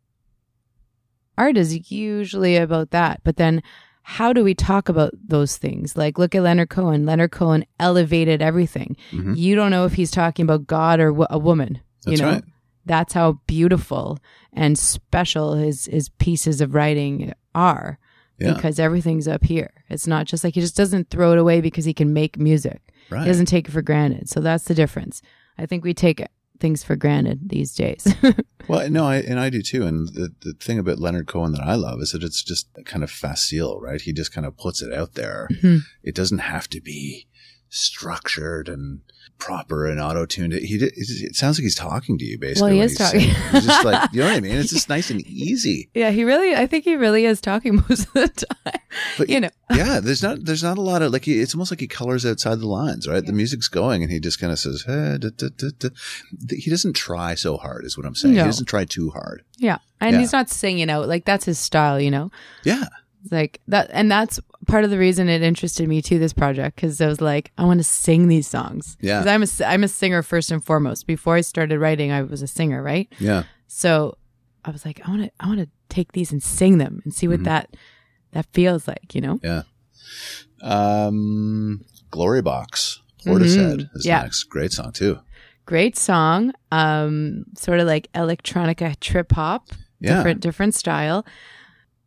art 1.36 1.56
is 1.56 1.90
usually 1.90 2.56
about 2.56 2.90
that. 2.90 3.20
But 3.24 3.36
then 3.36 3.62
how 4.02 4.32
do 4.32 4.44
we 4.44 4.54
talk 4.54 4.88
about 4.88 5.12
those 5.26 5.56
things? 5.56 5.96
Like, 5.96 6.18
look 6.18 6.34
at 6.34 6.42
Leonard 6.42 6.70
Cohen. 6.70 7.04
Leonard 7.04 7.32
Cohen 7.32 7.64
elevated 7.80 8.40
everything. 8.40 8.96
Mhm. 9.10 9.36
You 9.36 9.56
don't 9.56 9.70
know 9.72 9.84
if 9.84 9.94
he's 9.94 10.10
talking 10.12 10.44
about 10.44 10.66
God 10.66 11.00
or 11.00 11.08
w- 11.10 11.26
a 11.28 11.38
woman. 11.38 11.80
That's 12.04 12.18
you 12.20 12.24
know, 12.24 12.32
right. 12.34 12.44
that's 12.84 13.12
how 13.14 13.40
beautiful 13.48 14.18
and 14.52 14.78
special 14.78 15.54
his 15.54 15.86
his 15.86 16.08
pieces 16.08 16.60
of 16.60 16.72
writing 16.74 17.32
are 17.54 17.98
Yeah. 18.38 18.54
because 18.54 18.78
everything's 18.78 19.26
up 19.28 19.44
here. 19.44 19.70
It's 19.88 20.06
not 20.06 20.26
just 20.26 20.44
like 20.44 20.54
he 20.54 20.60
just 20.60 20.76
doesn't 20.76 21.10
throw 21.10 21.32
it 21.32 21.38
away 21.38 21.60
because 21.60 21.84
he 21.84 21.94
can 21.94 22.12
make 22.12 22.38
music. 22.38 22.80
Right. 23.10 23.22
He 23.22 23.26
doesn't 23.28 23.46
take 23.46 23.68
it 23.68 23.70
for 23.72 23.82
granted. 23.82 24.28
So 24.28 24.40
that's 24.40 24.64
the 24.64 24.74
difference. 24.74 25.22
I 25.58 25.64
think 25.66 25.84
we 25.84 25.94
take 25.94 26.22
things 26.60 26.82
for 26.82 26.96
granted 26.96 27.48
these 27.50 27.74
days. 27.74 28.06
Well, 28.68 28.90
no, 28.90 29.06
I, 29.06 29.18
and 29.18 29.38
I 29.38 29.48
do 29.48 29.62
too. 29.62 29.86
And 29.86 30.08
the, 30.08 30.34
the 30.40 30.52
thing 30.54 30.80
about 30.80 30.98
Leonard 30.98 31.28
Cohen 31.28 31.52
that 31.52 31.60
I 31.62 31.76
love 31.76 32.00
is 32.00 32.10
that 32.10 32.24
it's 32.24 32.42
just 32.42 32.66
kind 32.84 33.04
of 33.04 33.12
facile, 33.12 33.80
right? 33.80 34.00
He 34.00 34.12
just 34.12 34.32
kind 34.32 34.44
of 34.44 34.56
puts 34.56 34.82
it 34.82 34.92
out 34.92 35.14
there. 35.14 35.46
Mhm. 35.62 35.82
It 36.02 36.16
doesn't 36.16 36.38
have 36.38 36.66
to 36.70 36.80
be 36.80 37.28
structured 37.68 38.68
and 38.68 39.02
proper 39.38 39.86
and 39.86 40.00
auto 40.00 40.26
tuned. 40.26 40.52
He 40.54 40.78
did, 40.78 40.92
it 40.96 41.36
sounds 41.36 41.58
like 41.58 41.62
he's 41.64 41.74
talking 41.74 42.18
to 42.18 42.24
you 42.24 42.38
basically. 42.38 42.62
Well, 42.62 42.74
he 42.74 42.80
is 42.80 42.92
he's 42.92 42.98
talking. 42.98 43.20
He's 43.20 43.66
just 43.66 43.84
like, 43.84 44.08
you 44.12 44.20
know 44.20 44.26
what 44.28 44.36
I 44.36 44.40
mean? 44.40 44.56
It's 44.56 44.70
just 44.72 44.88
nice 44.88 45.10
and 45.10 45.20
easy. 45.26 45.90
yeah, 45.94 46.10
he 46.10 46.24
really, 46.24 46.54
I 46.54 46.66
think 46.66 46.84
he 46.84 46.96
really 46.96 47.24
is 47.26 47.40
talking 47.40 47.76
most 47.88 48.06
of 48.08 48.12
the 48.14 48.28
time. 48.64 48.80
But 49.18 49.28
You 49.28 49.40
know. 49.40 49.50
yeah, 49.74 50.00
there's 50.00 50.22
not 50.22 50.44
there's 50.44 50.62
not 50.62 50.78
a 50.78 50.82
lot 50.82 51.02
of 51.02 51.12
like 51.12 51.24
he, 51.24 51.40
it's 51.40 51.54
almost 51.54 51.70
like 51.72 51.80
he 51.80 51.86
colors 51.86 52.24
outside 52.24 52.60
the 52.60 52.66
lines, 52.68 53.06
right? 53.08 53.24
The 53.24 53.32
music's 53.32 53.68
going 53.68 54.02
and 54.02 54.10
he 54.10 54.20
just 54.20 54.40
kind 54.40 54.52
of 54.52 54.58
says, 54.58 54.84
da, 54.86 55.18
da, 55.18 55.30
da, 55.30 55.68
da. 55.78 55.88
he 56.50 56.70
doesn't 56.70 56.94
try 56.94 57.34
so 57.34 57.56
hard, 57.56 57.84
is 57.84 57.96
what 57.96 58.06
I'm 58.06 58.14
saying. 58.14 58.34
No. 58.34 58.42
He 58.42 58.48
doesn't 58.48 58.66
try 58.66 58.84
too 58.84 59.10
hard. 59.10 59.42
Yeah. 59.58 59.78
And 60.00 60.12
Yeah. 60.14 60.20
he's 60.20 60.32
not 60.32 60.48
singing 60.50 60.90
out. 60.90 61.08
Like 61.08 61.24
that's 61.24 61.44
his 61.44 61.58
style, 61.58 62.00
you 62.00 62.10
know? 62.10 62.30
Yeah, 62.64 62.84
It's 63.22 63.32
like 63.32 63.60
that. 63.68 63.90
And 63.92 64.10
that's 64.10 64.38
part 64.66 64.84
of 64.84 64.90
the 64.90 64.98
reason 64.98 65.28
it 65.28 65.42
interested 65.42 65.88
me 65.88 66.00
to 66.02 66.18
this 66.18 66.32
project. 66.32 66.76
Cause 66.80 67.00
I 67.00 67.06
was 67.06 67.20
like, 67.20 67.50
I 67.58 67.64
want 67.64 67.80
to 67.80 67.84
sing 67.84 68.28
these 68.28 68.46
songs. 68.46 68.96
Yeah. 69.00 69.24
I'm 69.26 69.42
a, 69.42 69.46
I'm 69.66 69.82
a 69.84 69.88
singer 69.88 70.22
first 70.22 70.50
and 70.52 70.64
foremost. 70.64 71.06
Before 71.06 71.34
I 71.34 71.40
started 71.40 71.78
writing, 71.80 72.12
I 72.12 72.22
was 72.22 72.42
a 72.42 72.46
singer, 72.46 72.82
right? 72.82 73.08
yeah, 73.18 73.44
So 73.66 74.16
I 74.64 74.70
was 74.70 74.84
like, 74.84 75.00
I 75.06 75.10
want 75.10 75.22
to, 75.24 75.30
I 75.40 75.46
want 75.48 75.60
to 75.60 75.68
take 75.88 76.12
these 76.12 76.30
and 76.32 76.42
sing 76.42 76.78
them 76.78 77.00
and 77.04 77.12
see 77.14 77.26
what 77.28 77.40
Mhm. 77.40 77.44
that, 77.44 77.76
that 78.32 78.46
feels 78.52 78.86
like, 78.86 79.14
you 79.14 79.20
know? 79.20 79.40
yeah. 79.42 79.62
Um, 80.62 81.84
Glory 82.10 82.42
Box, 82.42 83.00
Portishead 83.24 83.78
Mhm. 83.80 83.88
is 83.96 84.06
Yeah. 84.06 84.22
next. 84.22 84.44
Great 84.44 84.72
song 84.72 84.92
too. 84.92 85.18
Great 85.64 85.96
song. 85.96 86.52
Um, 86.70 87.44
sort 87.56 87.80
of 87.80 87.86
like 87.86 88.10
electronica 88.12 88.98
trip 89.00 89.32
hop, 89.32 89.70
Yeah, 90.00 90.16
different, 90.16 90.40
different 90.40 90.74
style. 90.74 91.24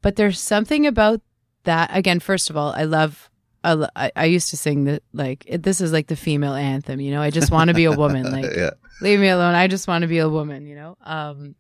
But 0.02 0.16
there's 0.16 0.40
something 0.40 0.86
about 0.88 1.22
that. 1.64 1.90
Again, 1.94 2.20
first 2.20 2.50
of 2.50 2.58
all, 2.58 2.74
I 2.76 2.84
love 2.84 3.30
I, 3.64 4.12
I, 4.16 4.26
used 4.26 4.50
to 4.52 4.58
sing 4.58 4.86
that 4.86 5.04
like 5.12 5.44
it, 5.46 5.64
this 5.64 5.82
is 5.82 5.92
like 5.92 6.08
the 6.08 6.16
female 6.16 6.54
anthem. 6.54 7.02
You 7.02 7.12
know, 7.12 7.22
I 7.22 7.30
just 7.30 7.52
want 7.52 7.68
to 7.70 7.74
be 7.74 7.86
a 7.86 7.92
woman. 7.92 8.20
Like 8.30 8.56
yeah. 8.56 8.72
leave 9.02 9.20
me 9.20 9.28
alone. 9.28 9.56
I 9.56 9.68
just 9.68 9.88
want 9.88 10.04
to 10.04 10.08
be 10.08 10.20
a 10.20 10.30
woman. 10.30 10.66
You 10.66 10.76
know. 10.76 10.98
Um, 11.04 11.56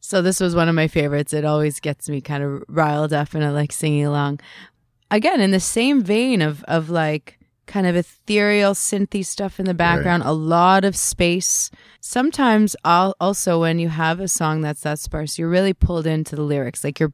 so 0.00 0.22
this 0.22 0.40
was 0.40 0.54
one 0.54 0.68
of 0.68 0.74
my 0.74 0.86
favorites. 0.86 1.32
It 1.32 1.44
always 1.44 1.80
gets 1.80 2.08
me 2.08 2.20
kind 2.20 2.42
of 2.42 2.62
riled 2.68 3.12
up, 3.12 3.34
and 3.34 3.44
I 3.44 3.50
like 3.50 3.72
singing 3.72 4.04
along. 4.06 4.40
Again, 5.10 5.40
in 5.40 5.50
the 5.50 5.60
same 5.60 6.02
vein 6.02 6.40
of 6.40 6.62
of 6.64 6.88
like 6.88 7.38
kind 7.66 7.86
of 7.86 7.96
ethereal 7.96 8.74
synthy 8.74 9.24
stuff 9.24 9.58
in 9.58 9.66
the 9.66 9.74
background, 9.74 10.24
a 10.24 10.32
lot 10.32 10.84
of 10.84 10.96
space. 10.96 11.70
Sometimes 12.00 12.76
I'll 12.84 13.14
also 13.20 13.60
when 13.60 13.78
you 13.78 13.88
have 13.88 14.20
a 14.20 14.28
song 14.28 14.60
that's 14.60 14.82
that 14.82 14.98
sparse, 14.98 15.38
you're 15.38 15.48
really 15.48 15.72
pulled 15.72 16.06
into 16.06 16.36
the 16.36 16.42
lyrics. 16.42 16.84
Like 16.84 17.00
you're 17.00 17.12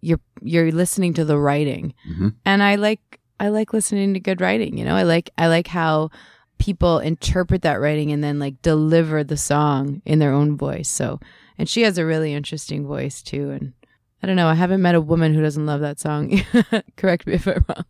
you're 0.00 0.20
you're 0.42 0.70
listening 0.72 1.14
to 1.14 1.24
the 1.24 1.38
writing. 1.38 1.94
Mhm. 2.10 2.34
And 2.44 2.62
I 2.62 2.76
like 2.76 3.20
I 3.40 3.48
like 3.50 3.72
listening 3.72 4.14
to 4.14 4.20
good 4.20 4.40
writing, 4.40 4.76
you 4.78 4.84
know. 4.84 4.94
I 4.96 5.02
like 5.04 5.30
I 5.38 5.46
like 5.48 5.66
how 5.68 6.10
people 6.58 6.98
interpret 6.98 7.62
that 7.62 7.80
writing 7.80 8.10
and 8.12 8.22
then 8.22 8.38
like 8.38 8.60
deliver 8.62 9.22
the 9.22 9.36
song 9.36 10.02
in 10.04 10.18
their 10.18 10.32
own 10.32 10.56
voice. 10.56 10.88
So, 10.88 11.20
and 11.56 11.68
she 11.68 11.82
has 11.82 11.98
a 11.98 12.04
really 12.06 12.34
interesting 12.34 12.86
voice 12.86 13.22
too 13.22 13.50
and 13.50 13.72
I 14.20 14.26
don't 14.26 14.34
know, 14.34 14.48
I 14.48 14.54
haven't 14.54 14.82
met 14.82 14.96
a 14.96 15.00
woman 15.00 15.32
who 15.34 15.40
doesn't 15.42 15.66
love 15.66 15.80
that 15.82 16.00
song. 16.00 16.40
Correct 16.96 17.24
me 17.28 17.34
if 17.34 17.46
I'm 17.46 17.64
wrong. 17.68 17.84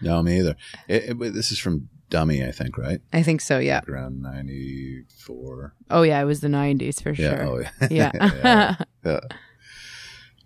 No, 0.00 0.22
me 0.22 0.38
either. 0.38 0.56
It, 0.88 1.10
it- 1.20 1.34
this 1.34 1.52
is 1.52 1.58
from 1.58 1.90
Dummy, 2.08 2.42
I 2.44 2.52
think, 2.52 2.78
right? 2.78 3.00
I 3.12 3.22
think 3.22 3.40
so, 3.42 3.58
yeah. 3.58 3.80
Around 3.86 4.22
94. 4.22 5.74
Oh 5.90 6.02
yeah, 6.02 6.20
it 6.20 6.24
was 6.24 6.40
the 6.40 6.48
90s 6.48 7.02
for 7.02 7.10
Yeah. 7.10 7.36
sure. 7.36 7.42
Oh, 7.46 7.58
yeah. 7.58 7.70
yeah. 7.90 8.10
yeah. 8.44 8.76
yeah. 9.04 9.20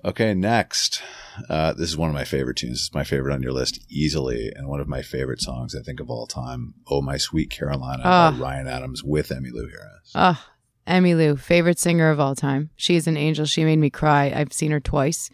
Okay, 0.04 0.32
next. 0.34 1.02
Uh, 1.48 1.72
this 1.72 1.88
is 1.88 1.96
one 1.96 2.08
of 2.08 2.14
my 2.14 2.24
favorite 2.24 2.56
tunes. 2.56 2.78
It's 2.86 2.94
my 2.94 3.04
favorite 3.04 3.34
on 3.34 3.42
your 3.42 3.52
list 3.52 3.80
easily, 3.88 4.52
and 4.54 4.68
one 4.68 4.80
of 4.80 4.88
my 4.88 5.02
favorite 5.02 5.40
songs 5.40 5.74
I 5.74 5.82
think 5.82 6.00
of 6.00 6.08
all 6.10 6.26
time. 6.26 6.74
"Oh 6.88 7.02
My 7.02 7.16
Sweet 7.16 7.50
Carolina" 7.50 8.02
Ah. 8.04 8.30
by 8.30 8.38
Ryan 8.38 8.66
Adams 8.68 9.02
with 9.04 9.28
Emmylou 9.30 9.70
Harris. 9.70 10.12
Oh, 10.14 10.44
Emmylou, 10.86 11.38
favorite 11.38 11.78
singer 11.78 12.10
of 12.10 12.18
all 12.20 12.34
time. 12.34 12.70
She's 12.76 13.06
an 13.06 13.16
angel. 13.16 13.44
She 13.44 13.64
made 13.64 13.78
me 13.78 13.90
cry. 13.90 14.32
I've 14.34 14.52
seen 14.52 14.70
her 14.70 14.80
twice. 14.80 15.30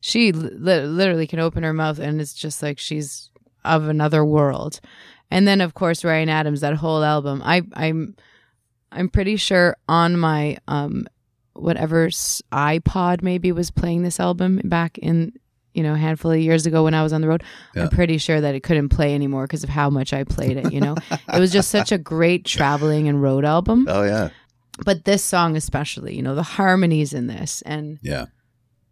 She 0.00 0.32
li- 0.32 0.80
literally 0.86 1.26
can 1.26 1.40
open 1.40 1.62
her 1.64 1.72
mouth 1.74 1.98
and 1.98 2.20
it's 2.20 2.32
just 2.34 2.62
like 2.62 2.78
she's 2.78 3.30
of 3.64 3.88
another 3.88 4.24
world. 4.24 4.80
And 5.30 5.46
then 5.46 5.60
of 5.60 5.74
course 5.74 6.04
Ryan 6.04 6.28
Adams, 6.28 6.60
that 6.62 6.74
whole 6.76 7.02
album. 7.04 7.42
I 7.44 7.62
I'm 7.74 8.14
I'm 8.90 9.08
pretty 9.08 9.36
sure 9.36 9.76
on 9.88 10.16
my 10.16 10.56
um 10.68 11.06
whatever 11.58 12.08
iPod 12.08 13.22
maybe 13.22 13.52
was 13.52 13.70
playing 13.70 14.02
this 14.02 14.20
album 14.20 14.60
back 14.64 14.98
in 14.98 15.32
you 15.74 15.82
know 15.82 15.94
a 15.94 15.98
handful 15.98 16.30
of 16.30 16.38
years 16.38 16.66
ago 16.66 16.84
when 16.84 16.94
I 16.94 17.02
was 17.02 17.12
on 17.12 17.20
the 17.20 17.28
road. 17.28 17.42
Yeah. 17.74 17.84
I'm 17.84 17.88
pretty 17.90 18.18
sure 18.18 18.40
that 18.40 18.54
it 18.54 18.62
couldn't 18.62 18.88
play 18.88 19.14
anymore 19.14 19.44
because 19.44 19.64
of 19.64 19.70
how 19.70 19.90
much 19.90 20.12
I 20.12 20.24
played 20.24 20.56
it. 20.56 20.72
You 20.72 20.80
know, 20.80 20.96
it 21.10 21.38
was 21.38 21.52
just 21.52 21.70
such 21.70 21.92
a 21.92 21.98
great 21.98 22.44
traveling 22.44 23.08
and 23.08 23.22
road 23.22 23.44
album 23.44 23.86
Oh 23.88 24.02
yeah, 24.02 24.30
but 24.84 25.04
this 25.04 25.22
song 25.22 25.56
especially 25.56 26.16
you 26.16 26.22
know 26.22 26.34
the 26.34 26.42
harmonies 26.42 27.12
in 27.12 27.26
this 27.26 27.62
and 27.62 27.98
yeah, 28.02 28.26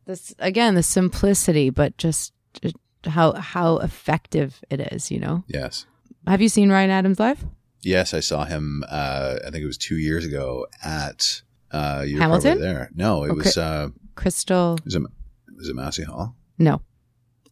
this 0.04 0.34
again 0.38 0.74
the 0.74 0.82
simplicity 0.82 1.70
but 1.70 1.96
just 1.96 2.32
just 2.62 2.76
how 3.04 3.32
how 3.32 3.78
effective 3.78 4.62
it 4.70 4.80
is 4.92 5.10
you 5.10 5.20
know 5.20 5.44
yes, 5.46 5.86
have 6.26 6.40
you 6.40 6.48
seen 6.48 6.70
ryan 6.70 6.90
adams 6.90 7.20
live 7.20 7.44
yes. 7.86 8.12
I 8.12 8.20
saw 8.20 8.44
him. 8.44 8.84
Uh, 8.88 9.36
I 9.46 9.50
think 9.50 9.62
it 9.62 9.66
was 9.66 9.78
two 9.78 9.96
years 9.96 10.26
ago 10.26 10.66
at. 10.84 11.42
Uh, 11.72 12.04
you 12.06 12.18
Hamilton? 12.18 12.60
there. 12.60 12.90
No, 12.94 13.24
it 13.24 13.30
Okay. 13.30 13.36
was. 13.38 13.56
Uh, 13.58 13.88
crystal 14.14 14.78
was 14.84 14.94
it 14.94 15.02
was 15.56 15.68
a 15.68 15.74
Massey 15.74 16.02
Hall. 16.04 16.36
no 16.58 16.80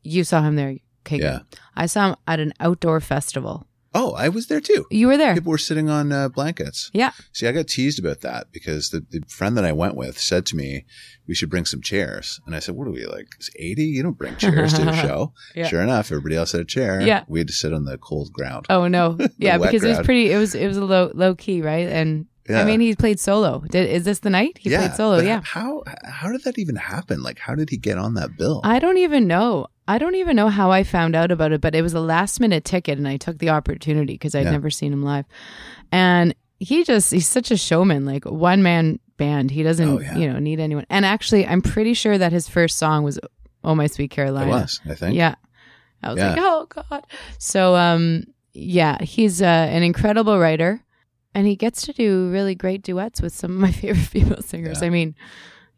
you 0.03 0.24
saw 0.24 0.42
him 0.42 0.57
there 0.57 0.77
okay 1.07 1.18
Yeah. 1.18 1.38
good. 1.50 1.59
i 1.77 1.85
saw 1.87 2.09
him 2.11 2.16
at 2.27 2.40
an 2.40 2.53
outdoor 2.61 3.00
festival 3.00 3.66
Oh, 3.96 4.12
I 4.14 4.29
was 4.29 4.48
there 4.48 4.61
too. 4.61 4.87
you 4.90 5.07
were 5.07 5.16
there 5.16 5.35
People 5.35 5.53
were 5.53 5.59
sitting 5.59 5.88
on 5.88 6.11
uh, 6.11 6.29
blankets. 6.29 6.90
yeah 6.92 7.12
See, 7.33 7.46
I 7.46 7.53
got 7.53 7.68
teased 7.68 7.98
about 8.00 8.22
that 8.22 8.50
because 8.50 8.90
the, 8.90 9.07
the 9.09 9.20
friend 9.29 9.57
that 9.57 9.64
I 9.64 9.70
went 9.72 9.94
with 9.94 10.18
said 10.18 10.46
to 10.46 10.57
me, 10.57 10.85
we 11.29 11.35
should 11.37 11.48
bring 11.48 11.64
some 11.64 11.81
chairs. 11.81 12.40
And 12.44 12.57
I 12.57 12.59
said, 12.59 12.74
what 12.74 12.88
are 12.88 12.90
we, 12.90 13.07
like 13.07 13.29
80? 13.57 13.85
You 13.85 14.03
don't 14.03 14.18
bring 14.18 14.35
chairs 14.37 14.72
to 14.74 14.88
a 14.88 14.96
show. 15.07 15.33
Yeah. 15.55 15.68
Sure 15.68 15.81
enough, 15.81 16.11
everybody 16.11 16.35
else 16.35 16.50
had 16.53 16.61
a 16.62 16.64
chair. 16.64 17.03
Yeah. 17.03 17.22
We 17.29 17.38
had 17.38 17.46
to 17.46 17.53
sit 17.55 17.72
on 17.72 17.85
the 17.85 17.96
cold 17.96 18.33
ground. 18.33 18.66
oh 18.68 18.88
no 18.88 19.16
yeah 19.38 19.59
because 19.59 19.85
it 19.85 19.90
was 19.90 20.00
pretty 20.05 20.33
it 20.33 20.38
was 20.38 20.57
it 20.57 20.66
was 20.66 20.77
a 20.77 20.85
low 20.85 21.12
low 21.14 21.37
key 21.37 21.62
right 21.62 21.87
and 21.88 22.27
Yeah. 22.48 22.61
i 22.61 22.64
mean 22.64 22.80
he 22.80 22.94
played 22.94 23.18
solo 23.18 23.61
did 23.70 23.88
is 23.88 24.04
this 24.04 24.18
the 24.18 24.28
night 24.30 24.59
he 24.59 24.68
played 24.68 24.92
solo 24.94 25.18
yeah 25.20 25.40
How, 25.44 25.83
how 26.04 26.30
did 26.30 26.44
that 26.44 26.59
even 26.59 26.76
happen? 26.76 27.22
Like, 27.22 27.38
how 27.38 27.54
did 27.54 27.70
he 27.70 27.76
get 27.78 27.96
on 27.98 28.14
that 28.14 28.37
bill? 28.37 28.61
I 28.64 28.78
don't 28.78 28.98
even 28.98 29.26
know. 29.26 29.66
I 29.88 29.98
don't 29.98 30.14
even 30.14 30.37
know 30.37 30.48
how 30.48 30.70
I 30.70 30.83
found 30.85 31.14
out 31.14 31.30
about 31.30 31.52
it, 31.52 31.61
but 31.61 31.74
it 31.74 31.83
was 31.83 31.92
a 31.94 32.00
last 32.00 32.40
minute 32.40 32.64
ticket 32.64 32.98
and 32.98 33.07
I 33.09 33.16
took 33.18 33.38
the 33.38 33.50
opportunity 33.50 34.14
because 34.14 34.35
I'd 34.35 34.44
Yeah. 34.44 34.50
never 34.52 34.70
seen 34.70 34.92
him 34.92 35.02
live. 35.02 35.24
And 35.92 36.35
he 36.59 36.85
just, 36.85 37.11
he's 37.12 37.28
such 37.28 37.50
a 37.50 37.57
showman, 37.57 38.04
like 38.07 38.24
one 38.24 38.62
man 38.62 38.98
band. 39.16 39.50
He 39.50 39.62
doesn't, 39.62 39.88
Oh, 39.88 40.00
yeah. 40.00 40.16
you 40.16 40.30
know, 40.33 40.38
need 40.38 40.61
anyone. 40.61 40.87
And 40.90 41.04
actually, 41.04 41.46
I'm 41.46 41.62
pretty 41.62 41.94
sure 41.94 42.16
that 42.18 42.33
his 42.33 42.48
first 42.48 42.78
song 42.78 43.04
was 43.04 43.18
Oh 43.62 43.74
My 43.74 43.87
Sweet 43.87 44.11
Carolina." 44.11 44.46
it 44.50 44.50
was, 44.54 44.80
I 44.88 44.94
think. 44.94 45.14
Yeah. 45.16 45.35
I 46.02 46.11
was 46.11 46.18
Yeah. 46.18 46.30
like, 46.30 46.38
oh 46.40 46.66
God. 46.68 47.04
So, 47.38 47.74
um, 47.76 48.24
yeah, 48.52 49.02
he's 49.02 49.40
uh, 49.42 49.44
an 49.46 49.83
incredible 49.83 50.38
writer 50.38 50.80
and 51.35 51.47
he 51.47 51.57
gets 51.57 51.83
to 51.87 51.92
do 51.92 52.31
really 52.31 52.55
great 52.55 52.83
duets 52.83 53.20
with 53.20 53.35
some 53.35 53.51
of 53.53 53.57
my 53.59 53.73
favorite 53.81 54.05
female 54.07 54.42
singers. 54.42 54.81
Yeah. 54.81 54.87
I 54.87 54.90
mean, 54.90 55.14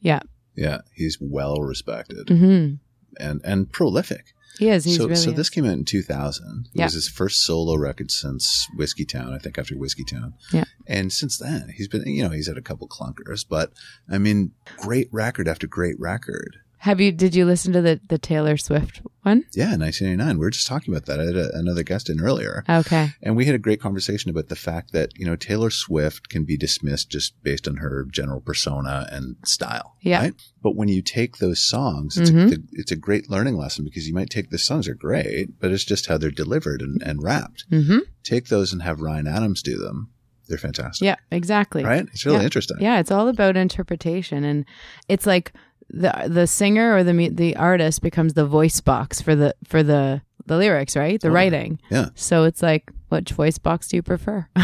yeah. 0.01 0.21
Yeah. 0.55 0.81
He's 0.95 1.19
well 1.21 1.57
respected 1.61 2.29
hmm 2.29 2.75
and, 3.19 3.41
and 3.45 3.73
prolific. 3.73 4.35
He 4.59 4.69
is. 4.71 4.85
He's 4.85 4.97
so, 4.97 5.05
really 5.05 5.17
so 5.17 5.31
is. 5.31 5.37
this 5.37 5.51
came 5.51 5.65
out 5.67 5.73
in 5.73 5.85
2000. 5.85 6.67
It 6.75 6.79
Yeah. 6.79 6.85
was 6.85 6.95
his 6.95 7.09
first 7.09 7.45
solo 7.45 7.77
record 7.77 8.11
since 8.11 8.67
Whiskeytown, 8.79 9.35
I 9.35 9.39
think, 9.39 9.59
after 9.59 9.75
Whiskeytown. 9.75 10.33
Yeah. 10.53 10.65
And 10.87 11.13
since 11.13 11.37
then, 11.39 11.73
he's 11.77 11.89
been, 11.89 12.07
you 12.07 12.23
know, 12.23 12.31
he's 12.31 12.47
had 12.49 12.57
a 12.57 12.63
couple 12.63 12.89
clunkers, 12.89 13.45
but 13.49 13.73
I 14.09 14.17
mean, 14.19 14.53
great 14.79 15.09
record 15.13 15.47
after 15.49 15.67
great 15.67 15.99
record. 16.01 16.57
Have 16.79 17.01
you? 17.01 17.11
Did 17.11 17.35
you 17.35 17.45
listen 17.47 17.73
to 17.73 17.81
the 17.81 18.01
the 18.09 18.19
Taylor 18.19 18.57
Swift 18.57 19.01
one? 19.23 19.45
Yeah, 19.55 19.77
1989. 19.77 20.39
We 20.39 20.45
were 20.45 20.51
just 20.51 20.67
talking 20.67 20.93
about 20.95 21.07
that. 21.07 21.19
I 21.19 21.25
had 21.25 21.37
a, 21.37 21.51
another 21.57 21.83
guest 21.83 22.09
in 22.11 22.21
earlier, 22.21 22.65
Okay. 22.69 23.11
and 23.23 23.35
we 23.35 23.47
had 23.47 23.55
a 23.55 23.59
great 23.59 23.81
conversation 23.81 24.31
about 24.31 24.49
the 24.49 24.57
fact 24.57 24.93
that 24.93 25.11
you 25.17 25.25
know 25.27 25.37
Taylor 25.37 25.71
Swift 25.71 26.29
can 26.29 26.45
be 26.45 26.57
dismissed 26.57 27.11
just 27.11 27.43
based 27.43 27.67
on 27.67 27.77
her 27.79 28.05
general 28.11 28.41
persona 28.41 29.09
and 29.11 29.37
style. 29.45 29.97
Yeah. 30.03 30.21
Right? 30.21 30.35
But 30.63 30.77
when 30.77 30.89
you 30.89 31.03
take 31.03 31.39
those 31.39 31.63
songs, 31.63 32.19
it's, 32.19 32.31
Mhm. 32.31 32.53
a, 32.53 32.59
it's 32.73 32.93
a 32.93 32.97
great 32.97 33.31
learning 33.31 33.57
lesson 33.57 33.85
because 33.85 34.07
you 34.07 34.15
might 34.15 34.31
take 34.31 34.51
the 34.51 34.59
songs 34.59 34.87
are 34.87 34.95
great, 34.95 35.59
but 35.59 35.73
it's 35.73 35.85
just 35.85 36.07
how 36.07 36.19
they're 36.19 36.31
delivered 36.31 36.83
and, 36.83 37.03
and 37.03 37.23
wrapped. 37.23 37.65
Mm-hmm. 37.71 37.99
Take 38.23 38.49
those 38.49 38.73
and 38.73 38.83
have 38.83 39.01
Ryan 39.01 39.27
Adams 39.27 39.63
do 39.63 39.79
them. 39.79 40.11
They're 40.49 40.59
fantastic. 40.59 41.05
Yeah. 41.05 41.17
Exactly. 41.33 41.83
Right? 41.83 42.07
It's 42.13 42.25
really 42.25 42.39
Yeah. 42.39 42.45
interesting. 42.45 42.77
Yeah. 42.81 43.01
It's 43.01 43.11
all 43.11 43.27
about 43.29 43.57
interpretation, 43.57 44.45
and 44.45 44.65
it's 45.09 45.27
like 45.27 45.53
the 45.91 46.27
the 46.29 46.47
singer 46.47 46.95
or 46.97 47.05
the 47.05 47.29
the 47.29 47.57
artist 47.57 48.03
becomes 48.03 48.35
the 48.35 48.47
voice 48.47 48.81
box 48.81 49.21
for 49.21 49.35
the 49.37 49.55
for 49.65 49.83
the 49.83 50.23
the 50.47 50.57
lyrics, 50.57 50.97
right? 50.97 51.21
The 51.21 51.29
Totally. 51.29 51.35
writing. 51.35 51.81
Yeah. 51.91 52.11
So 52.15 52.45
it's 52.45 52.63
like, 52.63 52.93
which 53.09 53.33
voice 53.33 53.59
box 53.59 53.89
do 53.89 53.97
you 53.97 54.03
prefer? 54.03 54.47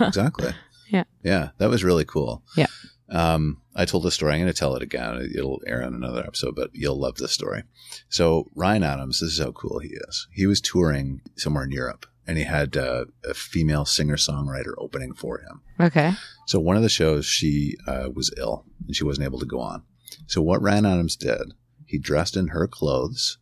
Exactly. 0.00 0.52
Yeah. 0.88 1.04
Yeah. 1.24 1.48
That 1.58 1.70
was 1.70 1.82
really 1.82 2.04
cool. 2.04 2.42
Yeah. 2.56 2.66
Um, 3.08 3.60
I 3.74 3.84
told 3.84 4.04
the 4.04 4.10
story. 4.12 4.34
I'm 4.34 4.40
going 4.40 4.52
to 4.52 4.56
tell 4.58 4.76
it 4.76 4.82
again. 4.82 5.28
It'll 5.36 5.60
air 5.66 5.82
on 5.82 5.92
another 5.94 6.20
episode, 6.24 6.54
but 6.54 6.70
you'll 6.72 6.98
love 6.98 7.16
this 7.16 7.32
story. 7.32 7.64
So 8.08 8.48
Ryan 8.54 8.84
Adams, 8.84 9.20
this 9.20 9.32
is 9.32 9.40
how 9.44 9.50
cool 9.52 9.80
he 9.80 9.88
is. 10.08 10.28
He 10.32 10.46
was 10.46 10.60
touring 10.60 11.20
somewhere 11.36 11.64
in 11.64 11.70
Europe 11.72 12.06
and 12.26 12.38
he 12.38 12.44
had 12.44 12.76
uh, 12.76 13.06
a 13.28 13.34
female 13.34 13.84
singer 13.84 14.16
songwriter 14.16 14.74
opening 14.78 15.12
for 15.14 15.40
him. 15.40 15.62
okay. 15.80 16.12
So 16.46 16.60
one 16.60 16.76
of 16.76 16.82
the 16.82 16.88
shows, 16.88 17.26
she 17.26 17.76
uh, 17.88 18.08
was 18.14 18.32
ill 18.36 18.64
and 18.86 18.94
she 18.94 19.04
wasn't 19.04 19.24
able 19.24 19.40
to 19.40 19.46
go 19.46 19.60
on. 19.60 19.82
So 20.26 20.40
what 20.42 20.62
Ryan 20.62 20.86
Adams 20.86 21.16
did, 21.16 21.52
he 21.86 21.98
dressed 21.98 22.36
in 22.36 22.48
her 22.48 22.66
clothes. 22.66 23.38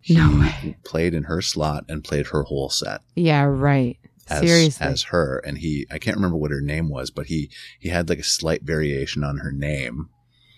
He 0.00 0.14
No 0.16 0.30
way. 0.40 0.76
played 0.84 1.14
in 1.14 1.24
her 1.24 1.40
slot 1.40 1.84
and 1.88 2.04
played 2.04 2.26
her 2.28 2.42
whole 2.42 2.68
set 2.68 3.00
Yeah. 3.14 3.44
Right. 3.44 3.98
as, 4.28 4.40
Seriously. 4.40 4.86
as 4.86 5.02
her. 5.04 5.38
And 5.46 5.58
he, 5.58 5.86
I 5.90 5.98
can't 5.98 6.16
remember 6.16 6.36
what 6.36 6.50
her 6.50 6.60
name 6.60 6.88
was, 6.90 7.10
but 7.10 7.26
he, 7.26 7.50
he 7.80 7.88
had 7.88 8.08
like 8.08 8.18
a 8.18 8.22
slight 8.24 8.62
variation 8.62 9.24
on 9.24 9.38
her 9.38 9.50
name. 9.52 10.10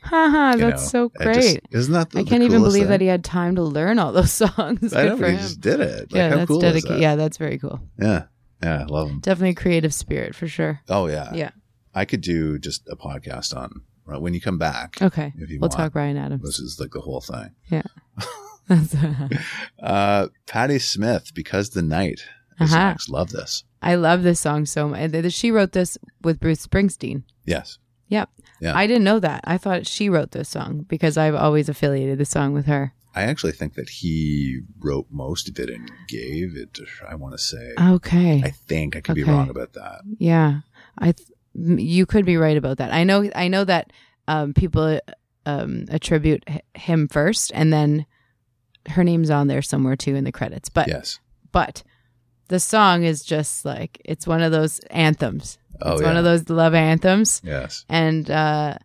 Haha. 0.02 0.56
That's 0.56 0.92
know. 0.92 1.10
so 1.10 1.12
I 1.20 1.32
just- 1.34 1.40
great. 1.40 1.60
isn't 1.72 1.92
that 1.92 2.10
the, 2.10 2.20
I 2.20 2.24
can't 2.24 2.42
even 2.44 2.62
believe 2.62 2.84
thing? 2.84 2.90
that 2.90 3.00
he 3.00 3.06
had 3.08 3.24
time 3.24 3.56
to 3.56 3.62
learn 3.62 3.98
all 3.98 4.12
those 4.12 4.32
songs. 4.32 4.92
I 4.94 5.06
know, 5.06 5.16
for 5.16 5.26
he 5.26 5.32
him. 5.34 5.38
just 5.38 5.60
did 5.60 5.80
it. 5.80 6.12
Like, 6.12 6.12
yeah, 6.12 6.28
how 6.30 6.36
that's 6.36 6.48
cool 6.48 6.56
is 6.58 6.62
dedicated. 6.62 6.96
that? 6.96 7.00
Yeah, 7.00 7.16
that's 7.16 7.36
very 7.36 7.58
cool. 7.58 7.80
Yeah. 8.00 8.24
Yeah. 8.62 8.80
I 8.82 8.84
love 8.84 9.10
him. 9.10 9.20
Definitely 9.20 9.54
creative 9.54 9.92
spirit 9.94 10.34
for 10.34 10.46
sure. 10.48 10.80
Oh, 10.88 11.06
yeah. 11.06 11.32
Yeah. 11.34 11.50
I 11.94 12.04
could 12.04 12.20
do 12.20 12.58
just 12.58 12.86
a 12.88 12.96
podcast 12.96 13.56
on 13.56 13.82
right, 14.06 14.20
when 14.20 14.34
you 14.34 14.40
come 14.40 14.58
back. 14.58 15.00
Okay. 15.02 15.32
If 15.38 15.50
you 15.50 15.58
We'll 15.60 15.68
want. 15.68 15.72
talk 15.72 15.94
Ryan 15.94 16.16
Adams. 16.16 16.42
This 16.42 16.58
is 16.58 16.78
like 16.80 16.92
the 16.92 17.00
whole 17.00 17.20
thing. 17.20 17.50
Yeah. 17.70 17.82
Uh, 19.82 20.28
Patti 20.46 20.78
Smith, 20.78 21.32
Because 21.34 21.70
the 21.70 21.82
Night 21.82 22.24
is 22.60 22.72
Uh-huh. 22.72 22.88
next. 22.88 23.08
Love 23.08 23.30
this. 23.30 23.64
I 23.82 23.94
love 23.94 24.22
this 24.22 24.40
song 24.40 24.66
so 24.66 24.88
much. 24.88 25.32
She 25.32 25.50
wrote 25.52 25.72
this 25.72 25.96
with 26.22 26.40
Bruce 26.40 26.66
Springsteen. 26.66 27.22
Yes. 27.44 27.78
Yep. 28.08 28.28
Yeah. 28.60 28.76
I 28.76 28.86
didn't 28.86 29.04
know 29.04 29.20
that. 29.20 29.42
I 29.44 29.58
thought 29.58 29.86
she 29.86 30.08
wrote 30.08 30.30
this 30.32 30.48
song 30.48 30.84
because 30.88 31.16
I've 31.16 31.34
always 31.34 31.68
affiliated 31.68 32.18
the 32.18 32.24
song 32.24 32.52
with 32.54 32.66
her. 32.66 32.92
I 33.14 33.22
actually 33.22 33.52
think 33.52 33.74
that 33.74 33.88
he 33.88 34.60
wrote 34.80 35.06
most 35.10 35.48
of 35.48 35.58
it 35.58 35.70
and 35.70 35.90
gave 36.08 36.56
it. 36.56 36.74
To, 36.74 36.86
I 37.08 37.14
want 37.14 37.34
to 37.34 37.38
say. 37.38 37.72
Okay. 37.80 38.42
I 38.44 38.50
think 38.50 38.96
I 38.96 39.00
could 39.00 39.14
be 39.14 39.22
wrong 39.24 39.48
about 39.48 39.72
that. 39.74 40.00
Yeah, 40.18 40.60
I. 40.98 41.12
Th- 41.12 41.28
you 41.58 42.06
could 42.06 42.24
be 42.26 42.36
right 42.36 42.56
about 42.56 42.78
that. 42.78 42.92
I 42.92 43.04
know. 43.04 43.30
I 43.34 43.48
know 43.48 43.64
that 43.64 43.92
um, 44.28 44.52
people 44.54 45.00
um, 45.46 45.84
attribute 45.90 46.44
h- 46.46 46.60
him 46.74 47.08
first, 47.08 47.50
and 47.54 47.72
then 47.72 48.06
her 48.88 49.02
name's 49.04 49.30
on 49.30 49.46
there 49.48 49.62
somewhere 49.62 49.96
too 49.96 50.14
in 50.14 50.24
the 50.24 50.32
credits. 50.32 50.68
But 50.68 50.88
Yes. 50.88 51.18
but 51.52 51.82
the 52.48 52.60
song 52.60 53.02
is 53.04 53.22
just 53.24 53.64
like 53.64 54.00
it's 54.04 54.26
one 54.26 54.42
of 54.42 54.52
those 54.52 54.78
anthems. 54.90 55.58
Oh 55.82 55.92
it's 55.92 56.02
yeah. 56.02 56.06
one 56.08 56.16
of 56.16 56.24
those 56.24 56.48
love 56.48 56.74
anthems. 56.74 57.40
yes. 57.44 57.84
And 57.88 58.30
uh, 58.30 58.78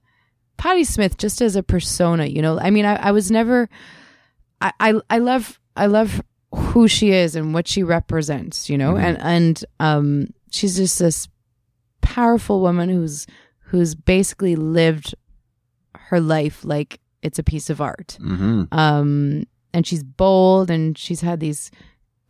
Patti 0.57 0.83
Smith, 0.83 1.17
just 1.17 1.41
as 1.41 1.55
a 1.55 1.63
persona, 1.63 2.25
you 2.25 2.41
know, 2.41 2.59
I 2.59 2.69
mean, 2.69 2.85
I, 2.85 2.95
I 2.95 3.11
was 3.11 3.31
never. 3.31 3.69
I, 4.61 4.71
I 4.79 4.93
I 5.09 5.17
love 5.19 5.59
I 5.75 5.87
love 5.87 6.21
who 6.53 6.87
she 6.87 7.11
is 7.11 7.35
and 7.35 7.53
what 7.53 7.67
she 7.67 7.81
represents, 7.83 8.69
you 8.69 8.77
know, 8.77 8.93
Mhm. 8.93 9.03
and 9.03 9.17
and 9.21 9.65
um, 9.79 10.33
she's 10.51 10.75
just 10.77 10.99
this 10.99 11.27
powerful 12.01 12.61
woman 12.61 12.89
who's 12.89 13.27
who's 13.65 13.95
basically 13.95 14.55
lived 14.55 15.15
her 15.95 16.19
life 16.19 16.65
like 16.65 16.99
it's 17.21 17.39
a 17.39 17.43
piece 17.43 17.69
of 17.69 17.79
art. 17.79 18.17
hmm 18.21 18.63
Um, 18.71 19.43
and 19.73 19.87
she's 19.87 20.03
bold 20.03 20.69
and 20.69 20.97
she's 20.97 21.21
had 21.21 21.39
these 21.39 21.71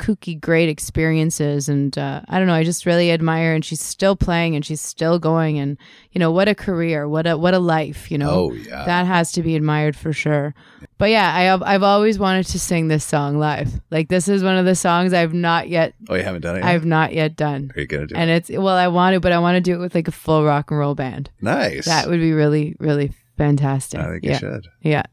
kooky, 0.01 0.39
great 0.39 0.67
experiences. 0.67 1.69
And 1.69 1.95
uh, 1.97 2.21
I 2.27 2.37
don't 2.39 2.47
know, 2.47 2.53
I 2.55 2.63
just 2.63 2.85
really 2.85 3.11
admire. 3.11 3.53
And 3.53 3.63
she's 3.63 3.81
still 3.81 4.15
playing 4.15 4.55
and 4.55 4.65
she's 4.65 4.81
still 4.81 5.19
going. 5.19 5.59
And 5.59 5.77
you 6.11 6.19
know, 6.19 6.31
what 6.31 6.47
a 6.47 6.55
career, 6.55 7.07
what 7.07 7.27
a 7.27 7.37
what 7.37 7.53
a 7.53 7.59
life. 7.59 8.09
You 8.11 8.17
know, 8.17 8.29
Oh 8.31 8.51
yeah. 8.53 8.85
that 8.85 9.05
has 9.05 9.31
to 9.33 9.41
be 9.43 9.55
admired 9.55 9.95
for 9.95 10.11
sure. 10.13 10.53
But 10.97 11.09
yeah, 11.11 11.31
I 11.33 11.41
have, 11.43 11.61
I've 11.63 11.83
always 11.83 12.17
wanted 12.19 12.45
to 12.47 12.59
sing 12.59 12.87
this 12.87 13.03
song 13.05 13.37
live. 13.37 13.79
Like 13.91 14.09
this 14.09 14.27
is 14.27 14.43
one 14.43 14.57
of 14.57 14.65
the 14.65 14.75
songs 14.75 15.13
I've 15.13 15.33
not 15.33 15.69
yet 15.69 15.93
oh, 16.09 16.15
you 16.15 16.23
haven't 16.23 16.41
done 16.41 16.55
it. 16.57 16.59
Yet? 16.59 16.67
I've 16.67 16.85
not 16.85 17.13
yet 17.13 17.35
done. 17.35 17.71
Are 17.75 17.81
you 17.81 17.87
gonna 17.87 18.07
do 18.07 18.15
And 18.15 18.29
it? 18.29 18.49
it's 18.49 18.57
well, 18.57 18.69
I 18.75 18.87
want 18.87 19.13
to, 19.13 19.19
but 19.19 19.31
I 19.31 19.39
want 19.39 19.55
to 19.55 19.61
do 19.61 19.75
it 19.75 19.79
with 19.79 19.93
like 19.95 20.07
a 20.07 20.11
full 20.11 20.43
rock 20.43 20.71
and 20.71 20.79
roll 20.79 20.95
band. 20.95 21.29
Nice. 21.41 21.85
That 21.85 22.07
would 22.07 22.19
be 22.19 22.33
really, 22.33 22.75
really 22.79 23.11
fantastic. 23.37 23.99
I 23.99 24.05
think 24.11 24.23
yeah, 24.25 24.31
you 24.33 24.37
should. 24.39 24.67
yeah. 24.81 25.03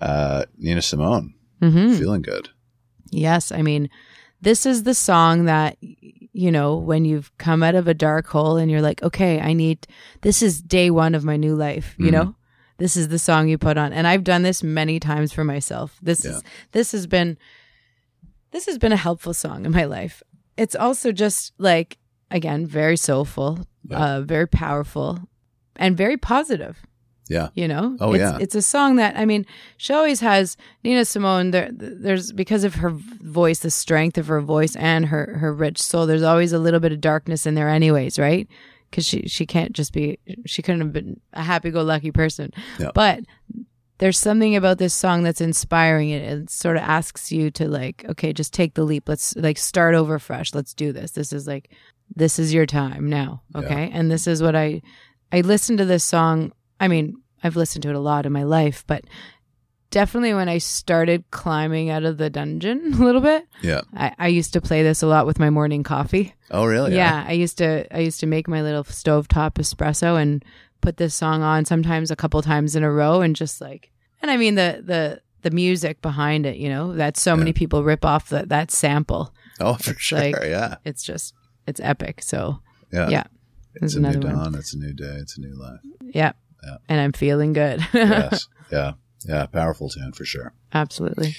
Uh, 0.00 0.44
Nina 0.56 0.80
Simone, 0.82 1.34
hmm 1.60 1.94
feeling 1.94 2.22
good. 2.22 2.48
Yes, 3.10 3.52
I 3.52 3.62
mean, 3.62 3.90
this 4.40 4.64
is 4.66 4.84
the 4.84 4.94
song 4.94 5.44
that 5.44 5.76
you 5.80 6.50
know 6.50 6.76
when 6.76 7.04
you've 7.04 7.36
come 7.38 7.62
out 7.62 7.74
of 7.74 7.88
a 7.88 7.94
dark 7.94 8.26
hole 8.28 8.56
and 8.56 8.70
you're 8.70 8.80
like, 8.82 9.02
okay, 9.02 9.40
I 9.40 9.52
need. 9.52 9.86
This 10.22 10.42
is 10.42 10.62
day 10.62 10.90
one 10.90 11.14
of 11.14 11.24
my 11.24 11.36
new 11.36 11.54
life. 11.54 11.94
You 11.98 12.06
Mhm. 12.06 12.12
know, 12.12 12.34
this 12.78 12.96
is 12.96 13.08
the 13.08 13.18
song 13.18 13.48
you 13.48 13.58
put 13.58 13.76
on, 13.76 13.92
and 13.92 14.06
I've 14.06 14.24
done 14.24 14.42
this 14.42 14.62
many 14.62 14.98
times 15.00 15.32
for 15.32 15.44
myself. 15.44 15.98
This 16.02 16.24
Yeah. 16.24 16.30
is 16.32 16.42
this 16.72 16.92
has 16.92 17.06
been 17.06 17.36
this 18.52 18.66
has 18.66 18.78
been 18.78 18.92
a 18.92 18.96
helpful 18.96 19.34
song 19.34 19.64
in 19.64 19.72
my 19.72 19.84
life. 19.84 20.22
It's 20.56 20.74
also 20.74 21.12
just 21.12 21.52
like 21.58 21.98
again 22.30 22.66
very 22.66 22.96
soulful, 22.96 23.66
Yeah. 23.88 23.98
uh, 24.16 24.20
very 24.22 24.46
powerful, 24.48 25.18
and 25.76 25.96
very 25.96 26.16
positive. 26.16 26.78
Yeah. 27.30 27.48
You 27.54 27.68
know, 27.68 27.96
Oh, 28.00 28.12
it's, 28.12 28.20
yeah. 28.20 28.38
it's 28.40 28.54
a 28.56 28.60
song 28.62 28.96
that 28.96 29.16
I 29.16 29.24
mean, 29.24 29.46
she 29.78 29.92
always 29.94 30.18
has 30.20 30.56
Nina 30.84 31.04
Simone. 31.04 31.52
There, 31.52 31.70
there's 31.72 32.32
because 32.32 32.64
of 32.64 32.74
her 32.74 32.90
voice, 32.90 33.60
the 33.60 33.70
strength 33.70 34.18
of 34.18 34.26
her 34.26 34.40
voice, 34.40 34.74
and 34.76 35.06
her 35.06 35.38
her 35.38 35.54
rich 35.54 35.80
soul. 35.80 36.06
There's 36.06 36.24
always 36.24 36.52
a 36.52 36.58
little 36.58 36.80
bit 36.80 36.92
of 36.92 37.00
darkness 37.00 37.46
in 37.46 37.54
there, 37.54 37.68
anyways, 37.68 38.18
right? 38.18 38.48
Because 38.90 39.06
she 39.06 39.28
she 39.28 39.46
can't 39.46 39.72
just 39.72 39.92
be 39.92 40.18
she 40.44 40.60
couldn't 40.60 40.80
have 40.80 40.92
been 40.92 41.20
a 41.32 41.42
happy 41.44 41.70
go 41.70 41.82
lucky 41.82 42.10
person, 42.10 42.52
Yeah. 42.80 42.90
but 42.94 43.20
there's 43.98 44.18
something 44.18 44.56
about 44.56 44.78
this 44.78 44.94
song 44.94 45.22
that's 45.22 45.40
inspiring. 45.40 46.10
It 46.10 46.22
it 46.22 46.50
sort 46.50 46.76
of 46.78 46.82
asks 46.82 47.30
you 47.30 47.50
to 47.52 47.68
like, 47.68 48.04
okay, 48.08 48.32
just 48.32 48.52
take 48.52 48.74
the 48.74 48.82
leap. 48.82 49.08
Let's 49.08 49.36
like 49.36 49.58
start 49.58 49.94
over 49.94 50.18
fresh. 50.18 50.52
Let's 50.54 50.74
do 50.74 50.92
this. 50.92 51.12
This 51.12 51.32
is 51.32 51.46
like 51.46 51.70
this 52.16 52.40
is 52.40 52.52
your 52.52 52.66
time 52.66 53.08
now, 53.08 53.42
okay? 53.54 53.88
And 53.92 54.10
this 54.10 54.26
is 54.26 54.42
what 54.42 54.56
I 54.56 54.82
I 55.30 55.42
listened 55.42 55.78
to 55.78 55.84
this 55.84 56.02
song. 56.02 56.50
I 56.80 56.88
mean, 56.88 57.16
I've 57.44 57.56
listened 57.56 57.82
to 57.84 57.90
it 57.90 57.94
a 57.94 58.00
lot 58.00 58.26
in 58.26 58.32
my 58.32 58.42
life, 58.42 58.84
but 58.86 59.04
definitely 59.90 60.34
when 60.34 60.48
I 60.48 60.58
started 60.58 61.24
climbing 61.30 61.90
out 61.90 62.04
of 62.04 62.16
the 62.18 62.30
dungeon 62.30 62.94
a 62.94 63.04
little 63.04 63.20
bit, 63.20 63.46
Yeah. 63.62 63.82
I, 63.94 64.14
I 64.18 64.28
used 64.28 64.52
to 64.54 64.60
play 64.60 64.82
this 64.82 65.02
a 65.02 65.06
lot 65.06 65.26
with 65.26 65.38
my 65.38 65.50
morning 65.50 65.82
coffee. 65.82 66.34
Oh 66.50 66.64
really? 66.64 66.94
yeah, 66.94 67.24
I 67.26 67.32
used 67.32 67.58
to 67.58 67.86
I 67.94 68.00
used 68.00 68.20
to 68.20 68.26
make 68.26 68.48
my 68.48 68.62
little 68.62 68.84
stovetop 68.84 69.52
espresso 69.54 70.20
and 70.20 70.44
put 70.80 70.96
this 70.96 71.14
song 71.14 71.42
on 71.42 71.64
sometimes 71.64 72.10
a 72.10 72.16
couple 72.16 72.40
times 72.42 72.74
in 72.74 72.82
a 72.82 72.90
row 72.90 73.20
and 73.20 73.36
just 73.36 73.60
like 73.60 73.90
and 74.22 74.30
I 74.30 74.36
mean 74.36 74.54
the 74.54 74.82
the 74.84 75.20
the 75.42 75.50
music 75.50 76.02
behind 76.02 76.44
it, 76.44 76.56
you 76.56 76.68
know, 76.68 76.92
that 76.94 77.16
so 77.16 77.34
many 77.34 77.54
people 77.54 77.82
rip 77.82 78.04
off 78.04 78.28
the, 78.28 78.44
that 78.46 78.70
sample. 78.70 79.32
Oh, 79.58 79.72
for 79.74 79.94
sure. 79.94 80.18
like- 80.18 80.34
yeah. 80.44 80.74
It's 80.84 81.02
just 81.02 81.34
it's 81.66 81.80
epic. 81.80 82.22
So 82.22 82.60
Yeah. 82.92 83.08
yeah. 83.08 83.24
It's 83.76 83.94
a 83.94 84.00
new 84.00 84.08
another 84.08 84.26
one. 84.26 84.36
dawn. 84.36 84.54
It's 84.56 84.74
a 84.74 84.78
new 84.78 84.92
day. 84.92 85.16
It's 85.22 85.38
a 85.38 85.40
new 85.40 85.54
life. 85.54 85.80
yeah. 86.02 86.32
Yeah. 86.64 86.76
And 86.88 87.00
I'm 87.00 87.12
feeling 87.12 87.52
good. 87.52 87.86
yes. 87.94 88.48
Yeah. 88.70 88.92
Yeah. 89.26 89.46
Powerful 89.46 89.88
tune 89.88 90.12
for 90.12 90.24
sure. 90.24 90.52
Absolutely. 90.72 91.34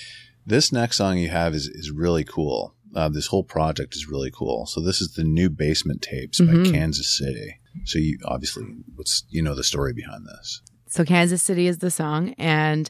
This 0.46 0.72
next 0.72 0.98
song 0.98 1.18
you 1.18 1.30
have 1.30 1.54
is, 1.54 1.68
is 1.68 1.92
really 1.92 2.24
cool. 2.24 2.74
Uh, 2.96 3.08
this 3.10 3.28
whole 3.28 3.44
project 3.44 3.96
is 3.96 4.08
really 4.08 4.32
cool. 4.32 4.66
So 4.66 4.82
this 4.82 5.00
is 5.02 5.14
the 5.14 5.24
new 5.24 5.50
basement 5.50 6.02
tapes 6.02 6.40
by 6.40 6.48
Mhm. 6.54 6.72
Kansas 6.72 7.16
City. 7.18 7.60
So 7.86 8.00
you 8.00 8.18
obviously, 8.26 8.66
what's, 8.96 9.24
you 9.30 9.42
know, 9.42 9.56
the 9.56 9.64
story 9.64 9.94
behind 9.94 10.26
this. 10.26 10.62
So 10.88 11.06
Kansas 11.06 11.42
City 11.42 11.68
is 11.68 11.78
the 11.78 11.90
song 11.92 12.34
and 12.38 12.90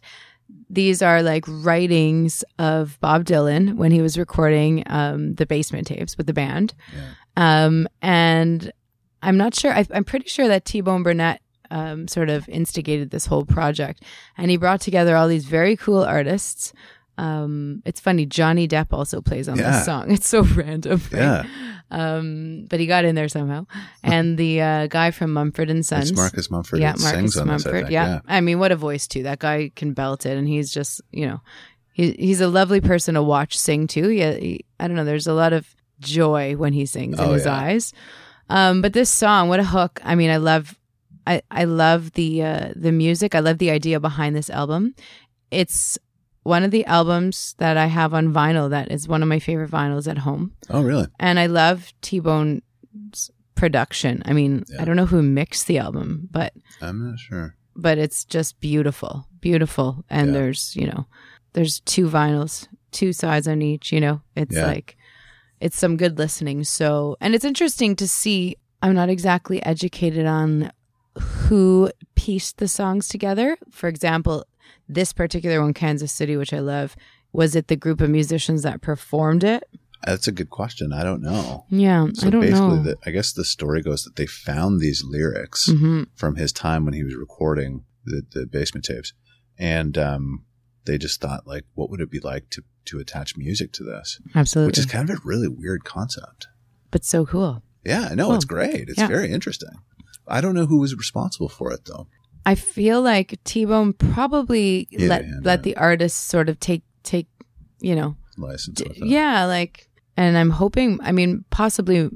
these 0.69 1.01
are 1.01 1.21
like 1.21 1.45
writings 1.47 2.43
of 2.57 2.97
Bob 2.99 3.25
Dylan 3.25 3.75
when 3.75 3.91
he 3.91 4.01
was 4.01 4.17
recording 4.17 4.84
um, 4.88 5.36
the 5.36 5.45
basement 5.45 5.88
tapes 5.88 6.17
with 6.17 6.25
the 6.27 6.34
band. 6.34 6.73
Yeah. 6.95 7.63
Um, 7.65 7.88
and 8.01 8.71
I'm 9.21 9.38
not 9.38 9.55
sure, 9.55 9.71
I, 9.71 9.86
I'm 9.93 10.03
pretty 10.03 10.27
sure 10.27 10.47
that 10.47 10.65
T 10.65 10.82
Bone 10.82 11.03
Burnett 11.03 11.41
um, 11.72 12.07
sort 12.07 12.30
of 12.30 12.47
instigated 12.49 13.09
this 13.09 13.26
whole 13.26 13.45
project. 13.45 14.03
And 14.38 14.51
he 14.51 14.57
brought 14.57 14.82
together 14.82 15.15
all 15.15 15.28
these 15.28 15.45
very 15.45 15.76
cool 15.76 16.03
artists. 16.03 16.74
Um, 17.17 17.82
it's 17.86 17.99
funny, 17.99 18.26
Johnny 18.26 18.67
Depp 18.67 18.88
also 18.91 19.22
plays 19.22 19.47
on 19.49 19.57
Yeah. 19.57 19.72
this 19.72 19.86
song. 19.86 20.11
It's 20.15 20.28
so 20.28 20.43
random. 20.43 21.01
right? 21.11 21.19
Yeah. 21.19 21.43
Um, 21.91 22.65
but 22.69 22.80
he 22.80 22.86
got 22.88 23.03
in 23.05 23.15
there 23.15 23.28
somehow. 23.28 23.65
And 24.03 24.38
the 24.38 24.61
uh, 24.61 24.88
guy 24.88 25.11
from 25.11 25.34
Mumford 25.34 25.69
and 25.69 25.86
Sons. 25.86 26.09
It's 26.11 26.17
Marcus 26.17 26.49
Mumford. 26.49 26.80
Yeah, 26.80 26.91
Marcus 26.91 27.09
sings 27.09 27.38
on 27.38 27.47
Mumford. 27.47 27.74
this, 27.74 27.84
I 27.86 27.89
yeah. 27.89 28.07
yeah. 28.07 28.19
I 28.28 28.41
mean, 28.41 28.59
what 28.59 28.72
a 28.72 28.76
voice 28.76 29.07
too. 29.07 29.24
That 29.24 29.39
guy 29.39 29.72
can 29.76 29.93
belt 29.93 30.26
it, 30.26 30.38
and 30.38 30.47
he's 30.47 30.72
just 30.72 31.01
you 31.11 31.28
know, 31.28 31.41
he 31.93 32.11
he's 32.13 32.39
a 32.41 32.47
lovely 32.47 32.80
person 32.82 33.15
to 33.15 33.22
watch 33.24 33.57
sing 33.57 33.88
too. 33.88 34.09
Yeah, 34.09 34.34
he, 34.36 34.65
I 34.80 34.88
don't 34.88 34.95
know. 34.95 35.03
There's 35.05 35.28
a 35.28 35.34
lot 35.34 35.51
of 35.53 35.67
joy 35.99 36.55
when 36.55 36.72
he 36.74 36.86
sings 36.86 37.19
in 37.19 37.26
Oh, 37.26 37.34
his 37.34 37.45
yeah. 37.45 37.55
eyes. 37.59 37.93
Um, 38.49 38.82
but 38.82 38.93
this 38.93 39.09
song, 39.09 39.49
what 39.49 39.59
a 39.59 39.63
hook! 39.65 39.99
I 40.03 40.15
mean, 40.15 40.30
I 40.30 40.38
love, 40.38 40.78
I 41.28 41.41
I 41.51 41.63
love 41.65 42.13
the 42.13 42.43
uh, 42.43 42.74
the 42.76 42.91
music. 42.91 43.36
I 43.36 43.39
love 43.39 43.57
the 43.59 43.72
idea 43.72 43.99
behind 43.99 44.36
this 44.36 44.49
album. 44.49 44.95
It's 45.51 45.97
one 46.43 46.63
of 46.63 46.72
the 46.72 46.86
albums 46.86 47.53
that 47.59 47.78
I 47.78 47.86
have 47.88 48.13
on 48.13 48.34
vinyl. 48.34 48.69
That 48.69 48.91
is 48.91 49.07
one 49.07 49.22
of 49.22 49.30
my 49.30 49.39
favorite 49.39 49.69
vinyls 49.72 50.07
at 50.09 50.19
home 50.19 50.53
Oh, 50.69 50.82
really? 50.82 51.07
and 51.19 51.39
I 51.39 51.45
love 51.47 51.93
T 52.01 52.19
Bone's 52.19 52.61
production. 53.55 54.22
I 54.26 54.34
mean, 54.34 54.63
Yeah. 54.69 54.82
I 54.82 54.86
don't 54.86 54.95
know 54.95 55.05
who 55.05 55.22
mixed 55.22 55.67
the 55.67 55.78
album, 55.78 56.28
but 56.32 56.53
I'm 56.82 57.09
not 57.09 57.19
sure. 57.19 57.55
but 57.76 57.97
it's 57.97 58.26
just 58.26 58.59
beautiful, 58.59 59.28
beautiful. 59.39 60.03
And 60.09 60.28
Yeah. 60.28 60.34
there's 60.34 60.76
you 60.76 60.88
know, 60.88 61.05
there's 61.53 61.80
two 61.82 62.07
vinyls, 62.09 62.67
two 62.91 63.13
sides 63.13 63.47
on 63.47 63.61
each. 63.61 63.91
You 63.91 63.99
know, 64.01 64.22
it's 64.36 64.55
Yeah. 64.55 64.65
like 64.65 64.97
it's 65.59 65.78
some 65.78 65.95
good 65.97 66.17
listening. 66.17 66.63
So, 66.63 67.17
and 67.22 67.36
it's 67.36 67.45
interesting 67.45 67.95
to 67.97 68.07
see. 68.07 68.55
I'm 68.84 68.95
not 68.95 69.09
exactly 69.09 69.63
educated 69.63 70.26
on 70.26 70.72
who 71.20 71.91
pieced 72.16 72.57
the 72.57 72.68
songs 72.68 73.07
together. 73.07 73.57
For 73.70 73.88
example, 73.89 74.45
this 74.88 75.14
particular 75.14 75.62
one, 75.62 75.74
Kansas 75.74 76.12
City, 76.12 76.38
which 76.38 76.53
I 76.53 76.59
love, 76.59 76.95
was 77.34 77.55
it 77.55 77.68
the 77.68 77.76
group 77.76 78.01
of 78.01 78.09
musicians 78.09 78.64
that 78.64 78.82
performed 78.82 79.43
it? 79.43 79.64
That's 80.05 80.28
a 80.28 80.32
good 80.32 80.49
question. 80.49 80.91
I 80.93 81.03
don't 81.03 81.22
know. 81.22 81.66
Yeah, 81.70 82.07
So 82.16 82.28
I 82.28 82.30
don't 82.32 82.41
basically, 82.41 82.78
know. 82.78 82.84
The, 82.84 82.97
I 83.05 83.12
guess 83.12 83.34
the 83.34 83.45
story 83.45 83.82
goes 83.84 84.03
that 84.03 84.16
they 84.16 84.26
found 84.26 84.80
these 84.80 85.03
lyrics 85.03 85.68
hmm 85.70 86.03
from 86.16 86.36
his 86.38 86.51
time 86.51 86.86
when 86.86 86.93
he 86.95 87.03
was 87.03 87.16
recording 87.16 87.86
the, 88.05 88.24
the 88.32 88.45
basement 88.47 88.86
tapes, 88.86 89.14
and 89.59 89.97
um, 89.99 90.45
they 90.86 90.97
just 90.97 91.22
thought, 91.22 91.45
like, 91.45 91.66
what 91.76 91.89
would 91.91 92.01
it 92.01 92.09
be 92.09 92.20
like 92.20 92.49
to 92.51 92.64
to 92.86 92.97
attach 92.97 93.38
music 93.38 93.72
to 93.74 93.84
this? 93.84 94.20
Absolutely. 94.34 94.70
Which 94.70 94.78
is 94.80 94.88
kind 94.88 95.07
of 95.07 95.18
a 95.18 95.22
really 95.24 95.47
weird 95.47 95.84
concept. 95.84 96.47
but 96.89 97.05
so 97.05 97.24
cool. 97.28 97.62
Yeah, 97.86 98.14
no, 98.16 98.28
Cool. 98.28 98.36
it's 98.36 98.45
great. 98.45 98.89
It's 98.89 98.97
Yeah. 98.97 99.07
very 99.07 99.32
interesting. 99.32 99.70
I 100.28 100.41
don't 100.41 100.55
know 100.55 100.65
who 100.65 100.80
was 100.80 100.95
responsible 100.95 101.49
for 101.49 101.72
it 101.74 101.86
though. 101.86 102.07
I 102.45 102.55
feel 102.55 103.01
like 103.01 103.38
T 103.43 103.65
Bone 103.65 103.93
probably 103.93 104.88
Yeah, 104.91 105.07
let 105.09 105.26
yeah, 105.26 105.32
let 105.43 105.59
yeah. 105.59 105.63
the 105.63 105.78
artist 105.78 106.28
sort 106.28 106.49
of 106.49 106.59
take 106.59 106.84
take 107.03 107.28
you 107.80 107.95
know 107.95 108.15
License. 108.38 108.82
d- 108.82 108.91
yeah 109.03 109.45
like 109.45 109.89
and 110.17 110.38
I'm 110.38 110.49
hoping 110.51 110.99
I 111.03 111.11
mean 111.11 111.43
possibly 111.49 112.09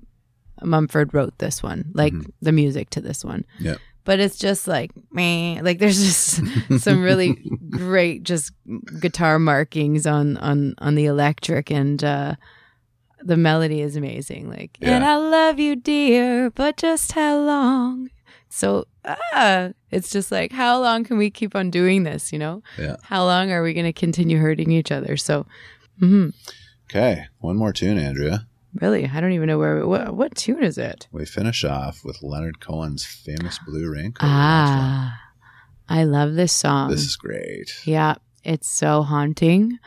Mumford 0.64 1.14
wrote 1.14 1.38
this 1.40 1.62
one 1.62 1.92
like 1.94 2.14
Mhm. 2.14 2.32
the 2.42 2.52
music 2.52 2.90
to 2.92 3.02
this 3.02 3.24
one 3.26 3.46
Yeah. 3.60 3.76
but 4.04 4.20
it's 4.20 4.38
just 4.38 4.68
like 4.68 4.92
me. 5.12 5.60
Like 5.62 5.80
there's 5.80 5.98
just 6.02 6.42
some 6.84 7.02
really 7.04 7.34
great 7.70 8.24
just 8.24 8.52
guitar 9.00 9.38
markings 9.40 10.06
on 10.08 10.38
on 10.38 10.74
on 10.80 10.96
the 10.96 11.06
electric 11.06 11.70
and 11.72 12.04
uh 12.04 12.36
the 13.26 13.36
melody 13.38 13.82
is 13.82 13.96
amazing. 13.96 14.50
Like, 14.50 14.78
Yeah. 14.80 14.96
and 14.96 15.04
I 15.04 15.18
love 15.18 15.60
you, 15.60 15.76
dear, 15.76 16.50
but 16.52 16.78
just 16.78 17.12
how 17.14 17.38
long? 17.40 18.10
So, 18.50 18.86
ah, 19.04 19.70
it's 19.92 20.10
just 20.12 20.32
like, 20.32 20.52
how 20.54 20.80
long 20.80 21.04
can 21.04 21.18
we 21.18 21.30
keep 21.30 21.56
on 21.56 21.70
doing 21.72 22.04
this? 22.04 22.32
You 22.32 22.40
know, 22.40 22.62
Yeah. 22.78 22.96
how 23.04 23.26
long 23.26 23.52
are 23.52 23.64
we 23.64 23.74
going 23.74 23.86
to 23.88 23.92
continue 23.94 24.38
hurting 24.38 24.72
each 24.72 24.92
other? 24.92 25.18
So, 25.18 25.46
mhm. 26.00 26.34
Okay, 26.90 27.26
one 27.40 27.58
more 27.58 27.74
tune, 27.74 27.98
Andrea. 27.98 28.48
really, 28.80 29.10
I 29.12 29.22
don't 29.22 29.32
even 29.32 29.48
know 29.48 29.58
where, 29.58 29.88
what, 29.88 30.16
what 30.16 30.36
tune 30.36 30.62
is 30.64 30.78
it? 30.78 31.08
We 31.12 31.26
finish 31.26 31.64
off 31.64 32.04
with 32.06 32.22
Leonard 32.22 32.60
Cohen's 32.60 33.06
famous 33.06 33.58
Blue 33.66 33.90
Raincoat. 33.92 34.30
Ah, 34.30 35.18
I 35.90 36.04
love 36.04 36.36
this 36.36 36.52
song. 36.54 36.92
This 36.92 37.02
is 37.06 37.16
great. 37.16 37.74
Yeah, 37.86 38.16
it's 38.44 38.70
so 38.70 39.02
haunting. 39.02 39.80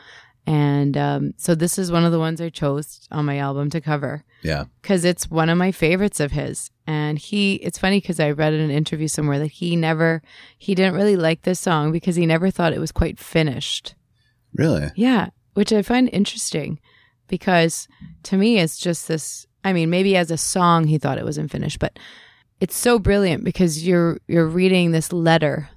And 0.49 0.97
um, 0.97 1.35
so 1.37 1.55
this 1.55 1.79
is 1.79 1.93
one 1.93 2.05
of 2.07 2.13
the 2.13 2.19
ones 2.19 2.41
I 2.41 2.49
chose 2.49 3.07
on 3.11 3.27
my 3.27 3.37
album 3.37 3.69
to 3.69 3.83
cover 3.83 4.25
Yeah. 4.43 4.65
because 4.81 5.05
it's 5.05 5.31
one 5.31 5.51
of 5.51 5.59
my 5.59 5.73
favorites 5.73 6.21
of 6.21 6.33
his. 6.33 6.71
And 6.87 7.19
he, 7.19 7.57
it's 7.57 7.77
funny 7.79 8.01
because 8.01 8.19
I 8.19 8.31
read 8.31 8.55
in 8.55 8.61
an 8.61 8.71
interview 8.71 9.09
somewhere 9.09 9.39
that 9.41 9.49
he 9.51 9.77
never, 9.77 10.23
he 10.57 10.75
didn't 10.75 10.95
really 10.95 11.17
like 11.17 11.43
this 11.43 11.61
song 11.61 11.93
because 11.93 12.17
he 12.17 12.25
never 12.25 12.51
thought 12.51 12.73
it 12.73 12.79
was 12.81 12.93
quite 12.93 13.19
finished. 13.19 13.95
Really? 14.55 14.87
Yeah, 14.97 15.29
which 15.53 15.71
I 15.71 15.83
find 15.83 16.09
interesting 16.15 16.81
because 17.27 17.87
to 18.23 18.39
me 18.39 18.59
it's 18.59 18.79
just 18.79 19.07
this 19.07 19.47
I 19.63 19.75
mean 19.75 19.91
maybe 19.91 20.17
as 20.17 20.31
a 20.31 20.39
song 20.39 20.87
he 20.87 20.97
thought 20.97 21.19
it 21.19 21.27
wasn't 21.27 21.51
finished 21.51 21.79
but 21.79 21.99
it's 22.59 22.75
so 22.75 22.99
brilliant 22.99 23.45
because 23.45 23.87
you're 23.87 24.19
you're 24.27 24.47
reading 24.47 24.93
this 24.93 25.13
letter 25.13 25.69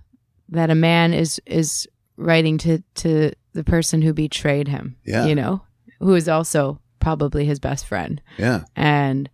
that 0.48 0.70
a 0.70 0.76
man 0.76 1.14
is 1.14 1.42
is 1.46 1.90
writing 2.16 2.58
to 2.60 2.82
to 2.96 3.34
the 3.54 3.64
person 3.64 4.02
who 4.02 4.14
betrayed 4.14 4.68
him 4.68 4.96
Yeah. 5.06 5.26
you 5.26 5.36
know 5.36 5.62
who 6.00 6.14
is 6.16 6.28
also 6.30 6.80
probably 7.00 7.46
his 7.46 7.60
best 7.60 7.86
friend 7.86 8.22
Yeah. 8.38 8.64
and 8.76 9.30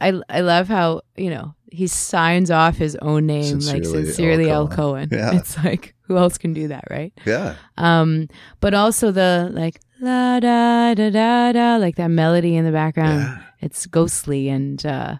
I, 0.00 0.20
I 0.28 0.40
love 0.40 0.68
how 0.68 1.02
you 1.16 1.30
know 1.30 1.54
he 1.72 1.86
signs 1.86 2.50
off 2.50 2.76
his 2.76 2.96
own 2.96 3.26
name 3.26 3.60
like 3.60 3.84
Sincerely 3.84 3.98
L. 4.00 4.04
sincerely 4.06 4.50
L. 4.50 4.68
Cohen. 4.68 5.08
Cohen. 5.08 5.18
Yeah. 5.32 5.38
It's 5.38 5.56
like 5.64 5.94
who 6.02 6.16
else 6.18 6.36
can 6.36 6.52
do 6.52 6.66
that, 6.68 6.84
right? 6.90 7.12
Yeah. 7.24 7.54
Um, 7.78 8.26
but 8.60 8.74
also 8.74 9.12
the 9.12 9.48
like 9.52 9.80
la 10.00 10.40
da 10.40 10.94
da 10.94 11.10
da 11.10 11.52
da, 11.52 11.76
like 11.76 11.94
that 11.96 12.08
melody 12.10 12.56
in 12.56 12.64
the 12.64 12.72
background. 12.72 13.20
Yeah. 13.20 13.38
It's 13.60 13.86
ghostly 13.86 14.48
and 14.48 14.84
uh, 14.84 15.16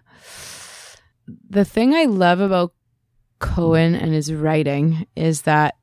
the 1.49 1.65
thing 1.65 1.93
I 1.93 2.05
love 2.05 2.39
about 2.39 2.73
Cohen 3.39 3.95
and 3.95 4.13
his 4.13 4.33
writing 4.33 5.07
is 5.15 5.43
that 5.43 5.75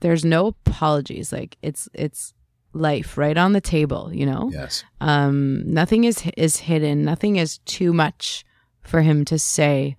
there's 0.00 0.24
no 0.24 0.48
apologies. 0.48 1.32
Like 1.32 1.56
it's 1.62 1.88
it's 1.94 2.32
life 2.72 3.16
right 3.16 3.36
on 3.38 3.52
the 3.52 3.60
table, 3.60 4.10
you 4.12 4.26
know. 4.26 4.50
Yes. 4.52 4.84
Um, 5.00 5.62
nothing 5.66 6.04
is 6.04 6.22
is 6.36 6.56
hidden. 6.58 7.02
Nothing 7.02 7.36
is 7.36 7.58
too 7.58 7.92
much 7.92 8.44
for 8.82 9.02
him 9.02 9.24
to 9.26 9.38
say, 9.38 9.96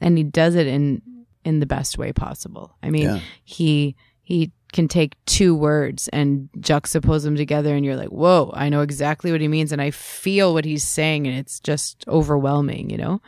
and 0.00 0.16
he 0.16 0.24
does 0.24 0.54
it 0.54 0.66
in 0.66 1.02
in 1.44 1.60
the 1.60 1.66
best 1.66 1.98
way 1.98 2.12
possible. 2.12 2.76
I 2.82 2.90
mean, 2.90 3.02
Yeah. 3.04 3.20
he 3.44 3.96
he 4.22 4.52
can 4.72 4.86
take 4.86 5.16
two 5.26 5.52
words 5.56 6.06
and 6.08 6.48
juxtapose 6.58 7.24
them 7.24 7.34
together, 7.34 7.74
and 7.74 7.84
you're 7.84 7.96
like, 7.96 8.10
"Whoa! 8.10 8.52
I 8.54 8.68
know 8.68 8.82
exactly 8.82 9.32
what 9.32 9.40
he 9.40 9.48
means, 9.48 9.72
and 9.72 9.82
I 9.82 9.90
feel 9.90 10.54
what 10.54 10.64
he's 10.64 10.84
saying, 10.84 11.26
and 11.26 11.36
it's 11.36 11.58
just 11.58 12.04
overwhelming," 12.06 12.88
you 12.90 12.96
know. 12.96 13.20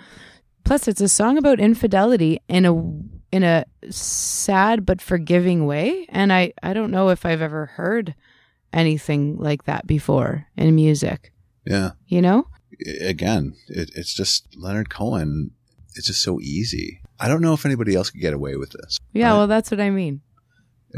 Plus, 0.64 0.86
it's 0.86 1.00
a 1.00 1.08
song 1.08 1.36
about 1.38 1.58
infidelity 1.58 2.38
in 2.48 2.64
a 2.64 2.72
in 3.32 3.42
a 3.42 3.64
sad 3.90 4.84
but 4.86 5.00
forgiving 5.00 5.66
way, 5.66 6.06
and 6.10 6.32
I 6.32 6.52
I 6.62 6.72
don't 6.74 6.90
know 6.90 7.08
if 7.08 7.24
I've 7.26 7.42
ever 7.42 7.66
heard 7.66 8.14
anything 8.72 9.36
like 9.38 9.64
that 9.64 9.86
before 9.86 10.46
in 10.56 10.74
music. 10.74 11.32
Yeah. 11.66 11.92
You 12.06 12.22
know? 12.22 12.46
Again, 13.00 13.54
it, 13.68 13.90
it's 13.94 14.14
just 14.14 14.56
Leonard 14.56 14.88
Cohen. 14.90 15.50
It's 15.94 16.06
just 16.06 16.22
so 16.22 16.40
easy. 16.40 17.00
I 17.20 17.28
don't 17.28 17.42
know 17.42 17.52
if 17.52 17.66
anybody 17.66 17.94
else 17.94 18.10
could 18.10 18.20
get 18.20 18.32
away 18.32 18.56
with 18.56 18.70
this. 18.70 18.98
Yeah, 19.12 19.28
Right. 19.30 19.36
well, 19.36 19.46
that's 19.46 19.70
what 19.70 19.80
I 19.80 19.90
mean. 19.90 20.22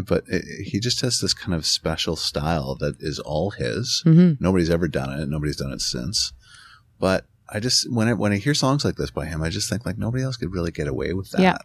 but 0.07 0.24
it, 0.28 0.45
he 0.66 0.78
just 0.80 1.01
has 1.03 1.18
this 1.20 1.35
kind 1.35 1.53
of 1.55 1.66
special 1.66 2.16
style 2.16 2.76
that 2.76 2.97
is 3.01 3.18
all 3.18 3.51
his. 3.51 4.03
hmm 4.05 4.32
Nobody's 4.41 4.70
ever 4.70 4.89
done 4.89 5.18
it. 5.20 5.28
Nobody's 5.28 5.57
done 5.57 5.72
it 5.72 5.80
since. 5.80 6.32
But 7.01 7.26
I 7.49 7.61
just 7.61 7.93
when 7.93 8.09
I 8.09 8.14
when 8.14 8.32
I 8.32 8.37
hear 8.37 8.55
songs 8.55 8.85
like 8.85 8.97
this 8.97 9.11
by 9.11 9.26
him, 9.26 9.43
I 9.43 9.51
just 9.51 9.68
think 9.68 9.85
like 9.85 9.99
nobody 9.99 10.22
else 10.22 10.37
could 10.37 10.53
really 10.55 10.70
get 10.70 10.89
away 10.89 11.12
with 11.12 11.30
that. 11.32 11.41
Yeah. 11.43 11.59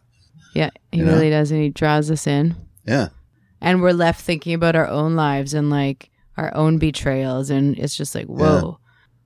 Yeah, 0.53 0.69
he 0.91 0.99
You 0.99 1.05
know? 1.05 1.13
really 1.13 1.29
does, 1.29 1.51
and 1.51 1.61
he 1.61 1.69
draws 1.69 2.09
us 2.11 2.25
in, 2.27 2.55
Yeah. 2.85 3.09
and 3.61 3.81
we're 3.81 3.91
left 3.93 4.21
thinking 4.21 4.53
about 4.53 4.75
our 4.75 4.87
own 4.87 5.15
lives 5.15 5.53
and 5.53 5.69
like 5.69 6.09
our 6.37 6.55
own 6.55 6.77
betrayals, 6.77 7.49
and 7.49 7.77
it's 7.77 7.95
just 7.95 8.15
like 8.15 8.25
whoa. 8.27 8.79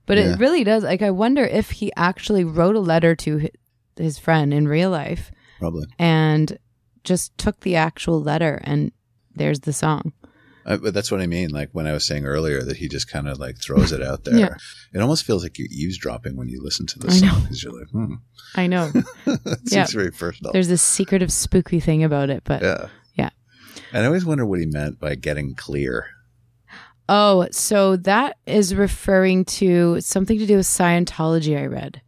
But 0.06 0.18
Yeah. 0.18 0.32
it 0.34 0.38
really 0.38 0.64
does. 0.64 0.82
Like, 0.84 1.00
I 1.02 1.10
wonder 1.10 1.44
if 1.44 1.70
he 1.70 1.90
actually 1.96 2.44
wrote 2.44 2.76
a 2.76 2.80
letter 2.80 3.14
to 3.16 3.48
his 3.96 4.18
friend 4.18 4.52
in 4.52 4.68
real 4.68 4.90
life 4.90 5.30
Probably. 5.58 5.86
and 5.98 6.58
just 7.04 7.36
took 7.38 7.60
the 7.60 7.76
actual 7.76 8.20
letter, 8.20 8.60
and 8.64 8.92
there's 9.34 9.60
the 9.60 9.72
song. 9.72 10.12
Uh, 10.66 10.76
but 10.78 10.94
that's 10.94 11.10
what 11.10 11.20
I 11.20 11.26
mean. 11.26 11.50
Like 11.50 11.70
when 11.72 11.86
I 11.86 11.92
was 11.92 12.06
saying 12.06 12.24
earlier 12.24 12.62
that 12.62 12.76
he 12.78 12.88
just 12.88 13.08
kind 13.10 13.28
of 13.28 13.38
like 13.38 13.58
throws 13.58 13.92
it 13.92 14.02
out 14.02 14.24
there. 14.24 14.36
Yeah. 14.38 14.54
It 14.92 15.00
almost 15.00 15.24
feels 15.24 15.42
like 15.42 15.58
you're 15.58 15.68
eavesdropping 15.70 16.36
when 16.36 16.48
you 16.48 16.62
listen 16.62 16.86
to 16.86 16.98
this 16.98 17.22
I 17.22 17.26
song 17.28 17.42
because 17.42 17.62
you're 17.62 17.78
like, 17.78 17.88
hmm, 17.90 18.14
I 18.54 18.66
know 18.66 18.88
that 19.26 19.60
seems 19.66 19.72
Yeah. 19.72 19.86
very 19.92 20.10
personal. 20.10 20.52
there's 20.52 20.68
this 20.68 20.82
secretive, 20.82 21.32
spooky 21.32 21.80
thing 21.80 22.02
about 22.04 22.30
it, 22.30 22.42
but 22.44 22.62
yeah. 22.62 22.88
Yeah. 23.14 23.30
And 23.92 24.02
I 24.02 24.06
always 24.06 24.24
wonder 24.24 24.46
what 24.46 24.60
he 24.60 24.66
meant 24.66 24.98
by 25.00 25.14
getting 25.16 25.54
clear. 25.54 26.06
Oh, 27.08 27.46
so 27.50 27.96
that 27.96 28.38
is 28.46 28.74
referring 28.74 29.44
to 29.44 30.00
something 30.00 30.38
to 30.38 30.46
do 30.46 30.56
with 30.56 30.66
Scientology. 30.66 31.58
I 31.60 31.66
read. 31.66 32.00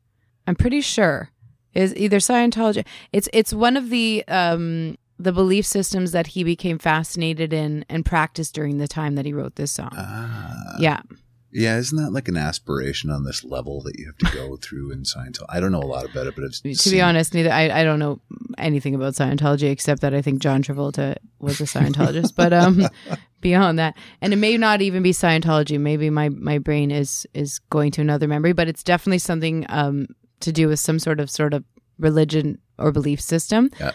I'm 0.46 0.54
pretty 0.56 0.80
sure 0.80 1.30
is 1.74 1.94
either 1.96 2.16
Scientology. 2.18 2.86
It's 3.12 3.28
it's 3.34 3.52
one 3.52 3.76
of 3.76 3.90
the 3.90 4.24
um 4.28 4.96
the 5.18 5.32
belief 5.32 5.64
systems 5.66 6.12
that 6.12 6.28
he 6.28 6.44
became 6.44 6.78
fascinated 6.78 7.52
in 7.52 7.84
and 7.88 8.04
practiced 8.04 8.54
during 8.54 8.78
the 8.78 8.88
time 8.88 9.14
that 9.14 9.24
he 9.26 9.32
wrote 9.32 9.56
this 9.56 9.72
song. 9.72 9.90
Ah. 9.96 10.76
yeah, 10.78 11.00
Yeah, 11.52 11.78
isn't 11.78 11.96
that 11.96 12.10
like 12.10 12.28
an 12.28 12.36
aspiration 12.36 13.08
on 13.10 13.24
this 13.24 13.42
level 13.44 13.80
that 13.84 13.98
you 13.98 14.06
have 14.06 14.18
to 14.18 14.36
go 14.36 14.56
through 14.62 14.92
in 14.92 15.04
Scientology? 15.04 15.46
I 15.48 15.60
don't 15.60 15.72
know 15.72 15.80
a 15.80 15.86
lot 15.86 16.04
about 16.04 16.26
it, 16.26 16.34
but 16.34 16.44
it's 16.44 16.60
to 16.60 16.90
be 16.90 17.00
honest, 17.00 17.32
neither 17.32 17.50
I, 17.50 17.80
I 17.80 17.84
don't 17.84 17.98
know 17.98 18.20
anything 18.58 18.94
about 18.94 19.14
Scientology 19.14 19.70
except 19.70 20.02
that 20.02 20.12
I 20.14 20.20
think 20.20 20.40
John 20.40 20.62
Travolta 20.62 21.16
was 21.38 21.60
a 21.60 21.64
Scientologist. 21.74 22.34
but 22.36 22.52
um, 22.52 22.86
beyond 23.40 23.78
that, 23.78 23.96
and 24.20 24.32
it 24.34 24.36
may 24.36 24.58
not 24.58 24.82
even 24.82 25.02
be 25.02 25.12
Scientology. 25.12 25.80
Maybe 25.80 26.10
my 26.10 26.28
my 26.28 26.58
brain 26.58 26.90
is 26.90 27.26
is 27.32 27.58
going 27.70 27.90
to 27.92 28.02
another 28.02 28.28
memory, 28.28 28.52
but 28.52 28.68
it's 28.68 28.82
definitely 28.82 29.18
something 29.20 29.64
um 29.70 30.08
to 30.40 30.52
do 30.52 30.68
with 30.68 30.78
some 30.78 30.98
sort 30.98 31.20
of 31.20 31.30
sort 31.30 31.54
of 31.54 31.64
religion 31.98 32.58
or 32.78 32.92
belief 32.92 33.20
system. 33.20 33.70
Yeah. 33.80 33.92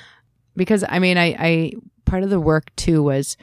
Because 0.56 0.84
I 0.88 0.99
mean, 0.99 1.18
I 1.18 1.36
I 1.39 1.74
part 2.06 2.24
of 2.24 2.30
the 2.30 2.39
work 2.39 2.76
too 2.76 3.04
was 3.04 3.38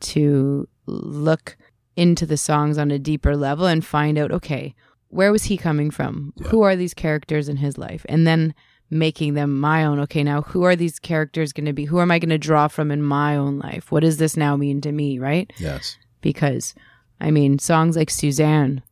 to 0.00 0.68
look 0.86 1.56
into 1.96 2.26
the 2.26 2.36
songs 2.36 2.78
on 2.78 2.90
a 2.90 2.98
deeper 2.98 3.36
level 3.36 3.66
and 3.66 3.84
find 3.84 4.18
out 4.18 4.32
okay 4.32 4.74
where 5.08 5.30
was 5.30 5.44
he 5.44 5.56
coming 5.58 5.90
from? 5.90 6.32
Yeah. 6.36 6.48
who 6.48 6.62
are 6.62 6.74
these 6.74 6.94
characters 6.94 7.46
in 7.48 7.58
his 7.58 7.76
life? 7.76 8.06
And 8.08 8.26
then 8.26 8.54
making 8.88 9.34
them 9.34 9.60
my 9.60 9.84
own. 9.84 9.98
Okay 10.00 10.22
now 10.22 10.42
who 10.42 10.62
are 10.62 10.74
these 10.76 10.98
characters 10.98 11.52
going 11.52 11.66
to 11.66 11.72
be? 11.72 11.84
Who 11.86 12.00
am 12.00 12.10
i 12.10 12.18
going 12.18 12.30
to 12.30 12.38
draw 12.38 12.68
from 12.68 12.90
in 12.90 13.02
my 13.02 13.36
own 13.36 13.58
life? 13.58 13.92
What 13.92 14.00
does 14.00 14.16
this 14.16 14.36
now 14.36 14.56
mean 14.56 14.80
to 14.82 14.92
me 14.92 15.18
right? 15.18 15.52
Yes. 15.58 15.96
because 16.22 16.74
i 17.20 17.30
mean 17.30 17.58
songs 17.58 17.96
like 17.96 18.10
suzanne 18.10 18.82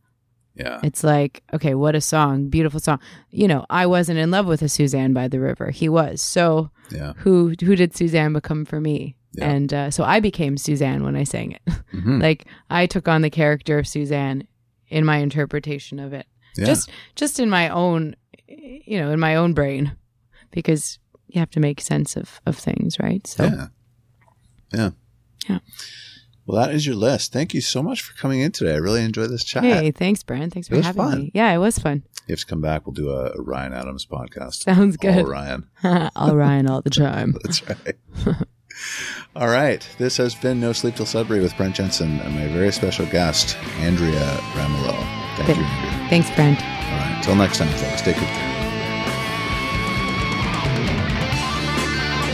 Yeah. 0.55 0.79
it's 0.83 1.03
like 1.03 1.43
okay 1.53 1.73
what 1.75 1.95
a 1.95 2.01
song 2.01 2.49
beautiful 2.49 2.79
song 2.79 2.99
you 3.29 3.47
know 3.47 3.65
i 3.69 3.85
wasn't 3.85 4.19
in 4.19 4.31
love 4.31 4.45
with 4.47 4.61
a 4.61 4.67
suzanne 4.69 5.13
by 5.13 5.27
the 5.29 5.39
river 5.39 5.71
he 5.71 5.87
was 5.89 6.21
so 6.21 6.69
Yeah. 6.91 7.13
who 7.17 7.53
who 7.63 7.75
did 7.75 7.95
suzanne 7.95 8.33
become 8.33 8.65
for 8.65 8.81
me 8.81 9.15
Yeah. 9.33 9.49
and 9.49 9.73
uh, 9.73 9.91
so 9.91 10.03
i 10.03 10.19
became 10.19 10.57
suzanne 10.57 11.03
when 11.03 11.15
i 11.15 11.23
sang 11.23 11.51
it 11.53 11.61
Mhm. 11.93 12.21
like 12.21 12.45
i 12.69 12.85
took 12.85 13.07
on 13.07 13.21
the 13.21 13.29
character 13.29 13.79
of 13.79 13.87
suzanne 13.87 14.45
in 14.89 15.05
my 15.05 15.17
interpretation 15.17 15.99
of 15.99 16.11
it 16.13 16.27
Yeah. 16.57 16.65
just 16.65 16.89
just 17.15 17.39
in 17.39 17.49
my 17.49 17.69
own 17.69 18.15
you 18.47 18.99
know 18.99 19.09
in 19.11 19.19
my 19.21 19.35
own 19.37 19.53
brain 19.53 19.95
because 20.51 20.99
you 21.27 21.39
have 21.39 21.51
to 21.51 21.61
make 21.61 21.79
sense 21.79 22.17
of 22.17 22.41
of 22.45 22.57
things 22.57 22.99
right 22.99 23.25
so 23.25 23.43
yeah. 23.45 23.67
Yeah. 24.73 24.89
Yeah. 25.49 25.59
Well, 26.51 26.65
that 26.65 26.73
is 26.75 26.85
your 26.85 26.95
list. 26.95 27.31
Thank 27.31 27.53
you 27.53 27.61
so 27.61 27.81
much 27.81 28.01
for 28.01 28.13
coming 28.19 28.41
in 28.41 28.51
today. 28.51 28.73
I 28.73 28.77
really 28.77 29.03
enjoyed 29.03 29.29
this 29.29 29.43
chat. 29.43 29.63
hey 29.63 29.91
thanks 29.91 30.21
Brent 30.23 30.53
thanks 30.53 30.67
for 30.67 30.75
having 30.81 30.93
fun. 31.01 31.19
me 31.19 31.31
yeah 31.33 31.51
it 31.53 31.57
was 31.59 31.79
fun 31.79 32.03
You 32.27 32.33
have 32.33 32.39
to 32.39 32.45
come 32.45 32.61
back. 32.61 32.85
We'll 32.85 32.93
do 32.93 33.09
a, 33.09 33.31
a 33.31 33.41
Ryan 33.41 33.73
Adams 33.73 34.05
podcast. 34.05 34.63
sounds 34.63 34.97
good. 34.97 35.19
All 35.25 35.31
Ryan. 35.31 35.67
all 36.15 36.35
Ryan 36.35 36.69
all 36.69 36.81
the 36.81 36.89
time 37.05 37.35
That's 37.43 37.67
right. 37.67 37.95
All 39.35 39.47
right. 39.47 39.87
This 39.97 40.17
has 40.17 40.33
been 40.35 40.59
No 40.59 40.73
Sleep 40.73 40.95
Till 40.95 41.05
Sudbury 41.05 41.39
with 41.39 41.55
Brent 41.55 41.75
Jensen 41.75 42.19
and 42.19 42.33
my 42.35 42.47
very 42.47 42.71
special 42.71 43.05
guest, 43.05 43.55
Andrea 43.77 44.37
Ramolo. 44.53 44.91
Thank 45.37 45.47
Thank- 45.47 45.57
you, 45.59 45.63
Andrea. 45.63 46.09
thanks 46.09 46.31
Brent 46.35 46.59
All 46.61 46.97
right. 46.97 47.13
Until 47.17 47.35
next 47.35 47.57
time, 47.59 47.69
folks. 47.77 48.01
Take 48.01 48.15
good 48.17 48.25
care. 48.25 48.50